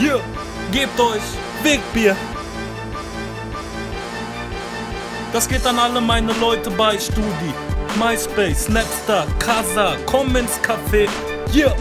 Hier, 0.00 0.18
gebt 0.72 0.98
euch 0.98 1.20
Wegbier. 1.62 2.16
Das 5.30 5.46
geht 5.46 5.66
an 5.66 5.78
alle 5.78 6.00
meine 6.00 6.32
Leute 6.40 6.70
bei 6.70 6.98
Studi, 6.98 7.52
MySpace, 7.98 8.64
Snapstar, 8.64 9.26
Casa, 9.38 9.98
komm 10.06 10.34
ins 10.36 10.58
Café. 10.62 11.06
Hier, 11.52 11.76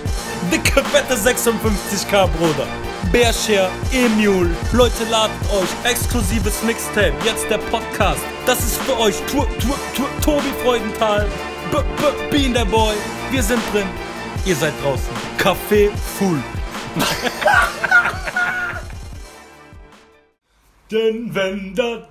dicke 0.51 0.83
fette 0.91 1.15
56k, 1.15 2.27
Bruder. 2.37 2.67
Bearshare, 3.09 3.69
Emule, 3.93 4.49
Leute 4.73 5.05
ladet 5.09 5.37
euch, 5.53 5.89
exklusives 5.89 6.61
Mixtape, 6.63 7.13
jetzt 7.23 7.49
der 7.49 7.59
Podcast. 7.71 8.19
Das 8.45 8.59
ist 8.59 8.81
für 8.81 8.99
euch, 8.99 9.15
tu, 9.31 9.45
tu, 9.61 9.73
tu, 9.95 10.03
Tobi 10.21 10.51
Freudenthal, 10.61 11.25
B, 11.71 11.77
B, 11.77 12.37
Bean 12.37 12.53
der 12.53 12.65
Boy, 12.65 12.95
wir 13.31 13.41
sind 13.41 13.61
drin, 13.71 13.87
ihr 14.43 14.57
seid 14.57 14.73
draußen. 14.83 15.07
Café 15.37 15.89
full. 16.17 16.43
Denn 20.91 21.33
wenn 21.35 21.75
der 21.75 22.07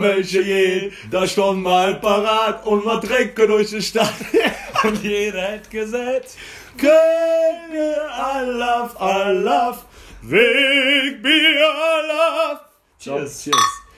welche 0.00 0.40
je, 0.40 0.90
da 1.10 1.26
stand 1.26 1.62
mal 1.62 1.96
parat 1.96 2.64
und 2.66 2.82
man 2.84 3.02
trinken 3.02 3.48
durch 3.48 3.68
die 3.68 3.82
Stadt. 3.82 4.14
und 4.84 5.02
jeder 5.02 5.52
hat 5.52 5.70
gesagt, 5.70 6.36
König, 6.78 7.96
love, 8.46 8.96
I 8.98 9.30
love, 9.30 9.80
Weg, 10.22 11.22
Bier, 11.22 11.30
I 11.30 12.06
love. 12.08 12.60
Cheers. 12.98 13.44
Cheers. 13.44 13.56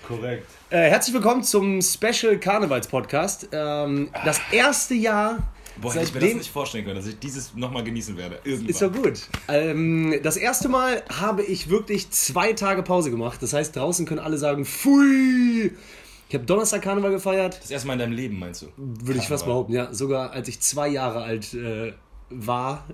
Korrekt. 0.08 0.48
Äh, 0.70 0.90
herzlich 0.90 1.14
willkommen 1.14 1.44
zum 1.44 1.80
Special 1.80 2.36
Karnevals 2.38 2.88
Podcast. 2.88 3.48
Ähm, 3.52 4.10
das 4.24 4.40
erste 4.50 4.94
Jahr. 4.94 5.38
Boah, 5.80 5.94
hätte 5.94 6.04
ich 6.04 6.14
mir 6.14 6.20
das 6.20 6.34
nicht 6.34 6.50
vorstellen 6.50 6.84
können, 6.84 6.96
dass 6.96 7.06
ich 7.06 7.18
dieses 7.18 7.54
nochmal 7.54 7.84
genießen 7.84 8.16
werde. 8.16 8.38
Irgendwann. 8.44 8.68
Ist 8.68 8.82
doch 8.82 8.92
gut. 8.92 9.22
Ähm, 9.48 10.18
das 10.22 10.36
erste 10.36 10.68
Mal 10.68 11.02
habe 11.08 11.42
ich 11.42 11.68
wirklich 11.68 12.10
zwei 12.10 12.52
Tage 12.52 12.82
Pause 12.82 13.10
gemacht. 13.10 13.42
Das 13.42 13.52
heißt, 13.52 13.76
draußen 13.76 14.06
können 14.06 14.20
alle 14.20 14.38
sagen, 14.38 14.64
pfui. 14.64 15.72
Ich 16.28 16.34
habe 16.34 16.44
Donnerstag 16.44 16.82
Karneval 16.82 17.12
gefeiert. 17.12 17.60
Das 17.62 17.70
erste 17.70 17.86
Mal 17.86 17.94
in 17.94 17.98
deinem 18.00 18.12
Leben, 18.12 18.38
meinst 18.38 18.62
du? 18.62 18.66
Würde 18.76 19.20
ich 19.20 19.28
fast 19.28 19.44
behaupten, 19.44 19.72
ja. 19.72 19.92
Sogar 19.94 20.32
als 20.32 20.48
ich 20.48 20.60
zwei 20.60 20.88
Jahre 20.88 21.22
alt 21.22 21.54
äh, 21.54 21.92
war. 22.30 22.86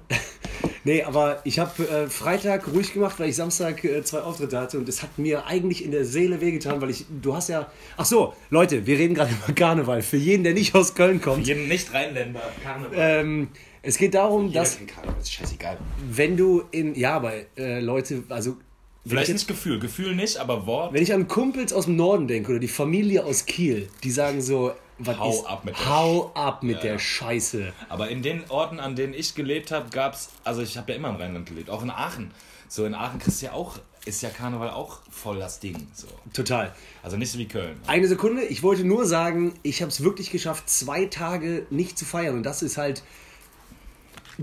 Nee, 0.84 1.02
aber 1.02 1.40
ich 1.44 1.58
habe 1.58 1.88
äh, 1.88 2.08
Freitag 2.08 2.68
ruhig 2.72 2.92
gemacht, 2.92 3.18
weil 3.18 3.28
ich 3.28 3.36
Samstag 3.36 3.82
äh, 3.84 4.02
zwei 4.02 4.20
Auftritte 4.20 4.58
hatte 4.58 4.78
und 4.78 4.88
es 4.88 5.02
hat 5.02 5.18
mir 5.18 5.46
eigentlich 5.46 5.84
in 5.84 5.90
der 5.90 6.04
Seele 6.04 6.40
wehgetan, 6.40 6.80
weil 6.80 6.90
ich, 6.90 7.06
du 7.22 7.34
hast 7.34 7.48
ja, 7.48 7.70
ach 7.96 8.04
so, 8.04 8.34
Leute, 8.50 8.86
wir 8.86 8.98
reden 8.98 9.14
gerade 9.14 9.32
über 9.44 9.54
Karneval. 9.54 10.02
Für 10.02 10.16
jeden, 10.16 10.44
der 10.44 10.54
nicht 10.54 10.74
aus 10.74 10.94
Köln 10.94 11.20
kommt. 11.20 11.46
Für 11.46 11.54
jeden 11.54 11.68
Nicht-Rheinländer 11.68 12.42
Karneval. 12.62 12.94
Ähm, 12.96 13.48
es 13.82 13.98
geht 13.98 14.14
darum, 14.14 14.52
dass, 14.52 14.78
Karneval 14.86 15.20
ist 15.20 15.32
scheißegal. 15.32 15.78
wenn 16.10 16.36
du 16.36 16.62
in, 16.70 16.94
ja, 16.94 17.14
aber 17.14 17.32
äh, 17.56 17.80
Leute, 17.80 18.22
also 18.28 18.56
Vielleicht 19.04 19.28
ich 19.28 19.34
nicht 19.34 19.48
Gefühl, 19.48 19.80
Gefühl 19.80 20.14
nicht, 20.14 20.36
aber 20.36 20.64
Wort. 20.66 20.92
wenn 20.92 21.02
ich 21.02 21.12
an 21.12 21.26
Kumpels 21.26 21.72
aus 21.72 21.86
dem 21.86 21.96
Norden 21.96 22.28
denke 22.28 22.50
oder 22.50 22.60
die 22.60 22.68
Familie 22.68 23.24
aus 23.24 23.46
Kiel, 23.46 23.88
die 24.04 24.12
sagen 24.12 24.40
so, 24.40 24.72
was 25.06 25.18
Hau 25.18 25.30
ist, 25.30 25.46
ab 25.46 25.64
mit 25.64 25.78
der 25.78 25.88
hau 25.88 26.32
ab 26.34 26.62
mit 26.62 26.76
Ja, 26.76 26.82
der 26.82 26.92
ja. 26.92 26.98
Scheiße. 26.98 27.72
Aber 27.88 28.08
in 28.08 28.22
den 28.22 28.48
Orten, 28.48 28.80
an 28.80 28.96
denen 28.96 29.14
ich 29.14 29.34
gelebt 29.34 29.70
habe, 29.70 29.90
gab 29.90 30.14
es, 30.14 30.30
also 30.44 30.62
ich 30.62 30.76
habe 30.76 30.92
ja 30.92 30.98
immer 30.98 31.10
im 31.10 31.16
Rheinland 31.16 31.46
gelebt, 31.46 31.70
auch 31.70 31.82
in 31.82 31.90
Aachen. 31.90 32.32
So 32.68 32.84
in 32.84 32.94
Aachen 32.94 33.18
kriegst 33.18 33.42
du 33.42 33.46
ja 33.46 33.52
auch, 33.52 33.78
ist 34.04 34.22
ja 34.22 34.30
Karneval 34.30 34.70
auch 34.70 35.00
voll 35.10 35.38
das 35.38 35.60
Ding. 35.60 35.86
So. 35.94 36.08
Total. 36.32 36.74
Also 37.02 37.16
nicht 37.16 37.30
so 37.30 37.38
wie 37.38 37.46
Köln. 37.46 37.78
Eine 37.86 38.08
Sekunde, 38.08 38.42
ich 38.44 38.62
wollte 38.62 38.84
nur 38.84 39.06
sagen, 39.06 39.54
ich 39.62 39.82
habe 39.82 39.90
es 39.90 40.02
wirklich 40.02 40.30
geschafft, 40.30 40.68
zwei 40.68 41.06
Tage 41.06 41.66
nicht 41.70 41.98
zu 41.98 42.04
feiern 42.04 42.36
und 42.36 42.42
das 42.44 42.62
ist 42.62 42.78
halt 42.78 43.02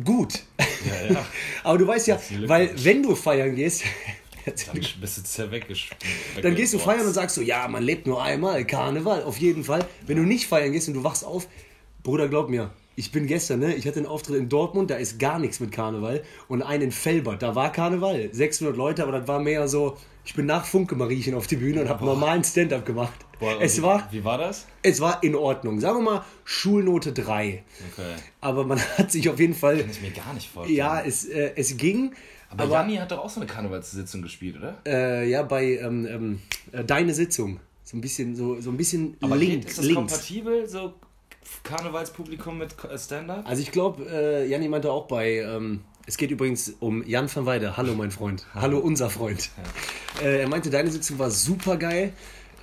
gut. 0.03 0.39
Ja, 0.59 1.13
ja. 1.13 1.25
Aber 1.63 1.77
du 1.77 1.87
weißt 1.87 2.07
ja, 2.07 2.19
weil 2.45 2.71
wenn 2.83 3.03
du 3.03 3.15
feiern 3.15 3.55
gehst, 3.55 3.83
Dann 4.51 4.81
bist 5.01 5.17
du 5.17 5.21
sehr 5.23 5.51
weggesch 5.51 5.89
dann 6.41 6.55
gehst 6.55 6.73
du 6.73 6.79
feiern 6.79 7.05
und 7.05 7.13
sagst 7.13 7.35
so, 7.35 7.41
ja, 7.41 7.67
man 7.67 7.83
lebt 7.83 8.07
nur 8.07 8.21
einmal, 8.21 8.65
Karneval, 8.65 9.23
auf 9.23 9.37
jeden 9.37 9.63
Fall. 9.63 9.85
Wenn 10.05 10.17
du 10.17 10.23
nicht 10.23 10.47
feiern 10.47 10.71
gehst 10.71 10.87
und 10.87 10.93
du 10.93 11.03
wachst 11.03 11.25
auf, 11.25 11.47
Bruder, 12.03 12.27
glaub 12.27 12.49
mir, 12.49 12.71
ich 12.95 13.11
bin 13.11 13.27
gestern, 13.27 13.59
ne, 13.59 13.75
ich 13.75 13.87
hatte 13.87 13.99
einen 13.99 14.07
Auftritt 14.07 14.35
in 14.37 14.49
Dortmund, 14.49 14.89
da 14.89 14.95
ist 14.95 15.19
gar 15.19 15.39
nichts 15.39 15.59
mit 15.59 15.71
Karneval 15.71 16.23
und 16.47 16.61
einen 16.61 16.83
in 16.83 16.91
Felbert, 16.91 17.41
da 17.41 17.55
war 17.55 17.71
Karneval, 17.71 18.29
600 18.31 18.75
Leute, 18.75 19.03
aber 19.03 19.13
das 19.13 19.27
war 19.27 19.39
mehr 19.39 19.67
so, 19.67 19.97
ich 20.25 20.33
bin 20.33 20.45
nach 20.45 20.65
Funke 20.65 20.95
Mariechen 20.95 21.33
auf 21.33 21.47
die 21.47 21.55
Bühne 21.55 21.81
und 21.81 21.89
habe 21.89 22.05
normalen 22.05 22.43
Stand-up 22.43 22.85
gemacht. 22.85 23.25
Boah, 23.39 23.59
es 23.61 23.77
wie, 23.77 23.83
war 23.83 24.07
Wie 24.11 24.23
war 24.23 24.37
das? 24.37 24.67
Es 24.83 24.99
war 24.99 25.23
in 25.23 25.33
Ordnung. 25.33 25.79
Sagen 25.79 25.99
wir 25.99 26.11
mal 26.11 26.25
Schulnote 26.43 27.13
3. 27.13 27.63
Okay. 27.93 28.15
Aber 28.41 28.65
man 28.65 28.79
hat 28.97 29.11
sich 29.11 29.29
auf 29.29 29.39
jeden 29.39 29.55
Fall. 29.55 29.79
Kann 29.79 29.89
ich 29.89 30.01
mir 30.01 30.11
gar 30.11 30.33
nicht 30.33 30.49
vorstellen. 30.49 30.77
Ja, 30.77 31.01
es, 31.01 31.25
äh, 31.25 31.53
es 31.55 31.77
ging. 31.77 32.13
Aber, 32.49 32.63
Aber, 32.63 32.73
Janni 32.73 32.95
hat 32.97 33.11
doch 33.11 33.19
auch 33.19 33.29
so 33.29 33.39
eine 33.39 33.47
Karnevalssitzung 33.47 34.21
gespielt, 34.21 34.57
oder? 34.57 34.77
äh, 34.85 35.29
ja, 35.29 35.43
bei 35.43 35.77
ähm, 35.77 36.05
ähm, 36.09 36.41
äh, 36.71 36.83
Deine 36.83 37.13
Sitzung. 37.13 37.59
So 37.83 37.97
ein 37.97 38.01
bisschen, 38.01 38.35
so, 38.35 38.59
so 38.61 38.69
ein 38.69 38.77
bisschen 38.77 39.17
Aber 39.21 39.35
link, 39.35 39.51
geht- 39.61 39.65
ist 39.69 39.77
das 39.79 39.85
links. 39.85 39.95
kompatibel, 40.13 40.67
so 40.69 40.93
Karnevalspublikum 41.63 42.57
mit 42.57 42.75
Stand-up? 42.97 43.47
Also 43.47 43.61
ich 43.61 43.71
glaube, 43.71 44.05
äh, 44.09 44.47
Janni 44.47 44.67
meinte 44.67 44.91
auch 44.91 45.07
bei. 45.07 45.37
Ähm, 45.39 45.81
es 46.05 46.17
geht 46.17 46.31
übrigens 46.31 46.73
um 46.79 47.05
Jan 47.07 47.33
van 47.33 47.45
Weide. 47.45 47.77
Hallo, 47.77 47.93
mein 47.93 48.11
Freund. 48.11 48.45
Hallo, 48.55 48.79
unser 48.79 49.09
Freund. 49.09 49.49
Äh, 50.23 50.41
er 50.41 50.47
meinte, 50.47 50.69
deine 50.69 50.89
Sitzung 50.91 51.19
war 51.19 51.29
super 51.29 51.77
geil. 51.77 52.13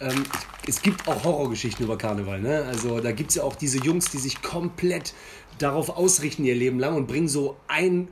Ähm, 0.00 0.24
es 0.66 0.82
gibt 0.82 1.06
auch 1.08 1.24
Horrorgeschichten 1.24 1.84
über 1.84 1.96
Karneval. 1.96 2.40
Ne? 2.40 2.64
Also 2.64 3.00
da 3.00 3.12
gibt 3.12 3.30
es 3.30 3.36
ja 3.36 3.44
auch 3.44 3.54
diese 3.56 3.78
Jungs, 3.78 4.10
die 4.10 4.18
sich 4.18 4.42
komplett 4.42 5.14
darauf 5.58 5.88
ausrichten 5.90 6.44
ihr 6.44 6.54
Leben 6.54 6.78
lang 6.78 6.96
und 6.96 7.06
bringen 7.06 7.28
so 7.28 7.56
ein 7.68 8.08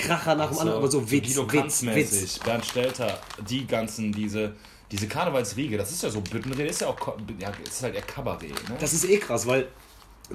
Kracher 0.00 0.34
nach 0.34 0.50
dem 0.50 0.58
anderen, 0.58 0.78
aber 0.78 0.90
so 0.90 1.10
Witz, 1.10 1.28
Guido 1.28 1.44
Witz, 1.44 1.60
Kanz-mäßig, 1.60 2.22
Witz. 2.22 2.38
Bernd 2.40 2.64
Stelter, 2.64 3.18
die 3.48 3.66
ganzen, 3.66 4.12
diese, 4.12 4.54
diese 4.90 5.06
Karnevalsriege, 5.06 5.76
das 5.76 5.90
ist 5.90 6.02
ja 6.02 6.10
so, 6.10 6.20
Büttenrede 6.20 6.68
ist 6.68 6.80
ja 6.80 6.88
auch, 6.88 7.18
ja, 7.38 7.52
ist 7.64 7.82
halt 7.82 7.94
eher 7.94 8.02
Kabarett, 8.02 8.68
ne? 8.68 8.76
Das 8.80 8.92
ist 8.92 9.04
eh 9.04 9.18
krass, 9.18 9.46
weil 9.46 9.68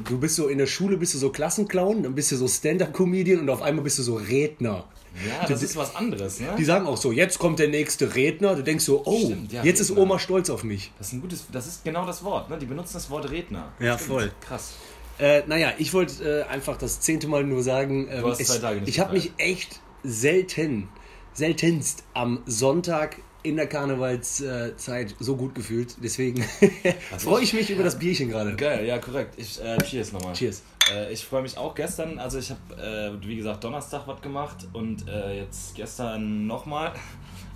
du 0.04 0.20
bist 0.20 0.36
so 0.36 0.48
in 0.48 0.58
der 0.58 0.68
Schule, 0.68 0.98
bist 0.98 1.14
du 1.14 1.18
so 1.18 1.30
Klassenclown, 1.30 2.04
dann 2.04 2.16
bist 2.16 2.32
du 2.32 2.36
so 2.36 2.48
Stand-Up-Comedian 2.48 3.40
und 3.40 3.50
auf 3.50 3.62
einmal 3.62 3.84
bist 3.84 4.00
du 4.00 4.04
so 4.04 4.16
Redner. 4.16 4.86
ja, 5.26 5.48
das 5.48 5.64
ist 5.64 5.76
was 5.78 5.96
anderes, 5.96 6.40
ne? 6.40 6.50
Die 6.58 6.66
sagen 6.66 6.86
auch 6.86 6.98
so, 6.98 7.12
jetzt 7.12 7.40
kommt 7.40 7.60
der 7.60 7.70
nächste 7.70 8.16
Redner. 8.16 8.56
Du 8.56 8.64
denkst 8.64 8.84
so, 8.84 9.04
oh, 9.06 9.26
Stimmt, 9.26 9.54
ja, 9.54 9.64
jetzt 9.64 9.80
ist 9.80 9.92
Redner. 9.92 10.04
Oma 10.04 10.20
stolz 10.20 10.50
auf 10.50 10.64
mich. 10.64 10.92
Das 10.98 11.08
ist 11.08 11.14
ein 11.14 11.22
gutes, 11.22 11.46
das 11.52 11.68
ist 11.68 11.84
genau 11.84 12.06
das 12.06 12.24
Wort, 12.24 12.50
ne? 12.50 12.58
Die 12.58 12.66
benutzen 12.66 12.94
das 12.94 13.10
Wort 13.10 13.30
Redner. 13.32 13.72
Ja, 13.80 13.96
Stimmt. 13.98 14.10
voll. 14.10 14.32
Krass. 14.42 14.74
Äh, 15.20 15.44
naja, 15.48 15.74
ich 15.78 15.94
wollte 15.94 16.42
äh, 16.42 16.44
einfach 16.52 16.78
das 16.78 17.00
zehnte 17.00 17.28
Mal 17.28 17.44
nur 17.44 17.64
sagen, 17.64 18.08
ähm, 18.12 18.24
nicht 18.30 18.88
ich 18.88 19.00
habe 19.00 19.14
mich 19.14 19.32
echt 19.38 19.80
selten, 20.04 20.90
seltenst 21.34 22.04
am 22.14 22.42
Sonntag 22.46 23.18
in 23.44 23.56
der 23.58 23.68
Karnevalszeit 23.68 25.16
so 25.20 25.36
gut 25.36 25.54
gefühlt. 25.56 25.96
Deswegen 26.04 26.44
freue 27.18 27.44
ich 27.44 27.54
mich 27.54 27.70
über 27.70 27.84
das 27.84 27.98
Bierchen 28.00 28.30
gerade. 28.30 28.56
Geil, 28.56 28.86
ja, 28.86 28.98
korrekt. 28.98 29.36
Ich, 29.38 29.62
äh, 29.64 29.78
cheers 29.84 30.12
nochmal. 30.12 30.34
Cheers. 30.34 30.64
Äh, 30.92 31.14
ich 31.14 31.24
freue 31.24 31.42
mich 31.44 31.58
auch 31.58 31.76
gestern, 31.76 32.20
also 32.20 32.40
ich 32.40 32.50
habe, 32.52 33.20
äh, 33.22 33.28
wie 33.28 33.36
gesagt, 33.36 33.64
Donnerstag 33.64 34.08
was 34.08 34.22
gemacht 34.22 34.68
und 34.74 35.08
äh, 35.08 35.42
jetzt 35.42 35.76
gestern 35.76 36.48
nochmal. 36.48 36.94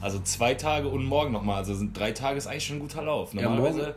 Also 0.02 0.20
zwei 0.22 0.54
Tage 0.54 0.88
und 0.88 1.04
morgen 1.04 1.32
nochmal. 1.34 1.58
Also 1.58 1.76
sind 1.76 1.98
drei 1.98 2.12
Tage 2.12 2.38
ist 2.38 2.48
eigentlich 2.48 2.66
schon 2.68 2.78
ein 2.78 2.82
guter 2.82 3.02
Lauf. 3.04 3.34
Ja, 3.34 3.42
Normalerweise, 3.42 3.78
morgen- 3.80 3.94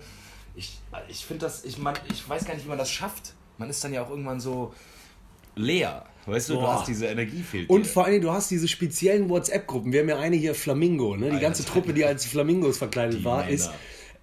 ich, 0.56 0.78
ich 1.08 1.24
finde 1.24 1.46
das, 1.46 1.64
ich, 1.64 1.78
man, 1.78 1.94
ich 2.10 2.28
weiß 2.28 2.44
gar 2.44 2.54
nicht, 2.54 2.64
wie 2.64 2.68
man 2.68 2.78
das 2.78 2.90
schafft. 2.90 3.34
Man 3.58 3.70
ist 3.70 3.82
dann 3.84 3.92
ja 3.92 4.02
auch 4.02 4.10
irgendwann 4.10 4.40
so 4.40 4.72
leer. 5.56 6.04
Weißt 6.26 6.48
du, 6.50 6.54
du 6.54 6.60
Boah. 6.60 6.74
hast 6.74 6.88
diese 6.88 7.06
Energie 7.06 7.42
fehlt 7.42 7.68
Und 7.68 7.84
dir. 7.84 7.88
vor 7.90 8.04
allem, 8.04 8.20
du 8.22 8.30
hast 8.30 8.50
diese 8.50 8.68
speziellen 8.68 9.28
WhatsApp-Gruppen. 9.28 9.92
Wir 9.92 10.00
haben 10.00 10.08
ja 10.08 10.18
eine 10.18 10.36
hier, 10.36 10.54
Flamingo, 10.54 11.16
ne? 11.16 11.26
Die 11.26 11.30
Alter, 11.32 11.40
ganze 11.42 11.64
Truppe, 11.64 11.92
die 11.92 12.04
als 12.04 12.24
Flamingos 12.26 12.78
verkleidet 12.78 13.20
Die 13.20 13.24
war, 13.24 13.38
Männer. 13.38 13.50
ist. 13.50 13.70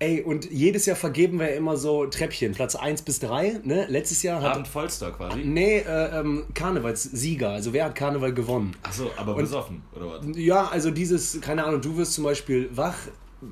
Ey, 0.02 0.22
und 0.22 0.50
jedes 0.50 0.86
Jahr 0.86 0.96
vergeben 0.96 1.40
wir 1.42 1.54
immer 1.56 1.76
so 1.76 2.06
Treppchen, 2.06 2.54
Platz 2.54 2.76
1 2.76 3.02
bis 3.02 3.20
3. 3.20 3.60
Ne? 3.66 3.86
Letztes 3.90 4.24
Jahr 4.24 4.42
hat. 4.42 4.54
Abend 4.54 4.70
Vollstar 4.70 5.12
quasi. 5.12 5.40
Nee, 5.44 5.80
äh, 5.80 6.20
ähm, 6.22 6.46
Karnevalssieger. 6.54 7.50
Also 7.50 7.74
wer 7.74 7.84
hat 7.84 7.96
Karneval 7.96 8.34
gewonnen? 8.34 8.78
Achso, 8.82 9.12
aber 9.18 9.34
besoffen, 9.36 9.82
oder 9.94 10.10
was? 10.10 10.26
Ja, 10.38 10.70
also 10.70 10.90
dieses, 10.90 11.42
keine 11.42 11.66
Ahnung, 11.66 11.82
du 11.82 11.98
wirst 11.98 12.14
zum 12.14 12.24
Beispiel 12.24 12.70
wach, 12.72 12.96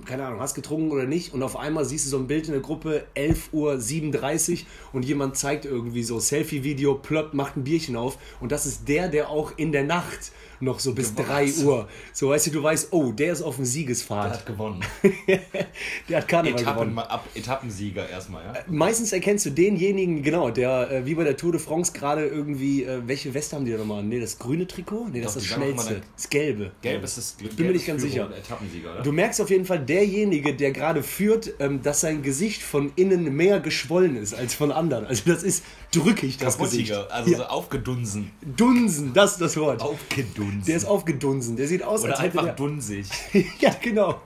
keine 0.06 0.26
Ahnung, 0.26 0.40
hast 0.40 0.56
getrunken 0.56 0.92
oder 0.92 1.06
nicht 1.06 1.34
und 1.34 1.44
auf 1.44 1.56
einmal 1.56 1.86
siehst 1.86 2.06
du 2.06 2.10
so 2.10 2.18
ein 2.18 2.28
Bild 2.28 2.48
in 2.48 2.54
der 2.54 2.62
Gruppe, 2.62 3.06
11.37 3.16 4.52
Uhr 4.52 4.66
und 4.94 5.06
jemand 5.06 5.38
zeigt 5.38 5.66
irgendwie 5.66 6.04
so 6.04 6.20
Selfie-Video, 6.20 6.96
ploppt, 6.96 7.34
macht 7.34 7.56
ein 7.56 7.64
Bierchen 7.64 7.96
auf 7.96 8.18
und 8.42 8.52
das 8.52 8.66
ist 8.66 8.88
der, 8.90 9.08
der 9.08 9.30
auch 9.30 9.54
in 9.58 9.72
der 9.72 9.84
Nacht 9.84 10.32
noch 10.60 10.80
so 10.80 10.94
bis 10.94 11.14
3 11.16 11.54
Uhr, 11.64 11.88
so 12.14 12.30
weißt 12.30 12.48
du, 12.48 12.52
du 12.52 12.64
weißt, 12.64 12.90
oh, 12.92 13.12
der 13.12 13.34
ist 13.34 13.42
auf 13.42 13.56
dem 13.56 13.64
Er 13.64 13.68
Siegesfahrt, 13.68 14.34
hat 14.34 14.46
gewonnen. 14.46 14.84
der 16.10 16.18
hat 16.18 16.28
Karneval 16.28 16.62
Etappen, 16.62 16.90
gewonnen. 16.90 17.00
ab, 17.00 17.28
Etappensieger 17.36 18.10
erstmal, 18.10 18.46
ja? 18.46 18.54
Meistens 18.68 19.12
erkennst 19.14 19.46
du 19.46 19.52
denjenigen, 19.52 20.24
genau, 20.24 20.50
der 20.50 20.92
äh, 20.92 21.06
wie 21.06 21.16
bei 21.16 21.24
der 21.24 21.38
Tour 21.38 21.52
de 21.52 21.62
France 21.62 21.92
gerade 21.94 22.26
irgendwie, 22.26 22.84
äh, 22.84 23.02
welche 23.06 23.34
Weste 23.34 23.56
haben 23.56 23.66
die 23.66 23.72
da 23.72 23.78
nochmal? 23.78 24.04
Nee, 24.04 24.20
das 24.20 24.40
grüne 24.40 24.68
Trikot? 24.68 25.10
Nee, 25.12 25.22
das 25.22 25.34
Doch, 25.34 25.42
ist 25.42 25.52
das 25.52 25.58
schnellste. 25.58 26.02
Das 26.16 26.30
gelbe. 26.30 26.72
Gelb 26.82 27.04
ist 27.04 27.18
das 27.18 27.32
bin 27.34 27.68
mir 27.68 27.74
nicht 27.74 27.88
ganz 27.88 28.02
sicher. 28.02 28.30
Etappensieger, 28.36 28.94
oder? 28.94 29.04
Du 29.04 29.12
merkst 29.12 29.42
auf 29.42 29.50
jeden 29.50 29.66
Fall, 29.66 29.80
derjenige, 29.80 30.54
der 30.56 30.72
gerade 30.72 31.04
führt, 31.04 31.54
ähm, 31.60 31.82
dass 31.82 32.02
sein 32.02 32.22
Gesicht 32.22 32.62
von 32.62 32.92
innen 32.96 33.36
mehr 33.36 33.60
geschwollen 33.60 34.16
ist 34.16 34.34
als 34.34 34.54
von 34.54 34.72
anderen. 34.72 35.06
Also 35.06 35.24
das 35.26 35.44
ist 35.44 35.64
drücke 35.92 36.26
ich 36.26 36.38
das 36.38 36.58
Gesicht. 36.58 36.92
Also 36.92 37.32
ja. 37.32 37.38
so 37.38 37.44
aufgedunsen. 37.46 38.32
Dunsen, 38.42 39.14
das 39.14 39.34
ist 39.34 39.42
das 39.42 39.58
Wort. 39.58 39.82
Aufgedunsen. 39.82 40.64
Der 40.66 40.76
ist 40.76 40.86
aufgedunsen. 40.86 41.56
Der 41.56 41.68
sieht 41.68 41.84
aus, 41.84 42.04
Oder 42.04 42.14
als 42.14 42.20
einfach 42.20 42.44
der, 42.44 42.54
dunsig. 42.54 43.08
Ja, 43.60 43.76
genau. 43.82 44.22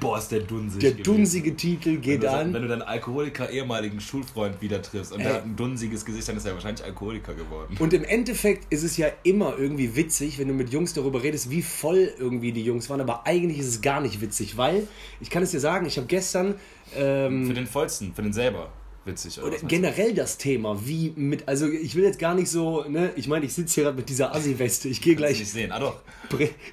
Boah, 0.00 0.18
ist 0.18 0.32
der 0.32 0.40
dunsig. 0.40 0.80
Der 0.80 0.92
gewesen. 0.92 1.04
dunsige 1.04 1.54
Titel 1.54 1.90
Wenn 1.90 2.00
geht 2.00 2.22
du, 2.22 2.30
an. 2.30 2.52
wenn 2.52 2.62
du 2.62 2.68
deinen 2.68 2.82
Alkoholiker 2.82 3.50
ehemaligen 3.50 4.00
Schulfreund 4.00 4.60
wieder 4.60 4.80
triffst 4.82 5.12
und 5.12 5.20
Ey. 5.20 5.26
der 5.26 5.34
hat 5.34 5.44
ein 5.44 5.54
dunsiges 5.56 6.04
Gesicht, 6.04 6.26
dann 6.28 6.36
ist 6.38 6.46
er 6.46 6.54
wahrscheinlich 6.54 6.84
Alkoholiker 6.84 7.34
geworden. 7.34 7.76
Und 7.78 7.92
im 7.92 8.02
Endeffekt 8.02 8.72
ist 8.72 8.82
es 8.82 8.96
ja 8.96 9.08
immer 9.22 9.56
irgendwie 9.58 9.94
witzig, 9.94 10.38
wenn 10.38 10.48
du 10.48 10.54
mit 10.54 10.70
Jungs 10.70 10.94
darüber 10.94 11.22
redest, 11.22 11.50
wie 11.50 11.62
voll 11.62 12.12
irgendwie 12.18 12.52
die 12.52 12.64
Jungs 12.64 12.88
waren. 12.90 13.00
Aber 13.00 13.26
eigentlich 13.26 13.58
ist 13.58 13.68
es 13.68 13.80
gar 13.82 14.00
nicht 14.00 14.20
witzig, 14.20 14.56
weil, 14.56 14.88
ich 15.20 15.30
kann 15.30 15.42
es 15.42 15.50
dir 15.50 15.60
sagen, 15.60 15.86
ich 15.86 15.98
habe 15.98 16.06
gestern 16.06 16.54
ähm, 16.96 17.46
Für 17.46 17.54
den 17.54 17.66
vollsten, 17.66 18.14
für 18.14 18.22
den 18.22 18.32
selber. 18.32 18.70
Witzig, 19.04 19.38
oder? 19.38 19.48
oder 19.48 19.58
generell 19.66 20.14
das 20.14 20.38
Thema, 20.38 20.86
wie 20.86 21.12
mit, 21.16 21.48
also 21.48 21.68
ich 21.68 21.96
will 21.96 22.04
jetzt 22.04 22.20
gar 22.20 22.34
nicht 22.36 22.48
so, 22.48 22.84
ne, 22.88 23.10
ich 23.16 23.26
meine, 23.26 23.44
ich 23.44 23.52
sitze 23.52 23.74
hier 23.74 23.84
gerade 23.84 23.96
mit 23.96 24.08
dieser 24.08 24.32
Assi-Weste, 24.34 24.88
ich 24.88 25.00
gehe 25.00 25.16
gleich, 25.16 25.40
nicht 25.40 25.50
sehen. 25.50 25.72
Ah 25.72 25.80
doch. 25.80 26.00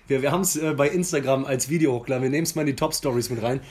wir, 0.08 0.22
wir 0.22 0.32
haben 0.32 0.42
es 0.42 0.56
äh, 0.56 0.74
bei 0.74 0.90
Instagram 0.90 1.46
als 1.46 1.70
Video 1.70 1.94
hochgeladen, 1.94 2.24
wir 2.24 2.30
nehmen 2.30 2.44
es 2.44 2.54
mal 2.54 2.62
in 2.62 2.68
die 2.68 2.76
Top-Stories 2.76 3.32
mit 3.32 3.42
rein. 3.42 3.62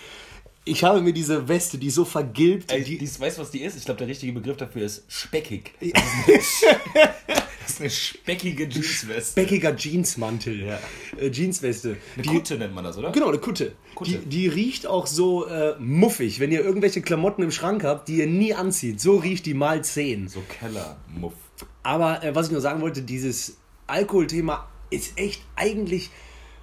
Ich 0.64 0.82
habe 0.84 1.00
mir 1.00 1.12
diese 1.12 1.49
Weste, 1.49 1.78
die 1.78 1.88
so 1.88 2.05
vergilbt, 2.05 2.72
Ey, 2.72 2.82
die, 2.82 2.99
die, 2.99 3.06
weißt 3.06 3.38
du, 3.38 3.43
was 3.43 3.50
die 3.50 3.62
ist? 3.62 3.76
Ich 3.76 3.84
glaube, 3.84 3.99
der 3.99 4.08
richtige 4.08 4.32
Begriff 4.32 4.56
dafür 4.56 4.82
ist 4.82 5.04
speckig. 5.08 5.72
Das 7.69 7.75
ist 7.75 7.81
eine 7.82 7.91
speckige 7.91 8.65
Jeansweste. 8.67 9.35
beckiger 9.41 9.76
Jeansmantel, 9.76 10.62
Ja. 10.67 10.79
äh, 11.20 11.31
Jeansweste. 11.31 11.99
Eine 12.15 12.23
die, 12.23 12.29
Kutte 12.31 12.56
nennt 12.56 12.75
man 12.75 12.82
das, 12.82 12.97
oder? 12.97 13.12
Genau, 13.12 13.29
eine 13.29 13.38
Kutte. 13.38 13.73
Kutte. 13.94 14.12
Die, 14.12 14.26
die 14.26 14.49
riecht 14.49 14.87
auch 14.87 15.06
so 15.06 15.47
äh, 15.47 15.75
muffig. 15.79 16.41
Wenn 16.41 16.50
ihr 16.50 16.65
irgendwelche 16.65 17.03
Klamotten 17.03 17.43
im 17.43 17.50
Schrank 17.50 17.85
habt, 17.85 18.09
die 18.09 18.17
ihr 18.20 18.26
nie 18.26 18.55
anzieht, 18.55 19.00
so 19.00 19.17
riecht 19.17 19.44
die 19.44 19.53
mal 19.55 19.85
10. 19.85 20.29
So 20.29 20.43
Kellermuff. 20.49 21.35
Aber 21.82 22.25
äh, 22.25 22.35
was 22.35 22.47
ich 22.47 22.53
nur 22.53 22.62
sagen 22.62 22.81
wollte, 22.81 23.03
dieses 23.03 23.59
Alkoholthema 23.87 24.67
ist 24.91 25.19
echt 25.19 25.43
eigentlich, 25.55 26.09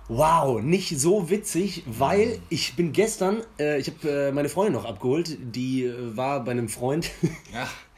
wow, 0.07 0.59
nicht 0.61 0.99
so 0.99 1.29
witzig, 1.29 1.83
weil 1.85 2.39
ich 2.49 2.75
bin 2.75 2.91
gestern, 2.93 3.43
äh, 3.59 3.79
ich 3.79 3.87
habe 3.89 4.09
äh, 4.09 4.31
meine 4.31 4.49
Freundin 4.49 4.73
noch 4.73 4.85
abgeholt, 4.85 5.37
die 5.39 5.83
äh, 5.85 6.17
war 6.17 6.43
bei 6.43 6.51
einem 6.51 6.69
Freund. 6.69 7.11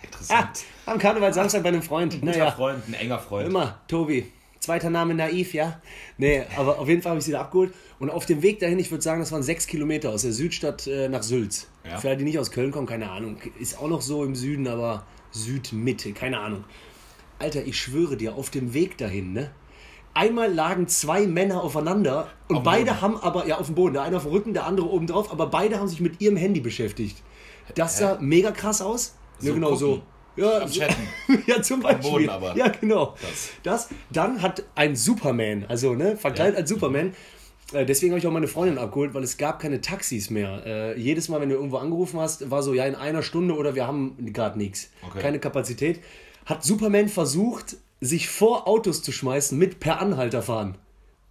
Ja, 0.02 0.04
ah, 0.04 0.06
interessant. 0.06 0.64
am 0.86 0.98
Karneval 0.98 1.34
Samstag 1.34 1.64
bei 1.64 1.70
einem 1.70 1.82
Freund. 1.82 2.14
Ein 2.14 2.22
guter 2.22 2.32
Naja, 2.32 2.52
Freund, 2.52 2.88
ein 2.88 2.94
enger 2.94 3.20
Freund. 3.20 3.48
Immer, 3.48 3.80
Tobi. 3.88 4.32
Zweiter 4.60 4.90
Name 4.90 5.14
naiv, 5.14 5.54
ja? 5.54 5.80
Nee, 6.18 6.44
aber 6.58 6.80
auf 6.80 6.88
jeden 6.88 7.02
Fall 7.02 7.12
habe 7.12 7.20
ich 7.20 7.26
sie 7.26 7.32
da 7.32 7.42
abgeholt. 7.42 7.74
Und 8.00 8.10
auf 8.10 8.26
dem 8.26 8.42
Weg 8.42 8.60
dahin, 8.60 8.80
ich 8.80 8.92
würde 8.92 9.02
sagen, 9.04 9.20
das 9.20 9.32
waren 9.32 9.44
sechs 9.44 9.66
Kilometer 9.68 10.10
aus 10.10 10.24
der 10.24 10.34
Südstadt 10.34 10.88
äh, 10.88 11.10
nach 11.10 11.24
Sülz. 11.24 11.68
Ja. 11.90 11.98
Für 11.98 12.10
alle, 12.10 12.18
die 12.18 12.24
nicht 12.26 12.38
aus 12.38 12.52
Köln 12.52 12.72
kommen, 12.72 12.88
keine 12.88 13.10
Ahnung. 13.10 13.38
Ist 13.60 13.80
auch 13.80 13.88
noch 13.88 14.02
so 14.02 14.24
im 14.24 14.36
Süden, 14.36 14.68
aber 14.68 15.06
Südmitte, 15.32 16.12
keine 16.14 16.40
Ahnung. 16.40 16.64
Alter, 17.40 17.64
ich 17.66 17.80
schwöre 17.80 18.18
dir, 18.18 18.36
auf 18.36 18.50
dem 18.50 18.74
Weg 18.74 18.98
dahin, 18.98 19.34
ne? 19.34 19.52
Einmal 20.14 20.52
lagen 20.52 20.88
zwei 20.88 21.28
Männer 21.28 21.64
aufeinander 21.64 22.28
und 22.48 22.58
Auf 22.58 22.64
beide 22.64 22.86
Boden. 22.86 23.02
haben 23.02 23.18
aber, 23.18 23.48
ja, 23.48 23.60
auf 23.60 23.68
dem 23.68 23.76
Boden, 23.76 23.94
der 23.94 24.02
eine 24.02 24.18
auf 24.18 24.24
dem 24.24 24.32
Rücken, 24.32 24.54
der 24.54 24.66
andere 24.66 24.90
oben 24.90 25.06
drauf, 25.06 25.32
aber 25.32 25.46
beide 25.48 25.80
haben 25.80 25.88
sich 25.88 26.00
mit 26.02 26.20
ihrem 26.20 26.38
Handy 26.38 26.60
beschäftigt. 26.60 27.22
Das 27.76 28.00
sah 28.00 28.18
mega 28.20 28.52
krass 28.52 28.82
aus. 28.82 29.16
So 29.40 29.48
ja, 29.48 29.54
genau 29.54 29.68
gucken. 29.72 29.80
so. 29.80 30.02
Ja, 30.36 30.60
Am 30.62 30.70
Chatten. 30.72 31.08
ja, 31.48 31.62
zum 31.62 31.82
Beispiel. 31.82 32.12
Boden 32.12 32.30
aber. 32.30 32.56
Ja, 32.56 32.68
genau. 32.68 33.16
Das. 33.22 33.50
Das. 33.64 33.90
Dann 34.12 34.42
hat 34.42 34.64
ein 34.76 34.96
Superman, 34.96 35.66
also 35.68 35.94
ne, 35.96 36.16
verkleidet 36.16 36.54
Ja. 36.56 36.60
als 36.62 36.70
Superman. 36.70 37.14
Äh, 37.74 37.86
deswegen 37.86 38.12
habe 38.14 38.20
ich 38.20 38.28
auch 38.28 38.32
meine 38.32 38.48
Freundin 38.48 38.78
abgeholt, 38.78 39.14
weil 39.14 39.24
es 39.24 39.38
gab 39.38 39.60
keine 39.60 39.82
Taxis 39.82 40.30
mehr. 40.30 40.64
Äh, 40.66 41.00
jedes 41.00 41.28
Mal, 41.28 41.42
wenn 41.42 41.50
du 41.50 41.56
irgendwo 41.56 41.78
angerufen 41.78 42.20
hast, 42.20 42.50
war 42.52 42.62
so, 42.64 42.74
ja, 42.74 42.86
in 42.86 42.96
einer 42.96 43.24
Stunde 43.24 43.56
oder 43.56 43.74
wir 43.76 43.88
haben 43.88 44.16
gerade 44.34 44.58
nichts. 44.58 44.90
Okay. 45.08 45.20
Keine 45.20 45.40
Kapazität. 45.40 46.02
Hat 46.46 46.64
Superman 46.64 47.10
versucht, 47.10 47.76
sich 48.00 48.30
vor 48.30 48.68
Autos 48.68 49.02
zu 49.02 49.12
schmeißen 49.12 49.58
mit 49.58 49.80
per 49.80 50.00
Anhalter 50.00 50.42
fahren. 50.44 50.78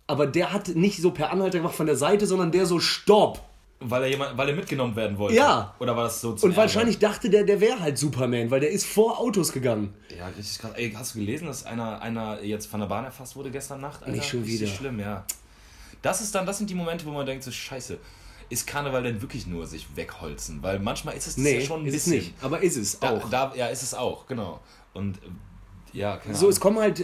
Aber 0.08 0.26
der 0.26 0.52
hat 0.52 0.68
nicht 0.74 1.00
so 1.00 1.10
per 1.12 1.30
Anhalter 1.30 1.58
gemacht 1.58 1.74
von 1.76 1.86
der 1.86 1.96
Seite, 1.96 2.26
sondern 2.26 2.50
der 2.52 2.66
so 2.66 2.80
Stopp. 2.80 3.40
Weil 3.78 4.04
er, 4.04 4.08
jemand, 4.08 4.38
weil 4.38 4.48
er 4.48 4.54
mitgenommen 4.56 4.96
werden 4.96 5.18
wollte. 5.18 5.36
Ja. 5.36 5.74
Oder 5.78 5.94
war 5.94 6.04
das 6.04 6.20
so 6.22 6.32
zum 6.34 6.48
Und 6.50 6.56
wahrscheinlich 6.56 6.98
dachte 6.98 7.28
der, 7.28 7.44
der 7.44 7.60
wäre 7.60 7.78
halt 7.80 7.98
Superman, 7.98 8.50
weil 8.50 8.60
der 8.60 8.70
ist 8.70 8.86
vor 8.86 9.20
Autos 9.20 9.52
gegangen. 9.52 9.92
Ärger? 10.08 10.18
Ja, 10.18 10.26
richtig 10.28 10.58
krass. 10.58 10.70
Ey, 10.76 10.92
hast 10.92 11.14
du 11.14 11.18
gelesen, 11.18 11.46
dass 11.46 11.66
einer, 11.66 12.00
einer 12.00 12.42
jetzt 12.42 12.66
von 12.68 12.80
der 12.80 12.86
Bahn 12.86 13.04
erfasst 13.04 13.36
wurde 13.36 13.50
gestern 13.50 13.82
Nacht? 13.82 14.00
Alter? 14.02 14.12
Nicht 14.16 14.26
schon 14.28 14.40
Richtig 14.42 14.62
wieder. 14.62 14.70
schlimm, 14.70 14.98
ja. 15.00 15.24
Das 16.00 16.22
ist 16.22 16.34
dann, 16.34 16.46
das 16.46 16.56
sind 16.56 16.70
die 16.70 16.74
Momente, 16.74 17.04
wo 17.04 17.10
man 17.10 17.26
denkt, 17.26 17.44
so 17.44 17.50
scheiße. 17.50 17.98
Ist 18.48 18.66
Karneval 18.66 19.02
denn 19.02 19.20
wirklich 19.20 19.46
nur 19.46 19.66
sich 19.66 19.86
wegholzen? 19.94 20.62
Weil 20.62 20.78
manchmal 20.78 21.14
ist 21.16 21.26
es 21.26 21.34
das 21.34 21.44
Nee, 21.44 21.58
ja 21.58 21.60
schon 21.66 21.82
ein 21.82 21.86
ist 21.86 21.94
es 21.96 22.04
bisschen. 22.04 22.18
nicht. 22.18 22.34
Aber 22.42 22.62
ist 22.62 22.76
es 22.76 22.98
Da, 22.98 23.10
auch. 23.10 23.28
Da, 23.28 23.52
ja, 23.56 23.66
ist 23.66 23.82
es 23.82 23.92
auch, 23.92 24.26
genau. 24.26 24.60
Und 24.94 25.18
ja, 25.92 26.16
keine 26.16 26.34
So, 26.34 26.40
Ahnung. 26.46 26.50
es 26.52 26.60
kommen 26.60 26.78
halt, 26.78 27.00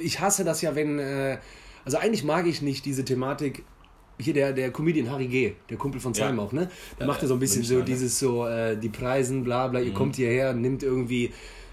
ich 0.00 0.18
hasse 0.20 0.42
das 0.44 0.60
ja, 0.62 0.74
wenn, 0.74 0.98
äh, 0.98 1.38
also 1.84 1.98
eigentlich 1.98 2.24
mag 2.24 2.46
ich 2.46 2.62
nicht 2.62 2.84
diese 2.84 3.04
Thematik, 3.04 3.64
hier 4.18 4.34
der, 4.34 4.52
der 4.52 4.70
Comedian 4.70 5.10
Harry 5.10 5.26
G., 5.26 5.52
der 5.68 5.76
Kumpel 5.76 6.00
von 6.00 6.12
Ja. 6.14 6.28
Simon 6.28 6.46
auch, 6.46 6.52
ne? 6.52 6.68
Der 6.98 7.06
Ja, 7.06 7.12
macht 7.12 7.22
ja 7.22 7.28
so 7.28 7.34
ein 7.34 7.40
bisschen 7.40 7.60
Münchner, 7.60 7.78
so 7.78 7.82
dieses 7.84 8.18
so, 8.18 8.46
äh, 8.46 8.76
die 8.76 8.88
Preisen, 8.88 9.44
bla 9.44 9.68
bla, 9.68 9.80
ihr 9.80 9.92
kommt 9.92 10.16
hierher, 10.16 10.52
nimmt 10.54 10.82
irgendwie 10.82 11.32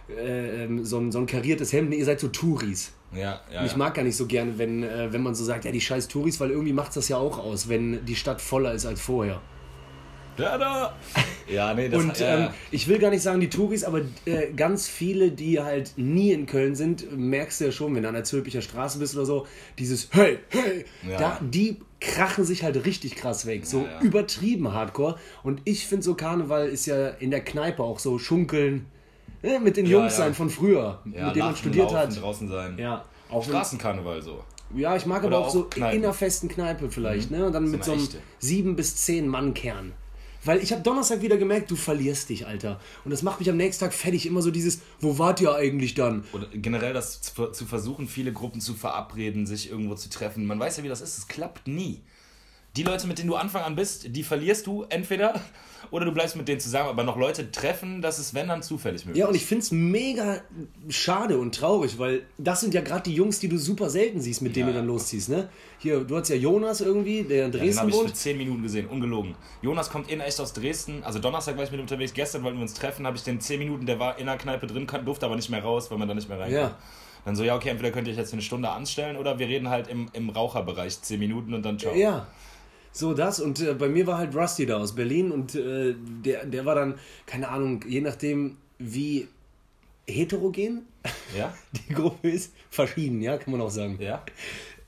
äh, 0.10 0.64
ähm, 0.66 0.84
so, 0.84 0.98
ein, 1.00 1.12
so 1.12 1.20
ein 1.20 1.26
kariertes 1.26 1.72
Hemd, 1.74 1.90
nee, 1.90 1.98
ihr 1.98 2.06
seid 2.06 2.20
so 2.20 2.28
Touris. 2.28 2.92
ja, 3.14 3.40
ja, 3.52 3.60
Und 3.62 3.66
ich 3.66 3.72
ja. 3.72 3.78
mag 3.78 3.94
gar 3.94 4.04
nicht 4.04 4.18
so 4.18 4.26
gerne, 4.26 4.58
wenn, 4.58 4.84
äh, 4.84 5.12
wenn 5.14 5.24
man 5.24 5.34
so 5.36 5.44
sagt, 5.46 5.64
ja, 5.66 5.72
die 5.72 5.80
scheiß 5.82 6.08
Touris, 6.10 6.40
weil 6.40 6.52
irgendwie 6.52 6.74
macht 6.74 6.96
das 6.96 7.08
ja 7.08 7.18
auch 7.18 7.40
aus, 7.40 7.70
wenn 7.70 8.06
die 8.06 8.16
Stadt 8.16 8.42
voller 8.42 8.74
ist 8.74 8.86
als 8.86 9.00
vorher. 9.02 9.42
Da, 10.38 10.58
da. 10.58 10.96
Ja, 11.48 11.74
nee, 11.74 11.90
das 11.90 12.02
Und 12.02 12.20
ja, 12.20 12.34
ähm, 12.36 12.40
ja. 12.44 12.54
ich 12.72 12.88
will 12.88 13.00
gar 13.00 13.10
nicht 13.10 13.22
sagen 13.22 13.40
die 13.40 13.50
Touris, 13.50 13.84
aber 13.84 14.02
äh, 14.26 14.52
ganz 14.56 14.88
viele, 14.88 15.32
die 15.32 15.60
halt 15.62 15.92
nie 15.98 16.32
in 16.32 16.46
Köln 16.46 16.76
sind, 16.76 17.16
merkst 17.16 17.60
du 17.62 17.66
ja 17.66 17.72
schon, 17.72 17.94
wenn 17.96 18.04
du 18.04 18.08
an 18.10 18.16
der 18.16 18.24
Zülpicher 18.24 18.62
Straße 18.62 18.98
bist 19.00 19.16
oder 19.16 19.26
so, 19.26 19.46
dieses 19.78 20.10
Hey, 20.12 20.40
hey, 20.50 20.86
Ja. 21.10 21.18
da, 21.18 21.40
die 21.42 21.80
krachen 22.00 22.46
sich 22.46 22.64
halt 22.64 22.86
richtig 22.86 23.16
krass 23.16 23.46
weg, 23.46 23.66
so 23.66 23.86
übertrieben 24.02 24.74
hardcore. 24.74 25.18
Und 25.44 25.62
ich 25.66 25.86
finde 25.88 26.04
so 26.04 26.16
Karneval 26.16 26.68
ist 26.68 26.86
ja 26.86 27.10
in 27.10 27.30
der 27.32 27.42
Kneipe 27.44 27.84
auch 27.84 28.00
so 28.00 28.18
schunkeln, 28.20 28.86
äh, 29.44 29.60
mit 29.60 29.78
den 29.78 29.86
Jungs 29.86 30.16
sein 30.18 30.34
von 30.34 30.50
früher, 30.50 31.02
mit 31.04 31.16
denen 31.16 31.46
man 31.46 31.56
studiert 31.56 31.92
laufen, 31.92 32.12
hat. 32.16 32.22
draußen 32.22 32.48
sein. 32.48 32.78
Ja, 32.78 33.04
auch 33.30 33.44
Straßenkarneval 33.44 34.22
so. 34.22 34.44
ja, 34.76 34.96
ich 34.96 35.06
mag 35.06 35.24
aber 35.24 35.38
auch, 35.40 35.48
auch 35.48 35.52
so 35.52 35.64
Kneipen. 35.66 35.98
in 36.00 36.04
einer 36.06 36.14
festen 36.14 36.48
Kneipe 36.48 36.90
vielleicht, 36.90 37.30
ne? 37.32 37.46
Und 37.46 37.54
dann 37.54 37.70
mit 37.70 37.84
so 37.84 37.92
einem 37.92 38.08
sieben 38.40 38.76
bis 38.76 38.96
zehn 38.96 39.28
Mann 39.28 39.54
Kern. 39.54 39.92
Weil 40.46 40.62
ich 40.62 40.72
habe 40.72 40.82
Donnerstag 40.82 41.22
wieder 41.22 41.38
gemerkt, 41.38 41.72
du 41.72 41.76
verlierst 41.76 42.30
dich, 42.30 42.46
Alter. 42.46 42.80
Und 43.06 43.12
das 43.12 43.24
macht 43.24 43.40
mich 43.40 43.50
am 43.50 43.58
nächsten 43.58 43.86
Tag 43.86 43.94
fertig. 43.94 44.26
Immer 44.26 44.42
so 44.42 44.52
dieses, 44.52 44.80
wo 45.00 45.18
wart 45.18 45.42
ihr 45.42 45.54
eigentlich 45.56 45.94
dann? 45.94 46.24
Oder 46.34 46.48
generell 46.54 46.94
das 46.94 47.22
zu, 47.22 47.66
versuchen, 47.66 48.08
viele 48.08 48.34
Gruppen 48.34 48.62
zu 48.62 48.74
verabreden, 48.74 49.46
sich 49.46 49.70
irgendwo 49.70 49.96
zu 49.96 50.10
treffen. 50.10 50.46
Man 50.46 50.60
weiß 50.60 50.78
ja, 50.78 50.84
wie 50.84 50.90
das 50.90 51.02
ist. 51.02 51.18
Es 51.18 51.28
klappt 51.28 51.68
nie. 51.68 52.02
Die 52.76 52.82
Leute, 52.84 53.06
mit 53.06 53.20
denen 53.20 53.28
du 53.30 53.36
Anfang 53.36 53.62
an 53.62 53.76
bist, 53.76 54.16
die 54.16 54.24
verlierst 54.24 54.66
du 54.66 54.84
entweder 54.90 55.40
oder 55.92 56.06
du 56.06 56.12
bleibst 56.12 56.36
mit 56.36 56.48
denen 56.48 56.60
zusammen. 56.60 56.90
Aber 56.90 57.04
noch 57.04 57.18
Leute 57.18 57.52
treffen, 57.52 58.02
das 58.02 58.18
ist, 58.18 58.34
wenn 58.34 58.48
dann, 58.48 58.64
zufällig 58.64 59.06
möglich. 59.06 59.20
Ja, 59.20 59.28
und 59.28 59.36
ich 59.36 59.46
find's 59.46 59.70
mega 59.70 60.42
schade 60.90 61.38
und 61.38 61.54
traurig, 61.54 62.00
weil 62.00 62.24
das 62.40 62.62
sind 62.62 62.74
ja 62.74 62.82
gerade 62.82 63.04
die 63.04 63.14
Jungs, 63.14 63.40
die 63.40 63.48
du 63.48 63.58
super 63.58 63.92
selten 63.92 64.22
siehst, 64.22 64.42
mit 64.42 64.56
denen 64.56 64.70
Ja. 64.70 64.74
du 64.74 64.80
dann 64.80 64.88
losziehst, 64.88 65.30
ne? 65.30 65.50
Hier, 65.78 66.00
du 66.04 66.18
hast 66.18 66.30
ja 66.30 66.36
Jonas 66.36 66.82
irgendwie, 66.82 67.22
der 67.24 67.46
in 67.46 67.52
Den 67.52 67.62
Dresden 67.62 67.80
habe 67.82 67.90
ich 67.92 67.96
für 67.96 68.04
wohnt. 68.06 68.16
10 68.16 68.38
Minuten 68.38 68.64
gesehen, 68.64 68.88
ungelogen. 68.88 69.36
Jonas 69.62 69.92
kommt 69.92 70.10
in 70.10 70.20
echt 70.20 70.40
aus 70.40 70.54
Dresden. 70.54 71.04
Also 71.04 71.20
Donnerstag 71.20 71.56
war 71.58 71.64
ich 71.66 71.70
mit 71.72 71.80
ihm 71.80 71.84
unterwegs. 71.84 72.14
Gestern 72.14 72.42
wollten 72.44 72.58
wir 72.58 72.64
uns 72.64 72.74
treffen, 72.74 73.06
habe 73.06 73.18
ich 73.18 73.24
den 73.24 73.40
10 73.40 73.60
Minuten, 73.60 73.86
der 73.86 74.00
war 74.00 74.18
in 74.18 74.26
der 74.26 74.38
Kneipe 74.38 74.66
drin, 74.66 74.88
durfte 75.06 75.28
aber 75.28 75.36
nicht 75.36 75.50
mehr 75.52 75.62
raus, 75.62 75.92
weil 75.92 76.00
man 76.00 76.08
da 76.08 76.16
nicht 76.16 76.28
mehr 76.28 76.40
reinkommt. 76.40 76.72
Ja. 76.72 76.78
Dann 77.26 77.36
so, 77.36 77.44
ja, 77.44 77.56
okay, 77.56 77.70
entweder 77.70 77.92
könnt 77.92 78.08
ihr 78.08 78.14
euch 78.14 78.20
jetzt 78.20 78.34
eine 78.34 78.42
Stunde 78.42 78.70
anstellen 78.70 79.16
oder 79.16 79.38
wir 79.40 79.48
reden 79.48 79.70
halt 79.70 79.88
im, 79.88 80.10
im 80.14 80.30
Raucherbereich 80.30 81.02
10 81.02 81.20
Minuten 81.20 81.54
und 81.54 81.64
dann 81.64 81.78
ciao. 81.78 81.94
Ja. 81.94 82.28
So 82.94 83.14
das 83.14 83.40
und 83.40 83.60
äh, 83.60 83.74
bei 83.74 83.90
mir 83.90 84.08
war 84.08 84.20
halt 84.20 84.36
Rusty 84.36 84.66
da 84.66 84.78
aus 84.78 84.94
Berlin 84.94 85.32
und 85.32 85.56
äh, 85.56 85.96
der, 86.24 86.46
der 86.46 86.66
war 86.66 86.76
dann, 86.76 86.96
keine 87.26 87.50
Ahnung, 87.50 87.84
je 87.88 88.02
nachdem 88.02 88.58
wie 88.78 89.28
heterogen 90.08 90.86
Ja? 91.36 91.54
die 91.90 91.94
Gruppe 91.94 92.30
ist, 92.30 92.54
verschieden, 92.70 93.22
ja, 93.22 93.38
kann 93.38 93.52
man 93.52 93.62
auch 93.62 93.72
sagen. 93.72 93.98
Ja? 94.00 94.24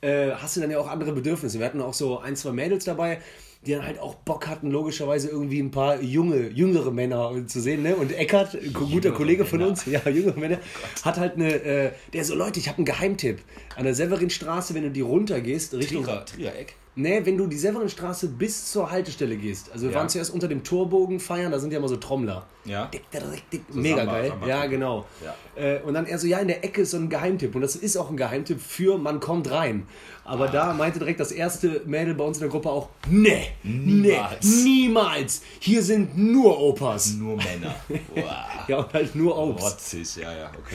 Äh, 0.00 0.30
hast 0.32 0.56
du 0.56 0.60
dann 0.60 0.70
ja 0.70 0.78
auch 0.78 0.88
andere 0.88 1.12
Bedürfnisse. 1.12 1.58
Wir 1.58 1.66
hatten 1.66 1.80
auch 1.80 1.94
so 1.94 2.18
ein, 2.18 2.36
zwei 2.36 2.52
Mädels 2.52 2.84
dabei, 2.84 3.20
die 3.64 3.72
dann 3.72 3.84
halt 3.84 3.98
auch 3.98 4.14
Bock 4.14 4.46
hatten, 4.46 4.70
logischerweise 4.70 5.28
irgendwie 5.28 5.60
ein 5.60 5.70
paar 5.70 6.00
junge, 6.00 6.48
jüngere 6.50 6.92
Männer 6.92 7.32
zu 7.46 7.60
sehen, 7.60 7.82
ne? 7.82 7.96
Und 7.96 8.12
Eckart, 8.12 8.54
ein 8.54 8.72
guter 8.72 8.90
Jüngere 8.92 9.12
Kollege 9.12 9.44
von 9.44 9.58
Männer. 9.58 9.70
uns, 9.70 9.86
ja, 9.86 10.08
jüngere 10.08 10.38
Männer, 10.38 10.58
hat 11.02 11.16
halt 11.16 11.34
eine, 11.34 11.52
äh, 11.52 11.92
der 12.12 12.24
so, 12.24 12.34
Leute, 12.34 12.60
ich 12.60 12.68
habe 12.68 12.78
einen 12.78 12.84
Geheimtipp. 12.84 13.40
An 13.74 13.84
der 13.84 13.94
Severinstraße, 13.94 14.74
wenn 14.74 14.84
du 14.84 14.90
die 14.90 15.00
runtergehst, 15.00 15.74
Richtung 15.74 16.04
Trierer, 16.04 16.24
Triereck. 16.24 16.76
Nee, 16.98 17.20
wenn 17.26 17.36
du 17.36 17.46
die 17.46 17.58
Severinstraße 17.58 18.28
bis 18.28 18.72
zur 18.72 18.90
Haltestelle 18.90 19.36
gehst. 19.36 19.70
Also 19.70 19.84
wir 19.84 19.92
Ja. 19.92 19.98
waren 19.98 20.08
zuerst 20.08 20.32
unter 20.32 20.48
dem 20.48 20.64
Torbogen 20.64 21.20
feiern, 21.20 21.52
da 21.52 21.58
sind 21.58 21.70
ja 21.70 21.78
immer 21.78 21.88
so 21.88 21.96
Trommler. 21.96 22.46
Ja. 22.64 22.86
Dick, 22.86 23.02
dick, 23.10 23.20
dick, 23.50 23.50
dick. 23.68 23.74
Mega 23.74 23.96
Samba- 23.98 24.12
geil. 24.12 24.28
Samba- 24.30 24.46
ja, 24.48 24.66
genau. 24.66 25.04
Ja. 25.22 25.62
Äh, 25.62 25.82
und 25.82 25.92
dann 25.92 26.06
er 26.06 26.18
so, 26.18 26.26
ja, 26.26 26.38
in 26.38 26.48
der 26.48 26.64
Ecke 26.64 26.80
ist 26.80 26.92
so 26.92 26.96
ein 26.96 27.10
Geheimtipp. 27.10 27.54
Und 27.54 27.60
das 27.60 27.76
ist 27.76 27.98
auch 27.98 28.08
ein 28.08 28.16
Geheimtipp 28.16 28.60
für 28.62 28.96
man 28.96 29.20
kommt 29.20 29.50
rein. 29.50 29.86
Aber 30.24 30.48
da 30.48 30.72
meinte 30.72 30.98
direkt 30.98 31.20
das 31.20 31.32
erste 31.32 31.82
Mädel 31.84 32.14
bei 32.14 32.24
uns 32.24 32.38
in 32.38 32.40
der 32.40 32.48
Gruppe 32.50 32.70
auch, 32.70 32.88
nee, 33.10 33.48
Niemals. 33.62 34.44
nee, 34.64 34.64
niemals. 34.64 35.42
Hier 35.60 35.82
sind 35.82 36.16
nur 36.16 36.58
Opas. 36.58 37.12
Nur 37.14 37.36
Männer. 37.36 37.74
Wow. 38.14 38.24
Ja, 38.68 38.78
und 38.78 38.92
halt 38.94 39.14
nur 39.14 39.38
Obst. 39.38 39.64
Rotzig, 39.64 40.16
ja, 40.16 40.32
ja, 40.36 40.50
okay. 40.58 40.74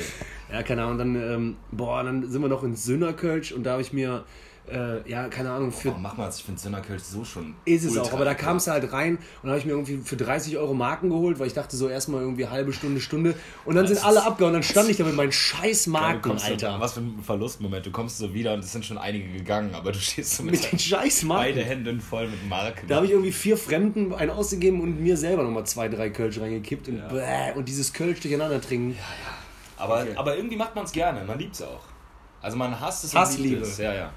Ja, 0.49 0.63
keine 0.63 0.83
Ahnung. 0.83 0.97
Dann, 0.97 1.15
ähm, 1.15 1.55
boah, 1.73 2.03
dann 2.03 2.29
sind 2.29 2.41
wir 2.41 2.47
noch 2.47 2.63
in 2.63 2.73
Sünnerkölsch 2.75 3.51
und 3.51 3.63
da 3.63 3.71
habe 3.73 3.81
ich 3.81 3.91
mir, 3.91 4.23
äh, 4.71 5.09
ja, 5.09 5.27
keine 5.27 5.51
Ahnung, 5.51 5.71
für 5.71 5.89
Warum 5.89 6.01
mach 6.01 6.17
mal 6.17 6.29
Ich 6.33 6.43
finde 6.43 6.59
Sönnerkölsch 6.59 7.03
so 7.03 7.23
schon. 7.25 7.55
Ist 7.65 7.83
es 7.83 7.97
auch, 7.97 8.13
aber 8.13 8.25
da 8.25 8.33
kamst 8.33 8.67
du 8.67 8.71
halt 8.71 8.91
rein 8.93 9.17
und 9.43 9.49
habe 9.49 9.59
ich 9.59 9.65
mir 9.65 9.71
irgendwie 9.71 9.97
für 9.97 10.15
30 10.17 10.57
Euro 10.57 10.73
Marken 10.73 11.09
geholt, 11.09 11.39
weil 11.39 11.47
ich 11.47 11.53
dachte 11.53 11.75
so 11.75 11.89
erstmal 11.89 12.21
irgendwie 12.21 12.47
halbe 12.47 12.71
Stunde, 12.73 13.01
Stunde 13.01 13.35
und 13.65 13.75
dann 13.75 13.85
sind 13.87 13.97
ist- 13.97 14.05
alle 14.05 14.23
abgehauen, 14.25 14.53
dann 14.53 14.63
stand 14.63 14.89
ich 14.89 14.97
da 14.97 15.03
mit 15.03 15.15
meinen 15.15 15.31
scheiß 15.31 15.87
Marken, 15.87 16.31
Alter. 16.31 16.79
was 16.79 16.93
für 16.93 17.01
ein 17.01 17.19
Verlustmoment. 17.23 17.85
Du 17.85 17.91
kommst 17.91 18.17
so 18.17 18.33
wieder 18.33 18.53
und 18.53 18.59
es 18.61 18.71
sind 18.71 18.85
schon 18.85 18.97
einige 18.97 19.31
gegangen, 19.31 19.75
aber 19.75 19.91
du 19.91 19.99
stehst 19.99 20.37
so 20.37 20.43
mit, 20.43 20.53
Mit 20.53 20.71
den 20.71 20.79
scheiß 20.79 21.25
beide 21.27 21.55
Marken. 21.59 21.69
Händen 21.69 22.01
voll 22.01 22.27
mit 22.27 22.47
Marken. 22.47 22.87
Da 22.87 22.95
habe 22.95 23.05
ich 23.05 23.11
irgendwie 23.11 23.31
vier 23.31 23.57
Fremden 23.57 24.13
einen 24.13 24.31
ausgegeben 24.31 24.81
und 24.81 25.01
mir 25.01 25.17
selber 25.17 25.43
nochmal 25.43 25.65
zwei, 25.65 25.87
drei 25.89 26.09
Kölsch 26.09 26.39
reingekippt 26.39 26.87
und, 26.87 27.07
bäh, 27.09 27.51
und 27.55 27.67
dieses 27.67 27.91
Kölsch 27.93 28.19
durcheinander 28.21 28.61
trinken. 28.61 28.97
aber, 29.77 30.05
aber 30.15 30.37
irgendwie 30.37 30.55
macht 30.55 30.75
man 30.75 30.85
es 30.85 30.91
gerne, 30.91 31.23
man 31.25 31.37
liebt 31.39 31.55
es 31.55 31.61
auch. 31.61 31.81
Also 32.41 32.57
man 32.57 32.79
hasst 32.79 33.03
es 33.03 33.13
Hassliebe. 33.13 33.55
liebt 33.55 33.67
es. 33.67 33.77
Ja, 33.77 33.93
ja. 33.93 34.13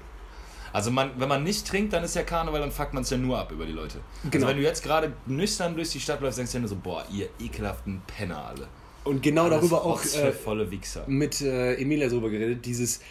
Also 0.75 0.91
man, 0.91 1.11
wenn 1.17 1.29
man 1.29 1.43
nicht 1.43 1.65
trinkt, 1.67 1.93
dann 1.93 2.03
ist 2.03 2.15
ja 2.15 2.23
Karneval, 2.23 2.59
dann 2.59 2.71
fuckt 2.71 2.93
man 2.93 3.03
es 3.03 3.09
ja 3.09 3.17
nur 3.17 3.39
ab 3.39 3.51
über 3.51 3.65
die 3.65 3.71
Leute. 3.71 3.99
Genau. 4.23 4.33
Also 4.35 4.47
wenn 4.47 4.57
du 4.57 4.63
jetzt 4.63 4.83
gerade 4.83 5.13
nüchtern 5.25 5.75
durch 5.75 5.89
die 5.91 5.99
Stadt 5.99 6.19
läufst, 6.21 6.37
denkst 6.37 6.51
du 6.51 6.57
ja 6.57 6.61
nur 6.61 6.69
so, 6.69 6.75
boah, 6.75 7.05
ihr 7.11 7.27
ekelhaften 7.39 8.01
Penner 8.07 8.45
alle. 8.45 8.67
Und 9.05 9.21
genau 9.23 9.49
darüber 9.49 9.85
auch 9.85 10.03
äh, 10.03 10.31
volle 10.31 10.69
Wichser. 10.71 11.03
mit 11.07 11.39
äh, 11.41 11.75
Emilia 11.75 12.09
drüber 12.09 12.29
geredet, 12.29 12.65
dieses, 12.65 13.01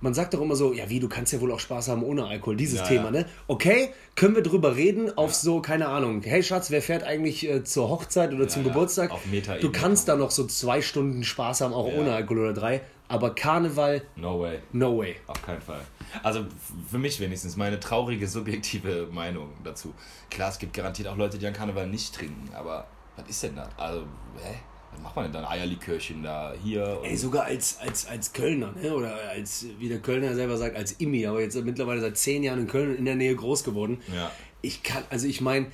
man 0.00 0.14
sagt 0.14 0.32
doch 0.32 0.40
immer 0.40 0.54
so, 0.56 0.72
ja 0.72 0.88
wie, 0.88 1.00
du 1.00 1.08
kannst 1.08 1.32
ja 1.32 1.40
wohl 1.40 1.50
auch 1.52 1.58
Spaß 1.60 1.88
haben 1.88 2.02
ohne 2.04 2.24
Alkohol, 2.24 2.56
dieses 2.56 2.78
Ja, 2.78 2.86
Thema, 2.86 3.04
ja. 3.06 3.10
ne? 3.10 3.26
Okay, 3.48 3.90
können 4.14 4.34
wir 4.36 4.42
drüber 4.42 4.76
reden 4.76 5.16
auf 5.18 5.34
so, 5.34 5.60
keine 5.60 5.88
Ahnung, 5.88 6.22
hey 6.22 6.42
Schatz, 6.42 6.70
wer 6.70 6.80
fährt 6.80 7.02
eigentlich 7.02 7.46
äh, 7.46 7.64
zur 7.64 7.88
Hochzeit 7.90 8.32
oder 8.32 8.46
zum 8.48 8.62
ja, 8.62 8.68
Geburtstag? 8.68 9.10
auf 9.10 9.26
Metaebene 9.26 9.60
du 9.60 9.72
kannst 9.78 10.08
da 10.08 10.16
noch 10.16 10.30
so 10.30 10.46
zwei 10.46 10.80
Stunden 10.82 11.22
Spaß 11.24 11.60
haben, 11.62 11.74
auch 11.74 11.88
Ja. 11.88 11.98
ohne 12.00 12.14
Alkohol 12.14 12.38
oder 12.44 12.54
drei, 12.54 12.80
aber 13.10 13.34
Karneval, 13.34 14.02
No 14.16 14.40
way. 14.40 14.60
no 14.72 14.96
way. 14.98 15.16
Auf 15.26 15.42
keinen 15.42 15.60
Fall. 15.60 15.80
Also 16.22 16.46
für 16.90 16.98
mich 16.98 17.18
wenigstens 17.20 17.56
meine 17.56 17.78
traurige 17.80 18.26
subjektive 18.26 19.08
Meinung 19.12 19.50
dazu. 19.64 19.92
Klar, 20.30 20.50
es 20.50 20.58
gibt 20.58 20.72
garantiert 20.72 21.08
auch 21.08 21.16
Leute, 21.16 21.36
die 21.38 21.46
an 21.46 21.52
Karneval 21.52 21.86
nicht 21.88 22.14
trinken, 22.14 22.48
aber 22.54 22.86
was 23.16 23.28
ist 23.28 23.42
denn 23.42 23.56
da? 23.56 23.68
Also, 23.76 24.02
hä? 24.42 24.54
Was 24.92 25.00
macht 25.02 25.16
man 25.16 25.24
denn 25.26 25.32
dann? 25.34 25.44
Eierlikörchen 25.44 26.22
da, 26.22 26.52
hier? 26.62 26.98
Und 27.00 27.06
Ey, 27.06 27.16
sogar 27.16 27.44
als, 27.44 27.78
als, 27.78 28.06
als 28.06 28.32
Kölner, 28.32 28.72
ne? 28.80 28.92
oder 28.94 29.14
als, 29.28 29.66
wie 29.78 29.88
der 29.88 30.00
Kölner 30.00 30.34
selber 30.34 30.56
sagt, 30.56 30.74
als 30.76 30.92
Immi, 30.92 31.26
aber 31.26 31.40
jetzt 31.40 31.56
mittlerweile 31.64 32.00
seit 32.00 32.16
zehn 32.16 32.42
Jahren 32.42 32.60
in 32.60 32.66
Köln 32.66 32.96
in 32.96 33.04
der 33.04 33.14
Nähe 33.16 33.34
groß 33.36 33.62
geworden. 33.64 34.00
Ja. 34.14 34.30
Ich 34.62 34.82
kann, 34.82 35.04
also 35.10 35.26
ich 35.28 35.40
meine, 35.40 35.66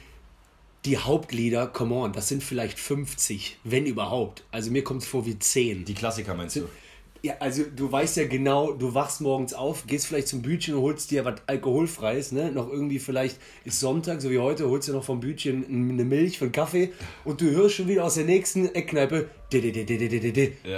die 0.84 0.98
Hauptlieder, 0.98 1.66
come 1.66 1.94
on, 1.94 2.12
das 2.12 2.28
sind 2.28 2.42
vielleicht 2.42 2.78
50, 2.78 3.58
wenn 3.64 3.86
überhaupt. 3.86 4.44
Also 4.52 4.70
mir 4.70 4.84
kommt 4.84 5.02
es 5.02 5.08
vor 5.08 5.24
wie 5.26 5.38
10. 5.38 5.84
Die 5.84 5.94
Klassiker 5.94 6.34
meinst 6.34 6.56
du? 6.56 6.68
Ja, 7.22 7.34
also 7.40 7.64
du 7.74 7.90
weißt 7.90 8.18
ja 8.18 8.26
genau, 8.26 8.72
du 8.72 8.94
wachst 8.94 9.20
morgens 9.20 9.54
auf, 9.54 9.86
gehst 9.86 10.06
vielleicht 10.06 10.28
zum 10.28 10.42
Bütchen 10.42 10.74
und 10.74 10.82
holst 10.82 11.10
dir 11.10 11.24
was 11.24 11.36
Alkoholfreies, 11.46 12.32
ne? 12.32 12.52
Noch 12.52 12.70
irgendwie 12.70 12.98
vielleicht 12.98 13.38
ist 13.64 13.80
Sonntag, 13.80 14.20
so 14.20 14.30
wie 14.30 14.38
heute, 14.38 14.68
holst 14.68 14.88
dir 14.88 14.92
noch 14.92 15.04
vom 15.04 15.20
Bütchen 15.20 15.64
eine 15.66 16.04
Milch 16.04 16.38
für 16.38 16.44
einen 16.44 16.52
Kaffee 16.52 16.92
und 17.24 17.40
du 17.40 17.50
hörst 17.50 17.76
schon 17.76 17.88
wieder 17.88 18.04
aus 18.04 18.14
der 18.14 18.24
nächsten 18.24 18.66
Eckkneipe 18.74 19.28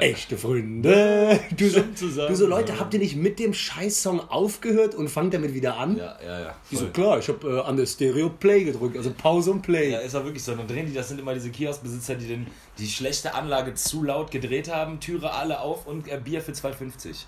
Echte 0.00 0.36
Freunde. 0.36 1.40
Du 1.56 1.68
so, 1.70 1.82
du 1.82 2.34
so, 2.34 2.46
Leute, 2.46 2.78
habt 2.78 2.92
ihr 2.92 3.00
nicht 3.00 3.16
mit 3.16 3.38
dem 3.38 3.54
Scheiß-Song 3.54 4.20
aufgehört 4.28 4.94
und 4.94 5.08
fangt 5.08 5.32
damit 5.32 5.54
wieder 5.54 5.78
an? 5.78 5.96
Ja, 5.96 6.18
ja, 6.22 6.40
ja. 6.40 6.54
Ich 6.70 6.78
so, 6.78 6.88
klar, 6.88 7.18
ich 7.18 7.28
hab 7.28 7.42
äh, 7.44 7.60
an 7.60 7.76
der 7.78 7.86
Stereo 7.86 8.28
Play 8.28 8.64
gedrückt, 8.64 8.96
also 8.96 9.10
Pause 9.10 9.52
und 9.52 9.62
Play. 9.62 9.92
Ja, 9.92 10.00
ist 10.00 10.12
ja 10.12 10.22
wirklich 10.22 10.42
so. 10.42 10.54
Dann 10.54 10.66
drehen 10.66 10.86
die, 10.86 10.92
das 10.92 11.08
sind 11.08 11.18
immer 11.18 11.32
diese 11.32 11.50
Kioskbesitzer, 11.50 12.16
die 12.16 12.26
den, 12.26 12.46
die 12.78 12.86
schlechte 12.86 13.34
Anlage 13.34 13.74
zu 13.74 14.02
laut 14.02 14.30
gedreht 14.30 14.70
haben, 14.70 15.00
Türe 15.00 15.32
alle 15.32 15.60
auf 15.60 15.86
und 15.86 16.06
äh, 16.08 16.20
Bier 16.22 16.42
für 16.42 16.52
2,50. 16.52 17.24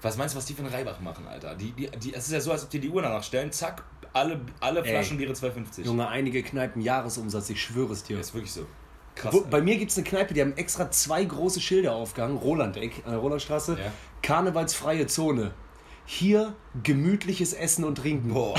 Was 0.00 0.16
meinst 0.16 0.34
du, 0.34 0.38
was 0.38 0.46
die 0.46 0.54
für 0.54 0.62
einen 0.62 0.72
Reibach 0.72 1.00
machen, 1.00 1.26
Alter? 1.26 1.56
Die, 1.56 1.72
die, 1.72 1.90
die, 1.90 2.14
es 2.14 2.26
ist 2.26 2.32
ja 2.32 2.40
so, 2.40 2.52
als 2.52 2.62
ob 2.62 2.70
die 2.70 2.78
die 2.78 2.88
Uhr 2.88 3.02
danach 3.02 3.24
stellen, 3.24 3.50
zack, 3.50 3.82
alle, 4.12 4.40
alle 4.60 4.84
Flaschen 4.84 5.18
Ey, 5.18 5.26
Biere 5.26 5.36
2,50. 5.36 5.84
Junge, 5.84 6.06
einige 6.06 6.42
Kneipen 6.44 6.80
Jahresumsatz, 6.82 7.50
ich 7.50 7.60
schwöre 7.60 7.92
es 7.92 8.04
dir. 8.04 8.14
Ja, 8.14 8.20
ist 8.20 8.32
wirklich 8.32 8.52
so. 8.52 8.64
Krass. 9.18 9.34
Wo, 9.34 9.40
bei 9.40 9.60
mir 9.60 9.76
gibt 9.76 9.90
es 9.90 9.96
eine 9.96 10.06
Kneipe, 10.06 10.32
die 10.32 10.40
haben 10.40 10.56
extra 10.56 10.90
zwei 10.90 11.24
große 11.24 11.60
Schilder 11.60 11.94
aufgehangen, 11.94 12.36
Rolandeck, 12.36 13.02
an 13.04 13.12
der 13.12 13.20
Rolandstraße. 13.20 13.72
Ja. 13.78 13.92
Karnevalsfreie 14.22 15.06
Zone. 15.06 15.52
Hier 16.06 16.54
gemütliches 16.82 17.52
Essen 17.52 17.84
und 17.84 17.96
Trinken. 17.96 18.32
Boah, 18.32 18.54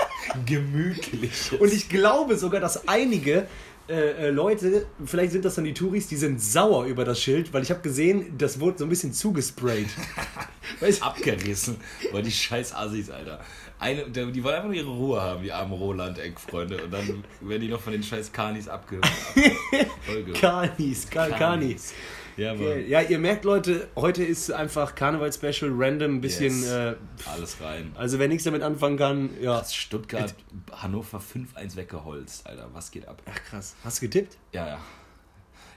gemütlich. 0.46 1.58
Und 1.58 1.72
ich 1.72 1.88
glaube 1.88 2.36
sogar, 2.36 2.60
dass 2.60 2.88
einige 2.88 3.46
äh, 3.88 4.26
äh, 4.26 4.30
Leute, 4.30 4.86
vielleicht 5.06 5.32
sind 5.32 5.44
das 5.44 5.54
dann 5.54 5.64
die 5.64 5.74
Touris, 5.74 6.08
die 6.08 6.16
sind 6.16 6.42
sauer 6.42 6.84
über 6.84 7.04
das 7.04 7.20
Schild, 7.20 7.52
weil 7.52 7.62
ich 7.62 7.70
habe 7.70 7.80
gesehen, 7.80 8.36
das 8.36 8.60
wurde 8.60 8.78
so 8.78 8.84
ein 8.84 8.90
bisschen 8.90 9.12
zugesprayt. 9.12 9.88
weißt, 10.80 11.02
abgerissen. 11.02 11.76
Weil 12.12 12.22
die 12.22 12.32
scheiß 12.32 12.74
Assis, 12.74 13.10
Alter. 13.10 13.40
Eine, 13.80 14.04
die 14.10 14.44
wollen 14.44 14.54
einfach 14.54 14.66
nur 14.68 14.74
ihre 14.74 14.90
Ruhe 14.90 15.20
haben, 15.20 15.42
die 15.42 15.50
armen 15.50 15.72
Roland-Eck-Freunde. 15.72 16.84
Und 16.84 16.90
dann 16.92 17.24
werden 17.40 17.62
die 17.62 17.68
noch 17.68 17.80
von 17.80 17.92
den 17.94 18.02
scheiß 18.02 18.30
Kanis 18.30 18.68
abge... 18.68 19.00
abge 19.02 20.32
Kanis, 20.40 21.08
Ka 21.08 21.28
Kanis. 21.28 21.94
Ja, 22.36 22.52
Okay. 22.52 22.80
Mann. 22.80 22.88
Ja, 22.88 23.00
ihr 23.02 23.18
merkt, 23.18 23.44
Leute, 23.44 23.88
heute 23.96 24.22
ist 24.24 24.50
einfach 24.50 24.94
Karneval-Special, 24.94 25.70
random, 25.74 26.16
ein 26.16 26.20
bisschen. 26.20 26.58
Yes. 26.62 26.70
Äh, 26.70 26.94
Alles 27.30 27.60
rein. 27.60 27.92
also, 27.96 28.18
wer 28.18 28.28
nichts 28.28 28.44
damit 28.44 28.62
anfangen 28.62 28.96
kann, 28.96 29.30
ja. 29.42 29.54
Hast 29.56 29.76
Stuttgart, 29.76 30.34
Hannover 30.72 31.18
5-1 31.18 31.76
weggeholzt, 31.76 32.46
Alter. 32.46 32.68
Was 32.72 32.90
geht 32.90 33.06
ab? 33.08 33.20
Ach 33.30 33.42
krass. 33.44 33.76
Hast 33.84 33.98
du 34.00 34.06
getippt? 34.06 34.38
Ja, 34.52 34.66
ja. 34.66 34.78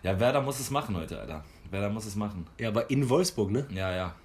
Ja, 0.04 0.20
Werder 0.20 0.42
muss 0.42 0.60
es 0.60 0.70
machen 0.70 0.96
heute, 0.96 1.20
Alter. 1.20 1.44
Werder 1.72 1.90
muss 1.90 2.06
es 2.06 2.16
machen. 2.16 2.46
Ja, 2.60 2.70
aber 2.70 2.90
in 2.90 3.10
Wolfsburg, 3.10 3.52
ne? 3.52 3.66
Ja, 3.74 3.94
ja. 3.94 4.16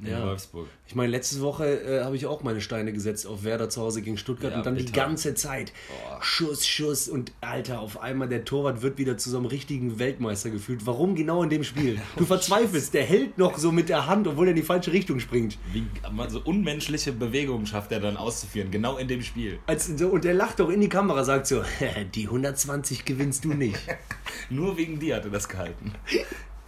In 0.00 0.10
Ja. 0.12 0.24
Wolfsburg. 0.26 0.68
Ich 0.86 0.94
meine, 0.94 1.10
letzte 1.10 1.40
Woche 1.40 1.66
äh, 1.66 2.04
habe 2.04 2.14
ich 2.14 2.26
auch 2.26 2.42
meine 2.44 2.60
Steine 2.60 2.92
gesetzt 2.92 3.26
auf 3.26 3.42
Werder 3.42 3.68
zu 3.68 3.80
Hause 3.80 4.00
gegen 4.00 4.16
Stuttgart 4.16 4.52
Ja, 4.52 4.58
und 4.58 4.66
dann 4.66 4.76
die 4.76 4.84
bitter. 4.84 4.94
ganze 4.94 5.34
Zeit 5.34 5.72
Boah. 5.88 6.22
Schuss, 6.22 6.66
Schuss 6.66 7.08
und 7.08 7.32
Alter, 7.40 7.80
auf 7.80 8.00
einmal 8.00 8.28
der 8.28 8.44
Torwart 8.44 8.80
wird 8.82 8.96
wieder 8.98 9.18
zu 9.18 9.28
so 9.28 9.36
einem 9.38 9.46
richtigen 9.46 9.98
Weltmeister 9.98 10.50
gefühlt. 10.50 10.86
Warum 10.86 11.16
genau 11.16 11.42
in 11.42 11.50
dem 11.50 11.64
Spiel? 11.64 12.00
Du 12.16 12.24
verzweifelst, 12.24 12.94
der 12.94 13.04
hält 13.04 13.38
noch 13.38 13.58
so 13.58 13.72
mit 13.72 13.88
der 13.88 14.06
Hand, 14.06 14.28
obwohl 14.28 14.46
er 14.46 14.50
in 14.50 14.56
die 14.56 14.62
falsche 14.62 14.92
Richtung 14.92 15.18
springt. 15.20 15.58
Wie 15.72 15.84
man 16.12 16.30
so 16.30 16.40
unmenschliche 16.42 17.12
Bewegungen 17.12 17.66
schafft 17.66 17.90
er 17.92 18.00
dann 18.00 18.16
auszuführen, 18.16 18.70
genau 18.70 18.98
in 18.98 19.08
dem 19.08 19.22
Spiel. 19.22 19.58
Als, 19.66 19.86
so, 19.86 20.08
und 20.08 20.24
der 20.24 20.34
lacht 20.34 20.60
doch 20.60 20.70
in 20.70 20.80
die 20.80 20.88
Kamera, 20.88 21.24
sagt 21.24 21.48
so, 21.48 21.62
die 22.14 22.24
120 22.26 23.04
gewinnst 23.04 23.44
du 23.44 23.52
nicht. 23.52 23.78
Nur 24.50 24.76
wegen 24.76 24.98
dir 25.00 25.16
hat 25.16 25.24
er 25.24 25.30
das 25.30 25.48
gehalten. 25.48 25.92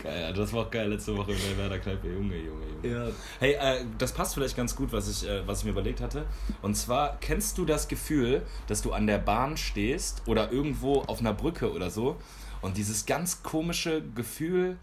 Geil, 0.02 0.32
das 0.32 0.52
war 0.52 0.66
auch 0.66 0.70
geil 0.70 0.88
letzte 0.88 1.16
Woche 1.16 1.32
in 1.32 1.38
der 1.38 1.58
Werder 1.58 1.78
Kneipe. 1.78 2.08
Junge, 2.08 2.36
Junge, 2.36 2.66
Junge. 2.82 3.06
Ja. 3.08 3.12
Hey, 3.38 3.52
äh, 3.52 3.84
das 3.98 4.12
passt 4.12 4.34
vielleicht 4.34 4.56
ganz 4.56 4.74
gut, 4.74 4.92
was 4.92 5.08
ich, 5.08 5.28
äh, 5.28 5.46
was 5.46 5.60
ich 5.60 5.64
mir 5.64 5.72
überlegt 5.72 6.00
hatte. 6.00 6.26
Und 6.62 6.76
zwar, 6.76 7.18
kennst 7.20 7.58
du 7.58 7.64
das 7.64 7.88
Gefühl, 7.88 8.42
dass 8.66 8.82
du 8.82 8.92
an 8.92 9.06
der 9.06 9.18
Bahn 9.18 9.56
stehst 9.56 10.22
oder 10.26 10.52
irgendwo 10.52 11.02
auf 11.02 11.20
einer 11.20 11.34
Brücke 11.34 11.72
oder 11.72 11.90
so 11.90 12.16
und 12.62 12.76
dieses 12.76 13.06
ganz 13.06 13.42
komische 13.42 14.02
Gefühl, 14.14 14.78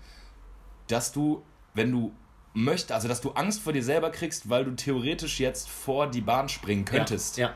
dass 0.87 1.11
du, 1.11 1.43
wenn 1.73 1.91
du 1.91 2.13
möchtest, 2.53 2.91
also 2.91 3.07
dass 3.07 3.21
du 3.21 3.31
Angst 3.31 3.61
vor 3.61 3.73
dir 3.73 3.83
selber 3.83 4.09
kriegst, 4.09 4.49
weil 4.49 4.65
du 4.65 4.71
theoretisch 4.71 5.39
jetzt 5.39 5.69
vor 5.69 6.07
die 6.07 6.21
Bahn 6.21 6.49
springen 6.49 6.85
könntest. 6.85 7.37
Ja. 7.37 7.53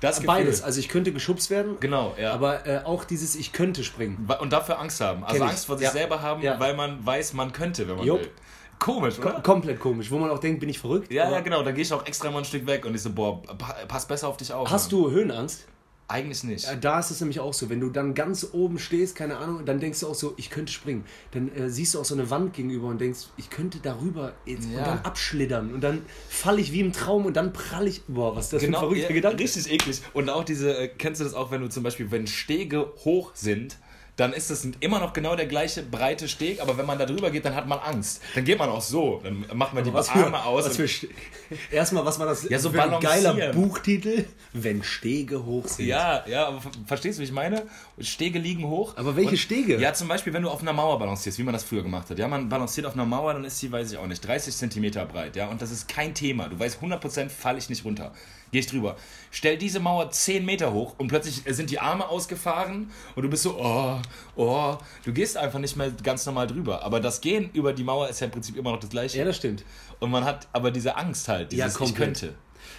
Das 0.00 0.16
Gefühl. 0.16 0.26
Beides. 0.28 0.62
Also 0.62 0.80
ich 0.80 0.88
könnte 0.88 1.12
geschubst 1.12 1.50
werden, 1.50 1.76
Genau, 1.80 2.14
ja. 2.18 2.32
aber 2.32 2.66
äh, 2.66 2.78
auch 2.84 3.04
dieses 3.04 3.34
Ich 3.36 3.52
könnte 3.52 3.84
springen. 3.84 4.26
und 4.40 4.52
dafür 4.52 4.78
Angst 4.80 5.00
haben. 5.00 5.24
Also. 5.24 5.44
Angst 5.44 5.66
vor 5.66 5.76
sich 5.76 5.86
Ja. 5.86 5.92
selber 5.92 6.22
haben, 6.22 6.42
Ja. 6.42 6.58
weil 6.58 6.74
man 6.74 7.04
weiß, 7.04 7.34
man 7.34 7.52
könnte, 7.52 7.86
wenn 7.88 7.96
man 7.96 8.06
Jupp. 8.06 8.20
will. 8.20 8.30
Komisch, 8.78 9.18
oder? 9.18 9.32
Kom 9.32 9.42
komplett 9.42 9.78
komisch, 9.78 10.10
wo 10.10 10.18
man 10.18 10.30
auch 10.30 10.38
denkt, 10.38 10.60
bin 10.60 10.70
ich 10.70 10.78
verrückt? 10.78 11.12
Ja, 11.12 11.30
ja, 11.30 11.40
genau. 11.40 11.62
Dann 11.62 11.74
gehe 11.74 11.82
ich 11.82 11.92
auch 11.92 12.06
extra 12.06 12.30
mal 12.30 12.38
ein 12.38 12.44
Stück 12.46 12.66
weg 12.66 12.86
und 12.86 12.94
ich 12.94 13.02
so, 13.02 13.10
boah, 13.12 13.42
pa- 13.42 13.76
pass 13.86 14.06
besser 14.06 14.26
auf 14.28 14.38
dich 14.38 14.52
auf. 14.54 14.70
Hast 14.70 14.90
Mann. 14.90 15.02
du 15.02 15.10
Höhenangst? 15.10 15.66
Eigentlich 16.10 16.44
nicht. 16.44 16.68
Da 16.80 16.98
ist 16.98 17.10
es 17.10 17.20
nämlich 17.20 17.40
auch 17.40 17.54
so, 17.54 17.70
wenn 17.70 17.80
du 17.80 17.88
dann 17.88 18.14
ganz 18.14 18.48
oben 18.52 18.78
stehst, 18.78 19.14
keine 19.14 19.36
Ahnung, 19.36 19.64
dann 19.64 19.78
denkst 19.80 20.00
du 20.00 20.08
auch 20.08 20.14
so, 20.14 20.34
ich 20.36 20.50
könnte 20.50 20.72
springen. 20.72 21.04
Dann 21.30 21.50
äh, 21.54 21.70
siehst 21.70 21.94
du 21.94 22.00
auch 22.00 22.04
so 22.04 22.14
eine 22.14 22.28
Wand 22.30 22.52
gegenüber 22.54 22.88
und 22.88 23.00
denkst, 23.00 23.28
ich 23.36 23.48
könnte 23.50 23.78
darüber 23.82 24.32
jetzt 24.44 24.68
Ja. 24.70 24.78
und 24.78 24.86
dann 24.86 24.98
abschlittern 25.00 25.72
und 25.72 25.82
dann 25.82 26.02
falle 26.28 26.60
ich 26.60 26.72
wie 26.72 26.80
im 26.80 26.92
Traum 26.92 27.26
und 27.26 27.36
dann 27.36 27.52
prall 27.52 27.86
ich. 27.86 28.02
Boah, 28.08 28.34
was 28.34 28.46
ist 28.46 28.52
das 28.54 28.62
für 28.62 28.68
ein 28.68 28.74
verrückter 28.74 29.08
ja, 29.08 29.14
Gedanke? 29.14 29.42
Richtig 29.42 29.70
eklig. 29.70 30.02
Und 30.12 30.28
auch 30.30 30.44
diese, 30.44 30.76
äh, 30.76 30.88
kennst 30.88 31.20
du 31.20 31.24
das 31.24 31.34
auch, 31.34 31.50
wenn 31.50 31.60
du 31.60 31.68
zum 31.68 31.82
Beispiel, 31.82 32.10
wenn 32.10 32.26
Stege 32.26 32.92
hoch 33.04 33.32
sind, 33.34 33.78
dann 34.16 34.32
ist 34.32 34.50
es 34.50 34.66
immer 34.80 34.98
noch 34.98 35.12
genau 35.12 35.34
der 35.36 35.46
gleiche 35.46 35.82
breite 35.82 36.28
Steg, 36.28 36.60
aber 36.60 36.76
wenn 36.76 36.86
man 36.86 36.98
da 36.98 37.06
drüber 37.06 37.30
geht, 37.30 37.44
dann 37.44 37.54
hat 37.54 37.66
man 37.66 37.78
Angst. 37.78 38.20
Dann 38.34 38.44
geht 38.44 38.58
man 38.58 38.68
auch 38.68 38.80
so, 38.82 39.20
dann 39.24 39.46
macht 39.54 39.72
man 39.74 39.82
die 39.84 39.92
Was 39.94 40.08
Arme 40.10 40.24
für, 40.36 40.44
aus. 40.44 40.64
was 40.66 40.76
für 40.76 40.82
und- 40.82 41.08
Erstmal, 41.72 42.04
was 42.04 42.18
war 42.18 42.26
das 42.26 42.48
Ja, 42.48 42.58
so 42.58 42.70
für 42.70 42.82
ein 42.82 43.00
geiler. 43.00 43.52
Buchtitel? 43.52 44.24
Wenn 44.52 44.82
Stege 44.82 45.44
hoch 45.44 45.66
sind. 45.68 45.86
ja, 45.86 46.24
ja, 46.26 46.46
aber 46.48 46.60
ver- 46.60 46.70
verstehst 46.86 47.18
du, 47.18 47.20
wie 47.20 47.26
ich 47.26 47.32
meine? 47.32 47.62
Stege 48.00 48.38
liegen 48.38 48.64
hoch. 48.66 48.94
Aber 48.96 49.16
welche 49.16 49.36
Stege? 49.36 49.78
Ja, 49.80 49.92
zum 49.94 50.08
Beispiel, 50.08 50.32
wenn 50.32 50.42
du 50.42 50.50
auf 50.50 50.60
einer 50.60 50.72
Mauer 50.72 50.98
balancierst, 50.98 51.38
wie 51.38 51.42
man 51.42 51.52
das 51.54 51.64
früher 51.64 51.82
gemacht 51.82 52.10
hat. 52.10 52.18
Ja, 52.18 52.28
man 52.28 52.48
balanciert 52.48 52.86
auf 52.86 52.94
einer 52.94 53.04
Mauer, 53.06 53.32
dann 53.32 53.44
ist 53.44 53.58
sie, 53.58 53.70
weiß 53.72 53.92
ich 53.92 53.98
auch 53.98 54.06
nicht, 54.06 54.26
30 54.26 54.54
Zentimeter 54.56 55.04
breit. 55.06 55.36
Ja, 55.36 55.48
und 55.48 55.62
das 55.62 55.70
ist 55.70 55.88
kein 55.88 56.14
Thema. 56.14 56.48
Du 56.48 56.58
weißt, 56.58 56.80
100% 56.82 57.28
falle 57.30 57.58
ich 57.58 57.68
nicht 57.68 57.84
runter. 57.84 58.12
Gehe 58.52 58.60
ich 58.60 58.66
drüber. 58.66 58.96
Stell 59.30 59.56
diese 59.56 59.78
Mauer 59.78 60.10
10 60.10 60.44
Meter 60.44 60.72
hoch 60.72 60.94
und 60.98 61.06
plötzlich 61.08 61.42
sind 61.54 61.70
die 61.70 61.78
Arme 61.78 62.08
ausgefahren 62.08 62.90
und 63.14 63.22
du 63.22 63.28
bist 63.28 63.44
so, 63.44 63.56
oh, 63.58 63.98
oh. 64.34 64.76
Du 65.04 65.12
gehst 65.12 65.36
einfach 65.36 65.60
nicht 65.60 65.76
mehr 65.76 65.90
ganz 66.02 66.26
normal 66.26 66.48
drüber. 66.48 66.82
Aber 66.82 67.00
das 67.00 67.20
Gehen 67.20 67.50
über 67.52 67.72
die 67.72 67.84
Mauer 67.84 68.08
ist 68.08 68.20
ja 68.20 68.26
im 68.26 68.32
Prinzip 68.32 68.56
immer 68.56 68.72
noch 68.72 68.80
das 68.80 68.90
Gleiche. 68.90 69.18
Ja, 69.18 69.24
das 69.24 69.36
stimmt. 69.36 69.64
Und 70.00 70.10
man 70.10 70.24
hat 70.24 70.48
aber 70.52 70.70
diese 70.70 70.96
Angst 70.96 71.28
halt, 71.28 71.52
dieses, 71.52 71.72
ich 71.72 71.74
komplett. 71.74 72.18
könnte. 72.20 72.34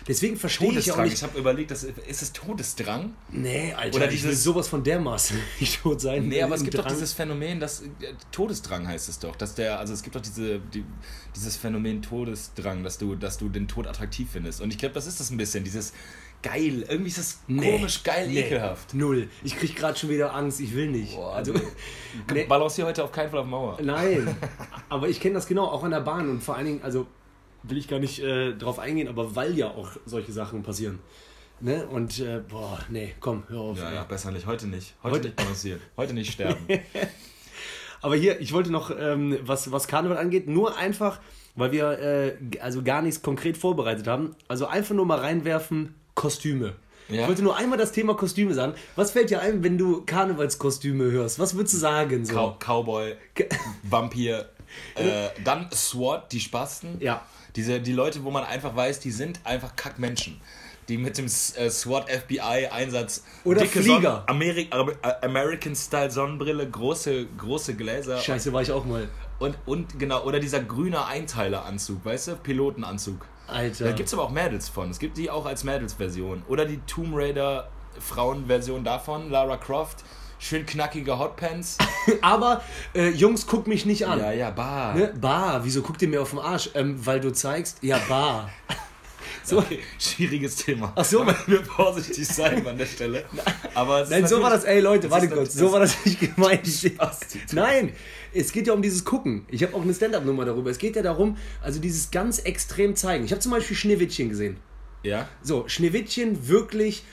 Deswegen 0.07 0.35
verstehe 0.35 0.71
ich 0.77 0.91
auch 0.91 0.97
nicht. 1.03 1.13
Ich 1.13 1.23
habe 1.23 1.37
überlegt, 1.37 1.69
das, 1.71 1.83
ist 1.83 2.21
es 2.21 2.33
Todesdrang? 2.33 3.13
Nee, 3.29 3.73
Alter, 3.73 3.97
Oder 3.97 4.05
ich 4.11 4.23
will 4.23 4.29
dieses- 4.31 4.43
sowas 4.43 4.67
von 4.67 4.83
dermaßen 4.83 5.37
nicht 5.59 5.81
tot 5.83 6.01
sein. 6.01 6.27
Nee, 6.27 6.41
aber 6.41 6.55
es 6.55 6.63
gibt 6.63 6.75
doch 6.75 6.81
Drang. 6.83 6.93
dieses 6.93 7.13
Phänomen, 7.13 7.59
das 7.59 7.81
äh, 7.81 7.85
Todesdrang 8.31 8.87
heißt 8.87 9.09
es 9.09 9.19
doch, 9.19 9.35
dass 9.35 9.53
der, 9.55 9.79
also 9.79 9.93
es 9.93 10.01
gibt 10.01 10.15
doch 10.15 10.21
diese, 10.21 10.59
die, 10.59 10.83
dieses 11.35 11.55
Phänomen 11.57 12.01
Todesdrang, 12.01 12.83
dass 12.83 12.97
du, 12.97 13.15
dass 13.15 13.37
du 13.37 13.49
den 13.49 13.67
Tod 13.67 13.85
attraktiv 13.87 14.27
findest. 14.31 14.61
Und 14.61 14.71
ich 14.71 14.77
glaube, 14.79 14.95
das 14.95 15.05
ist 15.07 15.19
das 15.19 15.29
ein 15.29 15.37
bisschen, 15.37 15.63
dieses 15.63 15.93
geil, 16.43 16.83
irgendwie 16.89 17.09
ist 17.09 17.19
das 17.19 17.39
Nee, 17.47 17.77
komisch, 17.77 18.03
geil, 18.03 18.27
nee, 18.27 18.39
ekelhaft. 18.39 18.95
Null. 18.95 19.29
Ich 19.43 19.55
krieg 19.55 19.75
gerade 19.75 19.97
schon 19.99 20.09
wieder 20.09 20.33
Angst, 20.33 20.59
ich 20.59 20.73
will 20.73 20.87
nicht. 20.89 21.15
Boah, 21.15 21.35
also, 21.35 21.53
nee, 22.33 22.45
Balancier 22.45 22.87
heute 22.87 23.03
auf 23.03 23.11
keinen 23.11 23.29
Fall 23.29 23.41
auf 23.41 23.45
Mauer. 23.45 23.77
nein. 23.83 24.35
aber 24.89 25.07
ich 25.09 25.19
kenne 25.19 25.35
das 25.35 25.45
genau, 25.45 25.65
auch 25.65 25.83
an 25.83 25.91
der 25.91 25.99
Bahn 26.01 26.27
und 26.27 26.41
vor 26.41 26.55
allen 26.55 26.65
Dingen, 26.65 26.81
also 26.81 27.05
will 27.63 27.77
ich 27.77 27.87
gar 27.87 27.99
nicht 27.99 28.19
äh, 28.19 28.53
drauf 28.53 28.79
eingehen, 28.79 29.07
aber 29.07 29.35
weil 29.35 29.57
ja 29.57 29.67
auch 29.71 29.89
solche 30.05 30.31
Sachen 30.31 30.63
passieren. 30.63 30.99
Ne? 31.59 31.85
Und 31.87 32.19
äh, 32.19 32.41
boah, 32.47 32.79
nee, 32.89 33.13
komm, 33.19 33.43
hör 33.49 33.59
auf. 33.59 33.77
Ja, 33.77 33.89
ey. 33.89 33.95
ja, 33.95 34.03
besser 34.03 34.31
nicht. 34.31 34.45
Heute 34.47 34.67
nicht. 34.67 34.95
Heute, 35.03 35.15
Heute- 35.15 35.27
nicht 35.27 35.35
balancieren. 35.35 35.81
Heute 35.95 36.13
nicht 36.13 36.33
sterben. 36.33 36.65
Aber 38.01 38.15
hier, 38.15 38.41
ich 38.41 38.51
wollte 38.51 38.71
noch, 38.71 38.89
ähm, 38.97 39.37
was, 39.43 39.71
was 39.71 39.87
Karneval 39.87 40.17
angeht, 40.17 40.47
nur 40.47 40.75
einfach, 40.75 41.19
weil 41.55 41.71
wir 41.71 41.99
äh, 41.99 42.35
also 42.59 42.81
gar 42.81 43.03
nichts 43.03 43.21
konkret 43.21 43.57
vorbereitet 43.57 44.07
haben, 44.07 44.35
also 44.47 44.65
einfach 44.65 44.95
nur 44.95 45.05
mal 45.05 45.19
reinwerfen, 45.19 45.93
Kostüme. 46.15 46.73
Ja. 47.09 47.21
Ich 47.21 47.27
wollte 47.27 47.43
nur 47.43 47.55
einmal 47.57 47.77
das 47.77 47.91
Thema 47.91 48.15
Kostüme 48.15 48.53
sagen. 48.55 48.73
Was 48.95 49.11
fällt 49.11 49.29
dir 49.29 49.41
ein, 49.41 49.63
wenn 49.63 49.77
du 49.77 50.03
Karnevalskostüme 50.05 51.11
hörst? 51.11 51.37
Was 51.39 51.55
würdest 51.55 51.75
du 51.75 51.77
sagen? 51.79 52.25
So? 52.25 52.33
Cow 52.33 52.57
Cowboy, 52.57 53.15
Vampir, 53.83 54.49
äh, 54.95 55.29
dann 55.43 55.69
SWAT, 55.71 56.31
die 56.31 56.39
Spasten. 56.39 56.97
Ja. 57.01 57.23
Diese, 57.55 57.79
die 57.81 57.93
Leute, 57.93 58.23
wo 58.23 58.31
man 58.31 58.43
einfach 58.43 58.75
weiß, 58.75 58.99
die 58.99 59.11
sind 59.11 59.39
einfach 59.43 59.75
Kackmenschen. 59.75 60.39
Die 60.87 60.97
mit 60.97 61.17
dem 61.17 61.25
äh, 61.27 61.69
SWAT 61.69 62.09
FBI 62.09 62.67
Einsatz 62.71 63.23
Oder 63.43 63.65
Flieger. 63.65 64.23
Sonnen- 64.27 64.27
Ameri 64.27 64.67
Am- 64.71 64.89
äh, 64.89 64.95
American 65.25 65.75
Style 65.75 66.09
Sonnenbrille, 66.11 66.67
große 66.69 67.27
große 67.37 67.75
Gläser 67.75 68.17
Scheiße, 68.17 68.51
war 68.51 68.61
ich 68.63 68.71
auch 68.71 68.83
mal. 68.83 69.07
und 69.39 69.55
und 69.65 69.99
genau 69.99 70.23
oder 70.23 70.39
dieser 70.39 70.59
grüne 70.61 71.05
Einteileranzug, 71.05 72.03
weißt 72.03 72.27
du, 72.29 72.35
Pilotenanzug. 72.37 73.25
Alter. 73.47 73.85
Da 73.85 73.91
gibt 73.91 74.07
es 74.07 74.13
aber 74.13 74.23
auch 74.23 74.31
Mädels 74.31 74.69
von. 74.69 74.89
Es 74.89 74.97
gibt 74.99 75.17
die 75.17 75.29
auch 75.29 75.45
als 75.45 75.63
Mädels-Version. 75.63 76.43
Oder 76.47 76.65
die 76.65 76.79
Tomb 76.87 77.13
Raider 77.15 77.69
Frauen-Version 77.99 78.83
davon, 78.83 79.29
Lara 79.29 79.57
Croft. 79.57 80.03
Schön 80.43 80.65
knackige 80.65 81.19
Hotpants. 81.19 81.77
Aber, 82.21 82.63
äh, 82.95 83.09
Jungs, 83.09 83.45
guck 83.45 83.67
mich 83.67 83.85
nicht 83.85 84.07
an. 84.07 84.17
Ja, 84.17 84.31
ja, 84.31 84.49
bar. 84.49 84.95
Ne? 84.95 85.13
Bar, 85.21 85.63
wieso 85.63 85.83
guckt 85.83 86.01
ihr 86.01 86.07
mir 86.07 86.19
auf 86.19 86.31
den 86.31 86.39
Arsch? 86.39 86.71
Ähm, 86.73 86.99
weil 87.05 87.19
du 87.19 87.31
zeigst, 87.31 87.77
ja, 87.81 87.99
Bar. 88.09 88.49
So, 89.43 89.57
okay, 89.57 89.79
schwieriges 89.97 90.55
Thema. 90.57 90.93
Ach 90.95 91.03
so. 91.03 91.19
Da 91.19 91.31
müssen 91.31 91.47
wir 91.47 91.63
vorsichtig 91.63 92.27
sein 92.27 92.65
an 92.65 92.77
der 92.77 92.85
Stelle. 92.85 93.25
Aber 93.73 94.05
Nein, 94.07 94.27
so 94.27 94.41
war 94.41 94.51
das, 94.51 94.65
ey 94.65 94.79
Leute, 94.81 95.09
warte 95.09 95.29
kurz, 95.29 95.55
so 95.55 95.71
war 95.71 95.79
das 95.79 96.05
nicht 96.05 96.19
gemeint. 96.19 96.67
Nein, 97.51 97.93
es 98.33 98.51
geht 98.51 98.67
ja 98.67 98.73
um 98.73 98.83
dieses 98.83 99.03
Gucken. 99.03 99.47
Ich 99.49 99.63
habe 99.63 99.75
auch 99.75 99.81
eine 99.81 99.95
Stand-Up-Nummer 99.95 100.45
darüber. 100.45 100.69
Es 100.69 100.77
geht 100.77 100.95
ja 100.95 101.01
darum, 101.01 101.37
also 101.59 101.79
dieses 101.79 102.11
ganz 102.11 102.37
extrem 102.39 102.95
zeigen. 102.95 103.25
Ich 103.25 103.31
habe 103.31 103.41
zum 103.41 103.51
Beispiel 103.51 103.75
Schneewittchen 103.75 104.29
gesehen. 104.29 104.57
Ja? 105.01 105.27
So, 105.41 105.67
Schneewittchen 105.67 106.47
wirklich, 106.47 107.03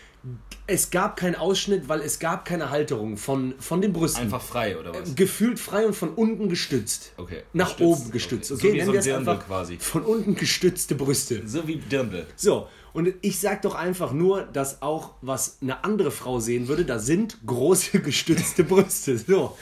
es 0.67 0.91
gab 0.91 1.17
keinen 1.17 1.35
Ausschnitt, 1.35 1.89
weil 1.89 2.01
es 2.01 2.19
gab 2.19 2.45
keine 2.45 2.71
Halterung 2.71 3.17
von, 3.17 3.55
von 3.59 3.81
den 3.81 3.93
Brüsten. 3.93 4.25
Einfach 4.25 4.43
frei, 4.43 4.79
oder 4.79 4.95
was? 4.95 5.15
Gefühlt 5.15 5.59
frei 5.59 5.87
und 5.87 5.95
von 5.95 6.11
unten 6.11 6.49
gestützt. 6.49 7.13
Okay. 7.17 7.43
Nach 7.55 7.69
Gestützt, 7.77 8.03
oben 8.03 8.11
gestützt. 8.11 8.53
okay. 8.53 8.69
So 8.69 8.75
wie 8.75 8.81
so 8.85 8.93
ein 8.93 9.03
Dirndl 9.03 9.39
quasi. 9.39 9.79
von 9.79 10.03
unten 10.03 10.35
gestützte 10.35 10.95
Brüste. 10.95 11.43
So 11.47 11.67
wie 11.67 11.77
Dirndl. 11.77 12.27
So, 12.37 12.69
und 12.93 13.15
ich 13.23 13.39
sag 13.39 13.63
doch 13.63 13.75
einfach 13.75 14.13
nur, 14.13 14.43
dass 14.43 14.83
auch 14.83 15.15
was 15.23 15.59
eine 15.63 15.85
andere 15.85 16.11
Frau 16.11 16.41
sehen 16.41 16.69
würde, 16.69 16.85
da 16.85 16.99
sind 16.99 17.39
große 17.47 18.01
gestützte 18.03 18.65
Brüste. 18.65 19.17
So. 19.17 19.57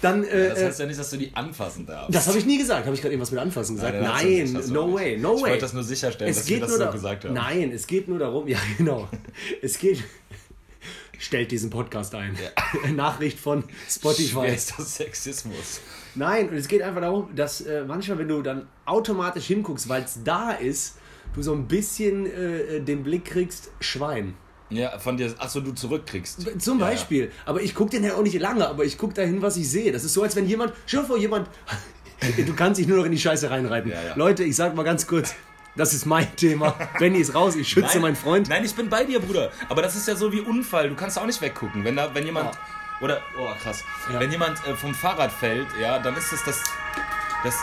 Dann, 0.00 0.24
äh, 0.24 0.48
Das 0.50 0.58
äh, 0.60 0.66
heißt 0.66 0.80
ja 0.80 0.86
nicht, 0.86 0.98
dass 0.98 1.10
du 1.10 1.16
die 1.16 1.34
anfassen 1.34 1.86
darfst. 1.86 2.14
das 2.14 2.26
habe 2.28 2.38
ich 2.38 2.46
nie 2.46 2.58
gesagt. 2.58 2.84
Habe 2.86 2.94
ich 2.94 3.00
gerade 3.00 3.12
irgendwas 3.14 3.30
mit 3.32 3.40
Anfassen 3.40 3.76
gesagt? 3.76 3.94
Nein, 4.00 4.52
Nein, 4.52 4.54
du 4.54 4.72
no 4.72 4.94
way, 4.94 5.16
no 5.18 5.34
Ich 5.36 5.42
way. 5.42 5.50
wollte 5.50 5.62
das 5.62 5.72
nur 5.72 5.82
sicherstellen, 5.82 6.32
dass 6.34 6.48
wir 6.48 6.60
das 6.60 6.74
so 6.76 6.90
gesagt 6.90 7.24
haben. 7.24 7.34
Nein, 7.34 7.72
es 7.72 7.86
geht 7.86 8.06
nur 8.08 8.18
darum, 8.18 8.46
ja 8.48 8.58
genau. 8.76 9.08
Es 9.62 9.78
geht. 9.78 10.02
Stellt 11.20 11.50
diesen 11.50 11.68
Podcast 11.70 12.14
ein. 12.14 12.38
Nachricht 12.94 13.40
von 13.40 13.64
Spotify. 13.90 14.28
Schwerster 14.46 14.84
Sexismus. 14.84 15.80
Nein, 16.14 16.48
und 16.48 16.54
es 16.56 16.68
geht 16.68 16.80
einfach 16.80 17.00
darum, 17.00 17.34
dass 17.34 17.60
äh, 17.62 17.82
manchmal, 17.84 18.18
wenn 18.18 18.28
du 18.28 18.40
dann 18.40 18.68
automatisch 18.86 19.46
hinguckst, 19.46 19.88
weil 19.88 20.04
es 20.04 20.20
da 20.22 20.52
ist, 20.52 20.96
du 21.34 21.42
so 21.42 21.52
ein 21.54 21.66
bisschen 21.66 22.26
äh, 22.26 22.80
den 22.80 23.02
Blick 23.02 23.24
kriegst, 23.24 23.70
Schwein. 23.80 24.34
Ja, 24.70 24.98
von 24.98 25.16
dir, 25.16 25.34
achso, 25.38 25.60
du 25.60 25.72
zurückkriegst. 25.72 26.60
Zum 26.60 26.78
Ja, 26.78 26.84
ja. 26.86 26.90
Beispiel. 26.90 27.32
Aber 27.46 27.62
ich 27.62 27.74
gucke 27.74 27.90
den 27.90 28.04
ja 28.04 28.14
auch 28.14 28.22
nicht 28.22 28.38
lange, 28.38 28.68
aber 28.68 28.84
ich 28.84 28.98
gucke 28.98 29.14
dahin, 29.14 29.40
was 29.40 29.56
ich 29.56 29.70
sehe. 29.70 29.92
Das 29.92 30.04
ist 30.04 30.12
so, 30.14 30.22
als 30.22 30.36
wenn 30.36 30.46
jemand, 30.46 30.72
dir 30.90 31.02
vor, 31.04 31.16
jemand, 31.16 31.48
du 32.36 32.54
kannst 32.54 32.78
dich 32.80 32.86
nur 32.86 32.98
noch 32.98 33.04
in 33.04 33.12
die 33.12 33.18
Scheiße 33.18 33.50
reinreiten. 33.50 33.90
Ja, 33.90 34.02
ja. 34.02 34.14
Leute, 34.16 34.44
ich 34.44 34.56
sag 34.56 34.74
mal 34.74 34.82
ganz 34.82 35.06
kurz, 35.06 35.34
das 35.76 35.94
ist 35.94 36.06
mein 36.06 36.34
Thema. 36.36 36.74
Benny 36.98 37.18
ist 37.18 37.34
raus, 37.34 37.54
ich 37.56 37.68
schütze 37.68 37.94
Nein, 37.94 38.02
meinen 38.02 38.16
Freund. 38.16 38.48
Nein, 38.48 38.64
ich 38.64 38.74
bin 38.74 38.88
bei 38.88 39.04
dir, 39.04 39.20
Bruder. 39.20 39.52
Aber 39.68 39.80
das 39.80 39.94
ist 39.96 40.08
ja 40.08 40.16
so 40.16 40.32
wie 40.32 40.40
Unfall. 40.40 40.88
Du 40.88 40.96
kannst 40.96 41.18
auch 41.18 41.26
nicht 41.26 41.40
weggucken. 41.40 41.84
Wenn 41.84 41.96
da, 41.96 42.12
wenn 42.14 42.26
jemand. 42.26 42.58
Oder, 43.00 43.20
oh 43.38 43.48
krass. 43.62 43.84
Wenn 44.18 44.30
jemand 44.32 44.58
äh, 44.66 44.74
vom 44.74 44.92
Fahrrad 44.92 45.30
fällt, 45.30 45.68
ja, 45.80 45.98
dann 46.00 46.16
ist 46.16 46.32
es 46.32 46.42
das. 46.44 46.60
Das. 47.44 47.54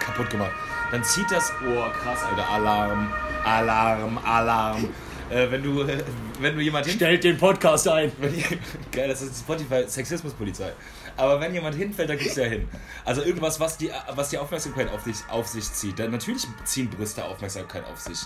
kaputt 0.00 0.30
gemacht. 0.30 0.52
Dann 0.90 1.04
zieht 1.04 1.30
das. 1.30 1.52
Oh 1.62 1.84
krass, 2.02 2.24
Alter. 2.24 2.48
Alarm. 2.48 3.12
Alarm, 3.44 4.18
Alarm. 4.24 4.88
Äh, 5.30 5.50
wenn 5.50 5.62
du. 5.62 5.82
Äh, 5.82 5.98
wenn 6.40 6.54
du 6.56 6.62
jemand 6.62 6.86
Stellt 6.86 7.24
den 7.24 7.36
Podcast 7.36 7.86
ein. 7.88 8.12
wenn, 8.18 8.32
Geil, 8.92 9.08
das 9.08 9.22
ist 9.22 9.40
Spotify 9.40 9.84
Sexismuspolizei. 9.86 10.72
Aber 11.16 11.40
wenn 11.40 11.52
jemand 11.52 11.74
hinfällt, 11.74 12.08
dann 12.10 12.16
gehst 12.18 12.36
du 12.36 12.42
ja 12.42 12.46
hin. 12.48 12.68
Also 13.04 13.22
irgendwas, 13.22 13.58
was 13.58 13.76
die, 13.76 13.90
was 14.14 14.28
die 14.30 14.38
Aufmerksamkeit 14.38 14.88
auf, 14.92 15.02
dich, 15.02 15.16
auf 15.28 15.48
sich 15.48 15.64
zieht. 15.72 15.98
Dann 15.98 16.12
natürlich 16.12 16.46
ziehen 16.64 16.88
Brüste 16.88 17.24
Aufmerksamkeit 17.24 17.84
auf 17.86 17.98
sich. 17.98 18.18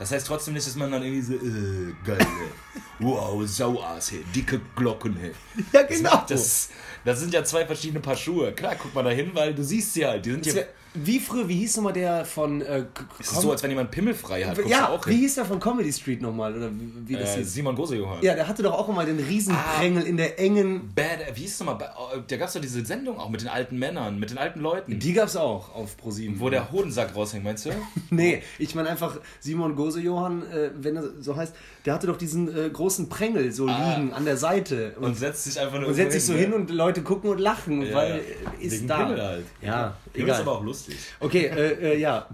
Das 0.00 0.10
heißt 0.10 0.26
trotzdem 0.26 0.54
nicht, 0.54 0.66
dass 0.66 0.74
man 0.76 0.90
dann 0.90 1.02
irgendwie 1.02 1.20
so, 1.22 1.34
äh, 1.34 1.92
geil, 2.04 2.18
ey. 2.18 2.80
wow, 2.98 3.46
Sauass, 3.46 4.10
hey, 4.10 4.24
dicke 4.34 4.60
Glocken, 4.74 5.14
hey. 5.20 5.30
Ja, 5.72 5.82
Das, 5.84 5.96
genau. 5.98 6.10
macht- 6.10 6.30
das, 6.30 6.70
das 7.04 7.20
sind 7.20 7.32
ja 7.34 7.44
zwei 7.44 7.66
verschiedene 7.66 8.00
Paar 8.00 8.16
Schuhe. 8.16 8.50
Klar, 8.52 8.74
guck 8.76 8.94
mal 8.94 9.04
da 9.04 9.10
hin, 9.10 9.30
weil 9.34 9.54
du 9.54 9.62
siehst 9.62 9.92
sie 9.94 10.04
halt. 10.06 10.24
Die 10.26 10.30
sind 10.32 10.46
Das 10.46 10.54
ja, 10.54 10.60
wär- 10.62 10.68
Wie 10.94 11.20
früher, 11.20 11.48
wie 11.48 11.54
hieß 11.54 11.76
nochmal 11.76 11.92
der 11.92 12.24
von. 12.24 12.62
Äh, 12.62 12.84
es 13.20 13.30
ist 13.30 13.40
so, 13.42 13.52
als 13.52 13.62
wenn 13.62 13.70
jemand 13.70 13.90
Pimmel 13.92 14.12
frei 14.14 14.42
hat. 14.44 14.56
Guckst 14.56 14.70
ja, 14.70 14.88
auch 14.88 15.06
wie 15.06 15.12
hin. 15.12 15.20
hieß 15.20 15.36
der 15.36 15.44
von 15.44 15.60
Comedy 15.60 15.92
Street 15.92 16.20
nochmal? 16.20 16.56
Oder 16.56 16.68
wie, 16.72 17.08
wie 17.08 17.14
das 17.16 17.36
Äh, 17.36 17.38
hieß? 17.38 17.52
Simon 17.54 17.76
Gosejohann. 17.76 18.22
Ja, 18.22 18.34
der 18.34 18.48
hatte 18.48 18.62
doch 18.64 18.72
auch 18.74 18.88
immer 18.88 19.04
den 19.04 19.20
Riesenprängel 19.20 20.02
in 20.02 20.16
der 20.16 20.40
engen. 20.40 20.92
Bad, 20.94 21.20
wie 21.34 21.42
hieß 21.42 21.52
es 21.54 21.60
nochmal? 21.60 21.78
Da 22.26 22.36
gab 22.36 22.48
es 22.48 22.54
doch 22.54 22.60
diese 22.60 22.84
Sendung 22.84 23.18
auch 23.20 23.28
mit 23.30 23.40
den 23.40 23.48
alten 23.48 23.78
Männern, 23.78 24.18
mit 24.18 24.30
den 24.30 24.38
alten 24.38 24.60
Leuten. 24.60 24.98
Die 24.98 25.12
gab's 25.12 25.36
auch 25.36 25.74
auf 25.74 25.96
ProSieben. 25.96 26.40
Wo 26.40 26.50
der 26.50 26.72
Hodensack 26.72 27.14
raushängt, 27.14 27.44
meinst 27.44 27.66
du? 27.66 27.70
Nee, 28.10 28.42
ich 28.58 28.74
meine 28.74 28.88
einfach 28.88 29.18
Simon 29.38 29.76
Gose-Johann, 29.76 30.42
äh, 30.50 30.70
wenn 30.74 30.96
er 30.96 31.04
so 31.20 31.36
heißt, 31.36 31.54
der 31.86 31.94
hatte 31.94 32.08
doch 32.08 32.16
diesen 32.18 32.48
äh, 32.48 32.68
großen 32.68 33.08
Prängel 33.08 33.52
so 33.52 33.66
liegen 33.66 34.12
an 34.12 34.24
der 34.24 34.36
Seite. 34.36 34.94
Und 35.00 35.16
setzt 35.16 35.44
sich 35.44 35.58
einfach 35.60 35.78
nur 35.78 35.88
Und 35.90 35.94
setzt 35.94 36.12
sich 36.14 36.24
so 36.24 36.32
ne? 36.32 36.40
hin 36.40 36.52
und 36.52 36.70
Leute 36.70 37.02
gucken 37.02 37.30
und 37.30 37.38
lachen, 37.38 37.82
Ja, 37.82 37.94
weil 37.94 38.10
ja. 38.10 38.16
äh, 38.60 38.66
ist 38.66 38.72
Wegen 38.72 38.88
da. 38.88 38.98
Pimmel 39.04 39.22
halt. 39.22 39.44
Ja, 39.62 39.96
Pimmel 40.12 40.28
egal. 40.28 40.40
ist 40.40 40.46
aber 40.46 40.52
auch 40.58 40.64
lustig. 40.64 40.79
Okay, 41.20 41.46
äh, 41.46 41.92
äh, 41.92 41.98
ja. 41.98 42.28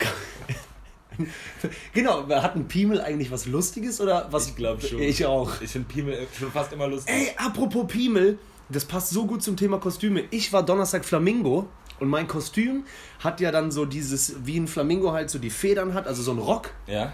genau, 1.93 2.29
hat 2.29 2.57
ein 2.57 2.69
Piemel 2.69 3.01
eigentlich 3.01 3.31
was 3.31 3.47
Lustiges 3.47 4.01
oder 4.01 4.29
was? 4.31 4.49
Ich 4.49 4.57
glaube 4.57 4.83
schon. 4.83 5.01
Ich 5.01 5.25
auch. 5.25 5.61
Ich 5.61 5.71
finde 5.71 5.89
Pimmel 5.89 6.27
schon 6.39 6.53
fast 6.53 6.73
immer 6.73 6.87
lustig. 6.87 7.15
Ey, 7.15 7.33
apropos 7.37 7.87
Piemel, 7.87 8.39
das 8.69 8.85
passt 8.85 9.11
so 9.11 9.27
gut 9.27 9.43
zum 9.43 9.57
Thema 9.57 9.79
Kostüme. 9.79 10.25
Ich 10.31 10.53
war 10.53 10.65
Donnerstag 10.65 11.05
Flamingo 11.05 11.69
und 12.01 12.09
mein 12.09 12.27
Kostüm 12.27 12.85
hat 13.21 13.41
ja 13.41 13.51
dann 13.51 13.71
so 13.71 13.85
dieses, 13.85 14.45
wie 14.45 14.59
ein 14.59 14.69
Flamingo 14.69 15.13
halt 15.13 15.31
so 15.31 15.39
die 15.39 15.51
Federn 15.51 15.95
hat, 15.95 16.07
also 16.07 16.23
so 16.23 16.33
ein 16.33 16.39
Rock. 16.39 16.71
Ja? 16.87 17.13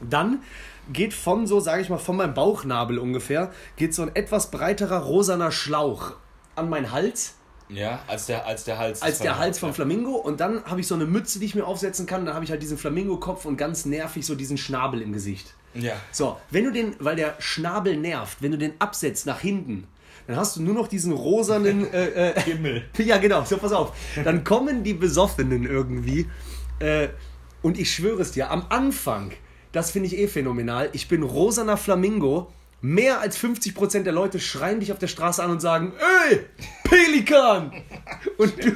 Dann 0.00 0.42
geht 0.92 1.14
von 1.14 1.46
so, 1.46 1.60
sage 1.60 1.82
ich 1.82 1.88
mal, 1.88 1.98
von 1.98 2.16
meinem 2.16 2.34
Bauchnabel 2.34 2.98
ungefähr, 2.98 3.52
geht 3.76 3.94
so 3.94 4.02
ein 4.02 4.14
etwas 4.14 4.50
breiterer 4.50 4.98
rosaner 4.98 5.52
Schlauch 5.52 6.14
an 6.56 6.68
meinen 6.68 6.92
Hals, 6.92 7.34
Ja, 7.74 8.02
als 8.06 8.26
der, 8.26 8.46
als 8.46 8.64
der 8.64 8.78
Hals. 8.78 9.02
als 9.02 9.18
der 9.18 9.38
Hals 9.38 9.58
vom 9.58 9.72
Flamingo. 9.74 10.12
Und 10.12 10.40
dann 10.40 10.64
habe 10.64 10.80
ich 10.80 10.86
so 10.86 10.94
eine 10.94 11.06
Mütze, 11.06 11.38
die 11.38 11.46
ich 11.46 11.54
mir 11.54 11.66
aufsetzen 11.66 12.06
kann. 12.06 12.24
Dann 12.24 12.34
habe 12.34 12.44
ich 12.44 12.50
halt 12.50 12.62
diesen 12.62 12.78
Flamingo-Kopf 12.78 13.44
und 13.44 13.56
ganz 13.56 13.84
nervig 13.84 14.26
so 14.26 14.34
diesen 14.34 14.58
Schnabel 14.58 15.02
im 15.02 15.12
Gesicht. 15.12 15.54
Ja. 15.74 15.94
So, 16.10 16.38
wenn 16.50 16.64
du 16.64 16.72
den, 16.72 16.96
weil 16.98 17.16
der 17.16 17.34
Schnabel 17.38 17.96
nervt, 17.96 18.38
wenn 18.40 18.52
du 18.52 18.58
den 18.58 18.74
absetzt 18.78 19.26
nach 19.26 19.40
hinten, 19.40 19.86
dann 20.26 20.36
hast 20.36 20.56
du 20.56 20.62
nur 20.62 20.74
noch 20.74 20.88
diesen 20.88 21.12
rosanen 21.12 21.86
äh, 21.92 22.30
äh, 22.30 22.40
Himmel. 22.40 22.84
Ja, 22.98 23.18
genau, 23.18 23.44
so 23.44 23.56
pass 23.56 23.72
auf. 23.72 23.92
Dann 24.22 24.44
kommen 24.44 24.84
die 24.84 24.94
Besoffenen 24.94 25.64
irgendwie. 25.64 26.28
Äh, 26.78 27.08
und 27.62 27.78
ich 27.78 27.92
schwöre 27.94 28.22
es 28.22 28.32
dir, 28.32 28.50
am 28.50 28.66
Anfang, 28.68 29.32
das 29.72 29.90
finde 29.90 30.08
ich 30.08 30.18
eh 30.18 30.28
phänomenal, 30.28 30.90
ich 30.92 31.08
bin 31.08 31.22
rosaner 31.22 31.76
Flamingo. 31.76 32.52
Mehr 32.84 33.20
als 33.20 33.38
50% 33.38 34.02
der 34.02 34.12
Leute 34.12 34.40
schreien 34.40 34.80
dich 34.80 34.90
auf 34.90 34.98
der 34.98 35.06
Straße 35.06 35.42
an 35.42 35.52
und 35.52 35.60
sagen, 35.60 35.92
ey, 36.28 36.40
Pelikan! 36.92 37.72
Und 38.36 38.62
du, 38.62 38.70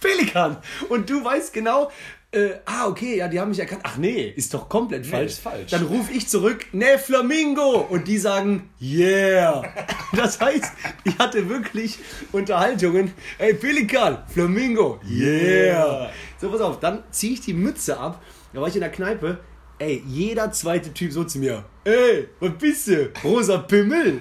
Pelikan! 0.00 0.58
Und 0.90 1.08
du 1.08 1.24
weißt 1.24 1.52
genau, 1.54 1.90
äh, 2.30 2.50
ah, 2.66 2.88
okay, 2.88 3.16
ja, 3.16 3.28
die 3.28 3.40
haben 3.40 3.48
mich 3.48 3.58
erkannt. 3.58 3.80
Ach 3.84 3.96
nee, 3.96 4.32
ist 4.36 4.52
doch 4.52 4.68
komplett 4.68 5.06
falsch. 5.06 5.32
ist 5.32 5.38
falsch. 5.40 5.70
Dann 5.70 5.84
rufe 5.84 6.12
ich 6.12 6.28
zurück, 6.28 6.66
ne, 6.72 6.98
Flamingo! 6.98 7.86
Und 7.88 8.06
die 8.06 8.18
sagen, 8.18 8.68
yeah! 8.80 9.62
Das 10.14 10.40
heißt, 10.40 10.72
ich 11.02 11.18
hatte 11.18 11.48
wirklich 11.48 11.98
Unterhaltungen, 12.30 13.12
ey, 13.38 13.54
Pelikan, 13.54 14.18
Flamingo, 14.28 15.00
yeah! 15.08 16.10
So, 16.40 16.50
pass 16.50 16.60
auf, 16.60 16.78
dann 16.78 17.02
ziehe 17.10 17.32
ich 17.32 17.40
die 17.40 17.54
Mütze 17.54 17.98
ab, 17.98 18.22
da 18.52 18.60
war 18.60 18.68
ich 18.68 18.74
in 18.74 18.80
der 18.80 18.92
Kneipe, 18.92 19.40
ey, 19.84 20.02
jeder 20.06 20.50
zweite 20.52 20.92
Typ 20.92 21.12
so 21.12 21.24
zu 21.24 21.38
mir, 21.38 21.64
ey, 21.84 22.28
was 22.40 22.52
bist 22.58 22.88
du? 22.88 23.10
Rosa 23.22 23.58
Pimmel? 23.58 24.20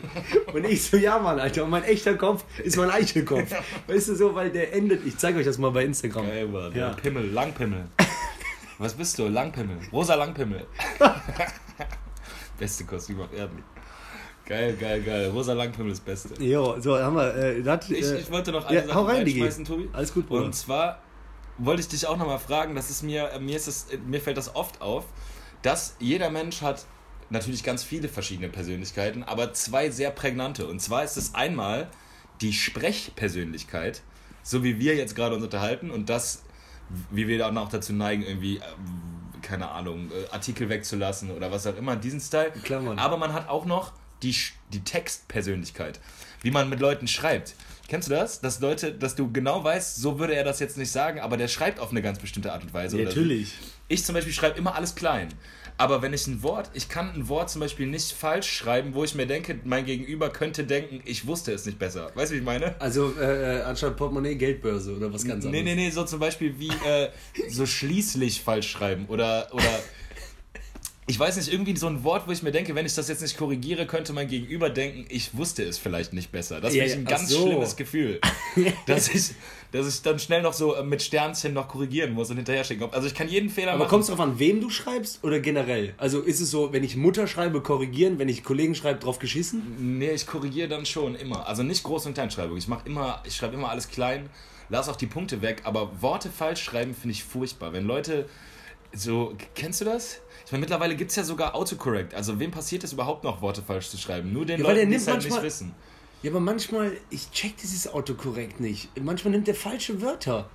Und 0.53 0.65
ich 0.65 0.83
so, 0.83 0.97
ja, 0.97 1.17
Mann, 1.19 1.39
Alter, 1.39 1.63
und 1.63 1.69
mein 1.69 1.83
echter 1.83 2.15
Kopf 2.15 2.43
ist 2.63 2.75
mein 2.77 2.89
Eichelkopf. 2.89 3.49
Weißt 3.87 4.09
du 4.09 4.15
so, 4.15 4.35
weil 4.35 4.49
der 4.51 4.73
endet, 4.73 5.05
ich 5.05 5.17
zeige 5.17 5.39
euch 5.39 5.45
das 5.45 5.57
mal 5.57 5.71
bei 5.71 5.85
Instagram. 5.85 6.25
Ey, 6.29 6.45
Mann, 6.45 6.75
Ja. 6.75 6.89
Pimmel, 6.89 7.29
Langpimmel. 7.31 7.85
Was 8.77 8.93
bist 8.93 9.17
du? 9.17 9.27
Langpimmel. 9.27 9.77
Rosa 9.91 10.15
Langpimmel. 10.15 10.65
Beste 12.59 12.83
Kostüm 12.85 13.21
auf 13.21 13.33
Erden. 13.33 13.63
Geil, 14.45 14.75
geil, 14.77 15.01
geil. 15.01 15.29
Rosa 15.29 15.53
Langpimmel 15.53 15.93
ist 15.93 15.99
das 16.05 16.05
Beste. 16.05 16.43
Jo, 16.43 16.75
so, 16.79 16.97
haben 16.99 17.15
wir, 17.15 17.33
äh, 17.35 17.61
das, 17.63 17.89
Ich, 17.89 18.03
äh, 18.03 18.19
ich 18.19 18.29
wollte 18.29 18.51
noch 18.51 18.65
eine 18.65 18.79
ja, 18.79 18.85
Sache 18.85 18.95
hau 18.95 19.03
rein, 19.03 19.23
reinschmeißen, 19.23 19.63
Tobi. 19.63 19.89
Alles 19.93 20.13
gut, 20.13 20.27
Bruder. 20.27 20.43
Und 20.45 20.53
zwar 20.53 20.99
wollte 21.57 21.81
ich 21.81 21.87
dich 21.87 22.05
auch 22.07 22.17
nochmal 22.17 22.39
fragen, 22.39 22.75
das 22.75 22.89
ist 22.89 23.03
mir, 23.03 23.29
äh, 23.31 23.39
mir 23.39 23.55
ist 23.55 23.67
es, 23.67 23.87
mir 24.05 24.19
fällt 24.19 24.35
das 24.37 24.53
oft 24.55 24.81
auf, 24.81 25.05
dass 25.63 25.95
jeder 25.99 26.29
Mensch 26.29 26.61
hat 26.61 26.85
natürlich 27.29 27.63
ganz 27.63 27.83
viele 27.83 28.07
verschiedene 28.09 28.49
Persönlichkeiten, 28.49 29.23
aber 29.23 29.53
zwei 29.53 29.89
sehr 29.89 30.11
prägnante. 30.11 30.67
Und 30.67 30.79
zwar 30.79 31.03
ist 31.03 31.17
es 31.17 31.33
einmal 31.33 31.89
die 32.41 32.53
Sprechpersönlichkeit, 32.53 34.01
so 34.43 34.63
wie 34.63 34.79
wir 34.79 34.95
jetzt 34.95 35.15
gerade 35.15 35.35
uns 35.35 35.43
unterhalten 35.43 35.89
und 35.89 36.09
das, 36.09 36.43
wie 37.09 37.27
wir 37.27 37.39
dann 37.39 37.57
auch 37.57 37.69
dazu 37.69 37.93
neigen, 37.93 38.23
irgendwie, 38.23 38.57
ähm, 38.57 39.41
keine 39.41 39.71
Ahnung, 39.71 40.11
äh, 40.11 40.31
Artikel 40.31 40.69
wegzulassen 40.69 41.31
oder 41.31 41.51
was 41.51 41.65
auch 41.65 41.77
immer, 41.77 41.95
diesen 41.95 42.19
Style. 42.19 42.51
Klar, 42.63 42.81
Mann. 42.81 42.99
Aber 42.99 43.17
man 43.17 43.33
hat 43.33 43.49
auch 43.49 43.65
noch 43.65 43.93
die, 44.23 44.35
die 44.73 44.83
Textpersönlichkeit, 44.83 45.99
wie 46.41 46.51
man 46.51 46.69
mit 46.69 46.79
Leuten 46.79 47.07
schreibt. 47.07 47.55
Kennst 47.87 48.07
du 48.09 48.13
das? 48.13 48.39
Dass 48.41 48.59
Leute, 48.59 48.93
dass 48.93 49.15
du 49.15 49.31
genau 49.31 49.63
weißt, 49.63 49.97
so 49.97 50.17
würde 50.19 50.33
er 50.35 50.43
das 50.43 50.59
jetzt 50.59 50.77
nicht 50.77 50.91
sagen, 50.91 51.19
aber 51.19 51.37
der 51.37 51.47
schreibt 51.47 51.79
auf 51.79 51.91
eine 51.91 52.01
ganz 52.01 52.17
bestimmte 52.19 52.51
Art 52.51 52.63
und 52.63 52.73
Weise. 52.73 52.95
oder 52.95 53.11
so. 53.11 53.19
Natürlich. 53.19 53.53
Ich 53.89 54.03
zum 54.03 54.15
Beispiel 54.15 54.33
schreibe 54.33 54.57
immer 54.57 54.75
alles 54.75 54.95
klein. 54.95 55.27
Aber 55.75 56.01
wenn 56.03 56.13
ich 56.13 56.27
ein 56.27 56.43
Wort, 56.43 56.69
ich 56.73 56.87
kann 56.87 57.11
ein 57.15 57.27
Wort 57.29 57.49
zum 57.49 57.59
Beispiel 57.59 57.87
nicht 57.87 58.11
falsch 58.11 58.47
schreiben, 58.51 58.93
wo 58.93 59.03
ich 59.03 59.15
mir 59.15 59.25
denke, 59.25 59.59
mein 59.63 59.85
Gegenüber 59.85 60.29
könnte 60.29 60.63
denken, 60.65 61.01
ich 61.03 61.25
wusste 61.25 61.51
es 61.51 61.65
nicht 61.65 61.79
besser. 61.79 62.11
Weißt 62.13 62.31
du, 62.31 62.35
wie 62.35 62.39
ich 62.39 62.45
meine? 62.45 62.79
Also 62.79 63.11
äh, 63.19 63.59
äh, 63.59 63.61
anstatt 63.63 63.97
Portemonnaie 63.97 64.35
Geldbörse 64.35 64.95
oder 64.95 65.11
was 65.11 65.25
ganz 65.25 65.43
Nee, 65.45 65.59
anderes. 65.59 65.75
nee, 65.75 65.83
nee, 65.85 65.89
so 65.89 66.03
zum 66.05 66.19
Beispiel 66.19 66.57
wie 66.59 66.69
äh, 66.69 67.09
so 67.49 67.65
schließlich 67.65 68.41
falsch 68.41 68.69
schreiben 68.69 69.07
oder, 69.07 69.47
oder 69.51 69.79
ich 71.05 71.19
weiß 71.19 71.35
nicht, 71.35 71.51
irgendwie 71.51 71.75
so 71.75 71.87
ein 71.87 72.03
Wort, 72.05 72.27
wo 72.27 72.31
ich 72.31 72.43
mir 72.43 72.51
denke, 72.51 72.75
wenn 72.75 72.85
ich 72.85 72.95
das 72.95 73.09
jetzt 73.09 73.21
nicht 73.21 73.37
korrigiere, 73.37 73.85
könnte 73.85 74.13
mein 74.13 74.27
Gegenüber 74.27 74.69
denken, 74.69 75.05
ich 75.09 75.35
wusste 75.35 75.63
es 75.63 75.77
vielleicht 75.77 76.13
nicht 76.13 76.31
besser. 76.31 76.61
Das 76.61 76.73
ich 76.73 76.79
ja, 76.79 76.95
ein 76.95 77.03
ganz 77.03 77.27
so. 77.29 77.45
schlimmes 77.45 77.75
Gefühl. 77.75 78.21
dass, 78.87 79.09
ich, 79.09 79.31
dass 79.73 79.87
ich 79.87 80.01
dann 80.01 80.17
schnell 80.17 80.41
noch 80.41 80.53
so 80.53 80.75
äh, 80.75 80.83
mit 80.83 81.01
Sternchen 81.01 81.53
noch 81.53 81.67
korrigieren 81.67 82.13
muss 82.13 82.29
und 82.29 82.37
hinterher 82.37 82.63
schicken. 82.63 82.87
Also 82.91 83.07
ich 83.07 83.13
kann 83.13 83.27
jeden 83.27 83.49
Fehler 83.49 83.71
Aber 83.71 83.79
machen. 83.79 83.89
kommt 83.89 84.01
es 84.03 84.07
darauf 84.07 84.21
an, 84.21 84.39
wem 84.39 84.61
du 84.61 84.69
schreibst 84.69 85.21
oder 85.25 85.41
generell? 85.41 85.93
Also 85.97 86.21
ist 86.21 86.39
es 86.39 86.49
so, 86.49 86.71
wenn 86.71 86.85
ich 86.85 86.95
Mutter 86.95 87.27
schreibe, 87.27 87.61
korrigieren, 87.61 88.17
wenn 88.17 88.29
ich 88.29 88.43
Kollegen 88.45 88.73
schreibe, 88.73 88.99
drauf 88.99 89.19
geschissen? 89.19 89.97
Nee, 89.97 90.11
ich 90.11 90.25
korrigiere 90.25 90.69
dann 90.69 90.85
schon 90.85 91.15
immer. 91.15 91.47
Also 91.47 91.63
nicht 91.63 91.85
Groß- 91.85 92.07
und 92.07 92.13
Kleinschreibung. 92.13 92.55
Ich 92.55 92.69
mache 92.69 92.87
immer, 92.87 93.21
ich 93.25 93.35
schreibe 93.35 93.55
immer 93.55 93.69
alles 93.69 93.89
klein, 93.89 94.29
lass 94.69 94.87
auch 94.87 94.95
die 94.95 95.07
Punkte 95.07 95.41
weg, 95.41 95.63
aber 95.65 96.01
Worte 96.01 96.29
falsch 96.29 96.63
schreiben 96.63 96.95
finde 96.95 97.11
ich 97.11 97.25
furchtbar. 97.25 97.73
Wenn 97.73 97.85
Leute 97.85 98.29
so, 98.93 99.35
kennst 99.55 99.81
du 99.81 99.85
das? 99.85 100.21
Ich 100.45 100.51
meine, 100.51 100.61
mittlerweile 100.61 100.95
gibt 100.95 101.11
es 101.11 101.15
ja 101.17 101.23
sogar 101.23 101.55
Autocorrect. 101.55 102.13
Also 102.13 102.39
wem 102.39 102.51
passiert 102.51 102.83
es 102.83 102.93
überhaupt 102.93 103.23
noch, 103.23 103.41
Worte 103.41 103.61
falsch 103.61 103.89
zu 103.89 103.97
schreiben? 103.97 104.33
Nur 104.33 104.45
den 104.45 104.59
Ja, 104.61 104.67
Leuten, 104.67 104.89
die 104.89 104.95
es 104.95 105.07
halt 105.07 105.23
nicht 105.23 105.41
wissen. 105.41 105.73
Ja, 106.21 106.31
aber 106.31 106.39
manchmal, 106.39 106.93
ich 107.09 107.31
check 107.31 107.57
dieses 107.57 107.87
Autokorrekt 107.91 108.59
nicht. 108.59 108.89
Manchmal 109.01 109.31
nimmt 109.31 109.47
der 109.47 109.55
falsche 109.55 110.01
Wörter. 110.01 110.49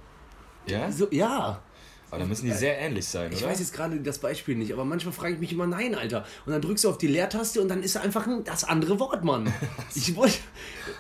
Ja? 0.66 0.90
So, 0.90 1.08
ja. 1.10 1.62
Aber 2.10 2.20
dann 2.20 2.28
müssen 2.28 2.46
die 2.46 2.52
sehr 2.52 2.78
ähnlich 2.78 3.06
sein, 3.06 3.30
Ich 3.32 3.42
oder? 3.42 3.50
weiß 3.50 3.58
jetzt 3.60 3.74
gerade 3.74 4.00
das 4.00 4.18
Beispiel 4.18 4.54
nicht, 4.56 4.72
aber 4.72 4.86
manchmal 4.86 5.12
frage 5.12 5.34
ich 5.34 5.40
mich 5.40 5.52
immer, 5.52 5.66
nein, 5.66 5.94
Alter. 5.94 6.24
Und 6.46 6.52
dann 6.52 6.62
drückst 6.62 6.84
du 6.84 6.88
auf 6.88 6.96
die 6.96 7.06
Leertaste 7.06 7.60
und 7.60 7.68
dann 7.68 7.82
ist 7.82 7.98
einfach 7.98 8.26
ein, 8.26 8.44
das 8.44 8.64
andere 8.64 8.98
Wort, 8.98 9.24
Mann. 9.24 9.52
Ich 9.94 10.16
wollte. 10.16 10.38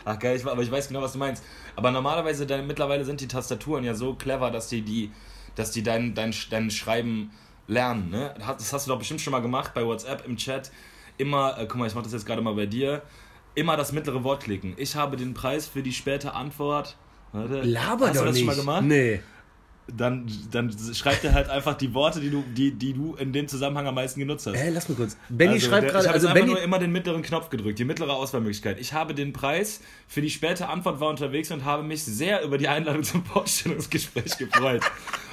Ach 0.04 0.18
geil, 0.18 0.36
ich, 0.36 0.44
aber 0.44 0.62
ich 0.62 0.70
weiß 0.70 0.88
genau, 0.88 1.00
was 1.00 1.12
du 1.12 1.18
meinst. 1.18 1.42
Aber 1.76 1.90
normalerweise, 1.90 2.46
dann, 2.46 2.66
mittlerweile 2.66 3.06
sind 3.06 3.22
die 3.22 3.28
Tastaturen 3.28 3.84
ja 3.84 3.94
so 3.94 4.14
clever, 4.16 4.50
dass 4.50 4.68
die, 4.68 4.82
die, 4.82 5.10
dass 5.54 5.70
die 5.70 5.82
dein, 5.82 6.14
dein, 6.14 6.34
dein 6.50 6.70
Schreiben 6.70 7.30
lernen. 7.68 8.10
Ne? 8.10 8.34
Das 8.38 8.72
hast 8.72 8.86
du 8.86 8.90
doch 8.90 8.98
bestimmt 8.98 9.20
schon 9.20 9.30
mal 9.30 9.40
gemacht 9.40 9.72
bei 9.74 9.84
WhatsApp 9.86 10.26
im 10.26 10.36
Chat. 10.36 10.72
Immer, 11.16 11.56
äh, 11.58 11.66
guck 11.66 11.76
mal, 11.76 11.86
ich 11.86 11.94
mache 11.94 12.04
das 12.04 12.12
jetzt 12.12 12.26
gerade 12.26 12.42
mal 12.42 12.54
bei 12.54 12.66
dir. 12.66 13.02
Immer 13.54 13.76
das 13.76 13.92
mittlere 13.92 14.24
Wort 14.24 14.42
klicken. 14.42 14.74
Ich 14.76 14.96
habe 14.96 15.16
den 15.16 15.34
Preis 15.34 15.66
für 15.68 15.82
die 15.82 15.92
späte 15.92 16.32
Antwort. 16.32 16.96
Warte. 17.32 17.60
Laber 17.62 18.08
hast 18.08 18.16
doch 18.16 18.22
du 18.22 18.26
das 18.26 18.34
nicht. 18.34 18.44
schon 18.44 18.46
mal 18.46 18.56
gemacht? 18.56 18.82
Nee. 18.82 19.20
Dann, 19.96 20.30
dann 20.50 20.70
schreibt 20.94 21.24
er 21.24 21.32
halt 21.32 21.48
einfach 21.48 21.74
die 21.74 21.94
Worte, 21.94 22.20
die 22.20 22.30
du, 22.30 22.44
die, 22.54 22.72
die 22.72 22.92
du 22.92 23.14
in 23.14 23.32
dem 23.32 23.48
Zusammenhang 23.48 23.86
am 23.86 23.94
meisten 23.94 24.20
genutzt 24.20 24.46
hast. 24.46 24.54
Äh, 24.54 24.70
lass 24.70 24.88
mal 24.88 24.96
kurz. 24.96 25.16
Benny 25.28 25.54
Also, 25.54 25.68
schreibt 25.68 25.88
gerade, 25.88 25.98
Ich 26.00 26.06
habe 26.06 26.14
also 26.14 26.26
einfach 26.28 26.40
Benny. 26.40 26.52
nur 26.52 26.62
immer 26.62 26.78
den 26.78 26.92
mittleren 26.92 27.22
Knopf 27.22 27.48
gedrückt, 27.48 27.78
die 27.78 27.84
mittlere 27.84 28.12
Auswahlmöglichkeit. 28.12 28.78
Ich 28.78 28.92
habe 28.92 29.14
den 29.14 29.32
Preis 29.32 29.80
für 30.06 30.20
die 30.20 30.30
späte 30.30 30.68
Antwort 30.68 31.00
war 31.00 31.08
unterwegs 31.08 31.50
und 31.50 31.64
habe 31.64 31.82
mich 31.82 32.04
sehr 32.04 32.42
über 32.44 32.58
die 32.58 32.68
Einladung 32.68 33.02
zum 33.02 33.24
Vorstellungsgespräch 33.24 34.36
gefreut. 34.36 34.82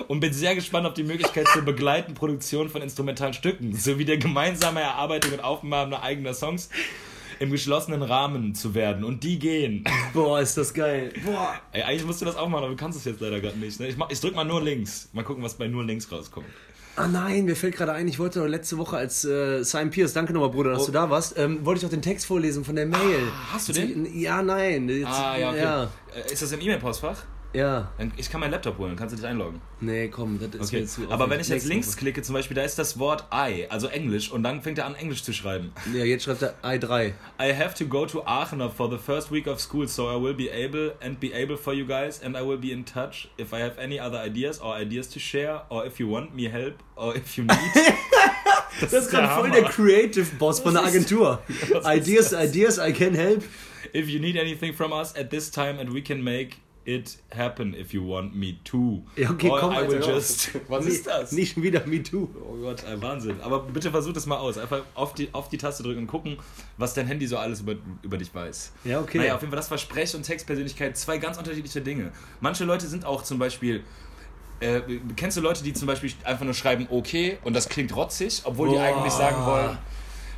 und 0.08 0.20
bin 0.20 0.34
sehr 0.34 0.56
gespannt 0.56 0.86
auf 0.88 0.94
die 0.94 1.04
Möglichkeit 1.04 1.48
zur 1.50 1.64
begleiten 1.64 2.14
Produktion 2.14 2.70
von 2.70 2.82
instrumentalen 2.82 3.34
Stücken 3.34 3.76
sowie 3.76 4.06
der 4.06 4.18
gemeinsamen 4.18 4.78
Erarbeitung 4.78 5.34
und 5.34 5.44
Aufnahme 5.44 6.02
eigener 6.02 6.34
Songs 6.34 6.70
im 7.40 7.52
geschlossenen 7.52 8.02
Rahmen 8.02 8.56
zu 8.56 8.74
werden. 8.76 9.04
Und 9.04 9.24
die 9.24 9.40
gehen. 9.40 9.84
Boah, 10.14 10.40
ist 10.40 10.58
das 10.58 10.74
geil. 10.74 11.12
Boah. 11.26 11.54
Ey, 11.72 11.84
eigentlich 11.84 12.06
musst 12.06 12.22
du 12.22 12.26
das 12.26 12.36
auch 12.36 12.48
machen, 12.50 12.64
aber 12.64 12.72
du 12.74 12.78
kannst 12.78 12.98
es 12.98 13.06
jetzt 13.06 13.22
leider 13.22 13.40
gerade 13.42 13.58
nicht. 13.58 13.80
Ne? 13.80 13.88
Ich, 13.88 13.98
mach, 13.98 14.10
ich 14.10 14.20
drück 14.20 14.36
mal 14.36 14.44
nur 14.46 14.62
links. 14.62 15.10
Mal 15.14 15.24
gucken, 15.24 15.44
was 15.44 15.56
bei 15.56 15.68
nur 15.68 15.84
links 15.84 16.12
rauskommt. 16.12 16.48
Ah 16.98 17.10
nein, 17.10 17.44
mir 17.44 17.58
fällt 17.58 17.76
gerade 17.76 17.92
ein, 17.92 18.08
ich 18.08 18.20
wollte 18.20 18.40
doch 18.40 18.48
letzte 18.48 18.78
Woche 18.78 18.96
als 18.96 19.26
äh, 19.26 19.64
Simon 19.64 19.90
Pierce, 19.90 20.14
danke 20.14 20.32
nochmal 20.32 20.50
Bruder, 20.52 20.72
dass 20.72 20.84
Oh. 20.84 20.86
du 20.86 20.92
da 20.94 21.10
warst, 21.10 21.38
ähm, 21.38 21.66
wollte 21.66 21.80
ich 21.82 21.86
auch 21.86 21.90
den 21.90 22.02
Text 22.02 22.26
vorlesen 22.26 22.64
von 22.64 22.74
der 22.78 22.86
Mail. 22.86 23.20
hast 23.52 23.68
du 23.68 23.74
den? 23.74 24.18
Ja, 24.18 24.42
nein. 24.42 24.88
Jetzt, 24.88 25.06
Ah, 25.08 25.36
ja, 25.38 25.50
okay. 25.50 25.60
ja, 25.62 25.84
Äh, 26.16 26.32
Ist 26.32 26.42
das 26.42 26.54
im 26.54 26.62
E-Mail-Postfach? 26.62 27.22
Ja. 27.56 27.92
Dann- 27.98 28.12
Ich 28.18 28.30
kann 28.30 28.40
meinen 28.42 28.52
Laptop 28.52 28.78
holen, 28.78 28.96
kannst 28.96 29.14
du 29.14 29.18
dich 29.18 29.26
einloggen. 29.26 29.62
Nee, 29.82 30.08
komm, 30.10 30.38
das 30.40 30.48
ist 30.50 30.56
mir 30.56 30.64
Okay. 30.66 30.78
jetzt 30.80 30.94
zu 30.96 31.10
Aber 31.12 31.30
wenn 31.30 31.40
ich 31.40 31.48
jetzt 31.50 31.66
links 31.68 31.96
klicke, 31.98 32.22
zum 32.22 32.34
Beispiel, 32.34 32.56
da 32.56 32.64
ist 32.64 32.78
das 32.80 32.98
Wort 33.00 33.26
I, 33.34 33.66
also 33.70 33.88
Englisch, 33.88 34.32
und 34.32 34.44
dann 34.44 34.62
fängt 34.62 34.78
er 34.78 34.86
an, 34.86 34.96
Englisch 34.96 35.24
zu 35.24 35.34
schreiben. 35.34 35.72
Ja, 35.94 36.04
jetzt 36.04 36.24
schreibt 36.26 36.42
er 36.42 36.56
I3. 36.64 37.14
I 37.42 37.54
have 37.54 37.76
to 37.76 37.86
go 37.86 38.06
to 38.06 38.24
Aachen 38.26 38.62
for 38.72 38.90
the 38.90 38.98
first 38.98 39.32
week 39.32 39.48
of 39.48 39.60
school, 39.60 39.88
so 39.88 40.10
I 40.10 40.22
will 40.22 40.34
be 40.34 40.50
able 40.52 40.94
and 41.02 41.20
be 41.20 41.32
able 41.34 41.58
for 41.58 41.74
you 41.74 41.86
guys, 41.86 42.22
and 42.24 42.36
I 42.38 42.42
will 42.42 42.58
be 42.58 42.72
in 42.72 42.86
touch 42.86 43.30
if 43.38 43.54
I 43.54 43.62
have 43.62 43.78
any 43.80 44.00
other 44.00 44.20
ideas 44.20 44.60
or 44.62 44.76
ideas 44.76 45.10
to 45.10 45.20
share, 45.20 45.62
or 45.70 45.86
if 45.86 46.00
you 46.00 46.10
want 46.10 46.36
me 46.36 46.50
help, 46.50 46.76
or 46.96 47.16
if 47.16 47.38
you 47.38 47.44
need. 47.44 47.56
Das 48.82 48.92
ist 48.92 49.10
gerade 49.10 49.30
voll 49.30 49.52
der 49.52 49.64
Creative 49.64 50.26
Boss 50.38 50.60
von 50.60 50.74
der 50.74 50.84
Agentur. 50.84 51.40
ist 51.48 51.88
Ideas, 51.88 52.32
das? 52.32 52.50
Ideas, 52.50 52.78
I 52.78 52.92
can 52.92 53.14
help. 53.16 53.42
if 53.94 54.10
you 54.10 54.20
need 54.20 54.36
anything 54.38 54.74
from 54.74 54.92
us 54.92 55.16
at 55.16 55.30
this 55.30 55.50
time, 55.50 55.80
and 55.80 55.94
we 55.94 56.02
can 56.02 56.22
make 56.22 56.58
it 56.86 57.18
happen 57.36 57.74
if 57.74 57.94
you 57.94 58.08
want 58.08 58.36
me 58.36 58.56
to. 58.64 59.04
Ja, 59.16 59.32
okay, 59.32 59.50
or 59.50 59.60
komm, 59.60 59.74
I 59.74 59.78
Alter, 59.78 59.92
will 59.92 60.04
auf. 60.04 60.08
just. 60.08 60.52
Was 60.70 60.86
ist 60.86 61.08
das? 61.08 61.32
Nicht 61.32 61.54
schon 61.54 61.64
wieder 61.64 61.86
Me 61.86 62.02
Too. 62.02 62.30
Oh 62.48 62.56
Gott, 62.62 62.86
ein 62.86 63.02
Wahnsinn. 63.02 63.42
Aber 63.42 63.64
bitte 63.64 63.92
versuch 63.92 64.14
das 64.14 64.26
mal 64.26 64.38
aus. 64.38 64.58
Einfach 64.58 64.84
auf 64.94 65.14
die, 65.14 65.30
auf 65.34 65.50
die 65.50 65.58
Taste 65.58 65.84
drücken 65.84 66.02
und 66.02 66.08
gucken, 66.08 66.38
was 66.78 66.94
dein 66.94 67.08
Handy 67.08 67.28
so 67.28 67.38
alles 67.38 67.62
über, 67.62 67.76
über 68.04 68.18
dich 68.18 68.34
weiß. 68.34 68.72
Ja, 68.84 69.02
okay. 69.02 69.18
Naja, 69.18 69.36
auf 69.36 69.42
jeden 69.42 69.52
Fall, 69.52 69.58
das 69.58 69.72
war 69.72 69.78
Sprech- 69.78 70.16
und 70.16 70.24
Textpersönlichkeit. 70.24 70.96
Zwei 70.98 71.18
ganz 71.18 71.38
unterschiedliche 71.38 71.82
Dinge. 71.82 72.12
Manche 72.40 72.64
Leute 72.66 72.88
sind 72.88 73.06
auch 73.06 73.24
zum 73.24 73.40
Beispiel. 73.40 73.84
Äh, 74.62 74.82
kennst 75.18 75.36
du 75.36 75.42
Leute, 75.42 75.64
die 75.64 75.74
zum 75.74 75.88
Beispiel 75.88 76.14
einfach 76.24 76.46
nur 76.46 76.54
schreiben 76.54 76.88
okay 76.90 77.38
und 77.44 77.54
das 77.54 77.68
klingt 77.68 77.94
rotzig, 77.94 78.42
obwohl 78.46 78.70
die 78.70 78.76
Boah. 78.76 78.84
eigentlich 78.84 79.12
sagen 79.12 79.46
wollen. 79.46 79.78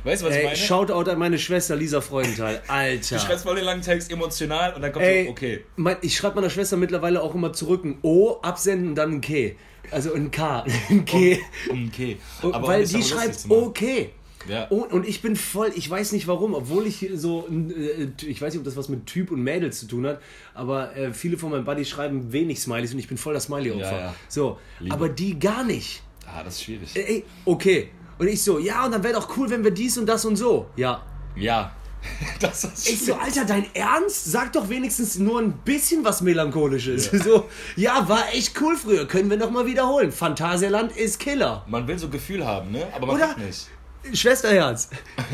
Weißt 0.08 0.22
du, 0.22 0.26
was 0.26 0.34
ich 0.34 0.40
Ey, 0.40 0.44
meine? 0.46 0.56
Shoutout 0.56 1.10
an 1.10 1.18
meine 1.18 1.38
Schwester 1.38 1.76
Lisa 1.76 2.00
Freudenthal. 2.00 2.62
Alter. 2.68 3.16
Du 3.16 3.22
schreibst 3.22 3.44
voll 3.44 3.56
den 3.56 3.64
langen 3.64 3.82
Text 3.82 4.10
emotional 4.10 4.72
und 4.74 4.82
dann 4.82 4.92
kommt 4.92 5.04
Ey, 5.04 5.24
so, 5.26 5.30
okay. 5.30 5.64
Mein, 5.76 5.96
ich 6.00 6.16
schreibe 6.16 6.36
meiner 6.36 6.50
Schwester 6.50 6.76
mittlerweile 6.76 7.22
auch 7.22 7.34
immer 7.34 7.52
zurück 7.52 7.84
ein 7.84 7.98
O, 8.02 8.38
absenden 8.42 8.88
und 8.90 8.94
dann 8.94 9.12
ein 9.14 9.20
K. 9.20 9.54
Also 9.90 10.12
ein 10.14 10.30
K. 10.30 10.64
Ein 10.90 11.04
K. 11.04 11.38
Okay. 11.70 12.16
Und- 12.42 12.54
Aber 12.54 12.68
weil 12.68 12.84
die 12.86 13.02
schreibt 13.02 13.46
okay. 13.48 14.10
Ja. 14.48 14.64
Und, 14.68 14.92
und 14.92 15.06
ich 15.06 15.20
bin 15.20 15.36
voll, 15.36 15.72
ich 15.74 15.88
weiß 15.90 16.12
nicht 16.12 16.26
warum, 16.26 16.54
obwohl 16.54 16.86
ich 16.86 17.06
so, 17.14 17.46
ein, 17.48 17.70
äh, 17.70 18.08
ich 18.26 18.40
weiß 18.40 18.52
nicht, 18.54 18.60
ob 18.60 18.64
das 18.64 18.76
was 18.76 18.88
mit 18.88 19.06
Typ 19.06 19.30
und 19.30 19.42
Mädels 19.42 19.80
zu 19.80 19.86
tun 19.86 20.06
hat, 20.06 20.20
aber 20.54 20.96
äh, 20.96 21.12
viele 21.12 21.36
von 21.36 21.50
meinen 21.50 21.64
Buddies 21.64 21.88
schreiben 21.88 22.32
wenig 22.32 22.60
Smileys 22.60 22.92
und 22.92 22.98
ich 22.98 23.08
bin 23.08 23.18
voll 23.18 23.34
das 23.34 23.44
Smiley-Opfer. 23.44 23.92
Ja, 23.92 23.98
ja. 23.98 24.14
So, 24.28 24.58
Liebe. 24.80 24.94
aber 24.94 25.08
die 25.08 25.38
gar 25.38 25.64
nicht. 25.64 26.02
Ah, 26.26 26.42
das 26.44 26.54
ist 26.54 26.64
schwierig. 26.64 26.90
Ey, 26.94 27.24
okay. 27.44 27.88
Und 28.18 28.28
ich 28.28 28.42
so, 28.42 28.58
ja, 28.58 28.84
und 28.84 28.92
dann 28.92 29.02
wäre 29.02 29.14
doch 29.14 29.36
cool, 29.36 29.48
wenn 29.50 29.62
wir 29.62 29.70
dies 29.70 29.96
und 29.96 30.06
das 30.06 30.24
und 30.24 30.36
so. 30.36 30.66
Ja. 30.76 31.02
Ja. 31.36 31.72
Das 32.40 32.62
ist 32.64 32.88
Ich 32.88 33.04
so, 33.04 33.14
Alter, 33.14 33.44
dein 33.44 33.66
Ernst? 33.74 34.30
Sag 34.30 34.52
doch 34.52 34.68
wenigstens 34.68 35.18
nur 35.18 35.40
ein 35.40 35.52
bisschen 35.52 36.04
was 36.04 36.20
Melancholisches. 36.20 37.10
So, 37.24 37.48
ja, 37.76 38.08
war 38.08 38.32
echt 38.32 38.60
cool 38.60 38.76
früher. 38.76 39.06
Können 39.06 39.30
wir 39.30 39.36
noch 39.36 39.50
mal 39.50 39.66
wiederholen. 39.66 40.12
Phantasialand 40.12 40.96
ist 40.96 41.18
Killer. 41.18 41.64
Man 41.66 41.86
will 41.88 41.98
so 41.98 42.08
Gefühl 42.08 42.46
haben, 42.46 42.70
ne? 42.70 42.86
Aber 42.94 43.06
man 43.08 43.16
Oder? 43.16 43.36
nicht. 43.36 43.68
Schwesterherz. 44.12 44.90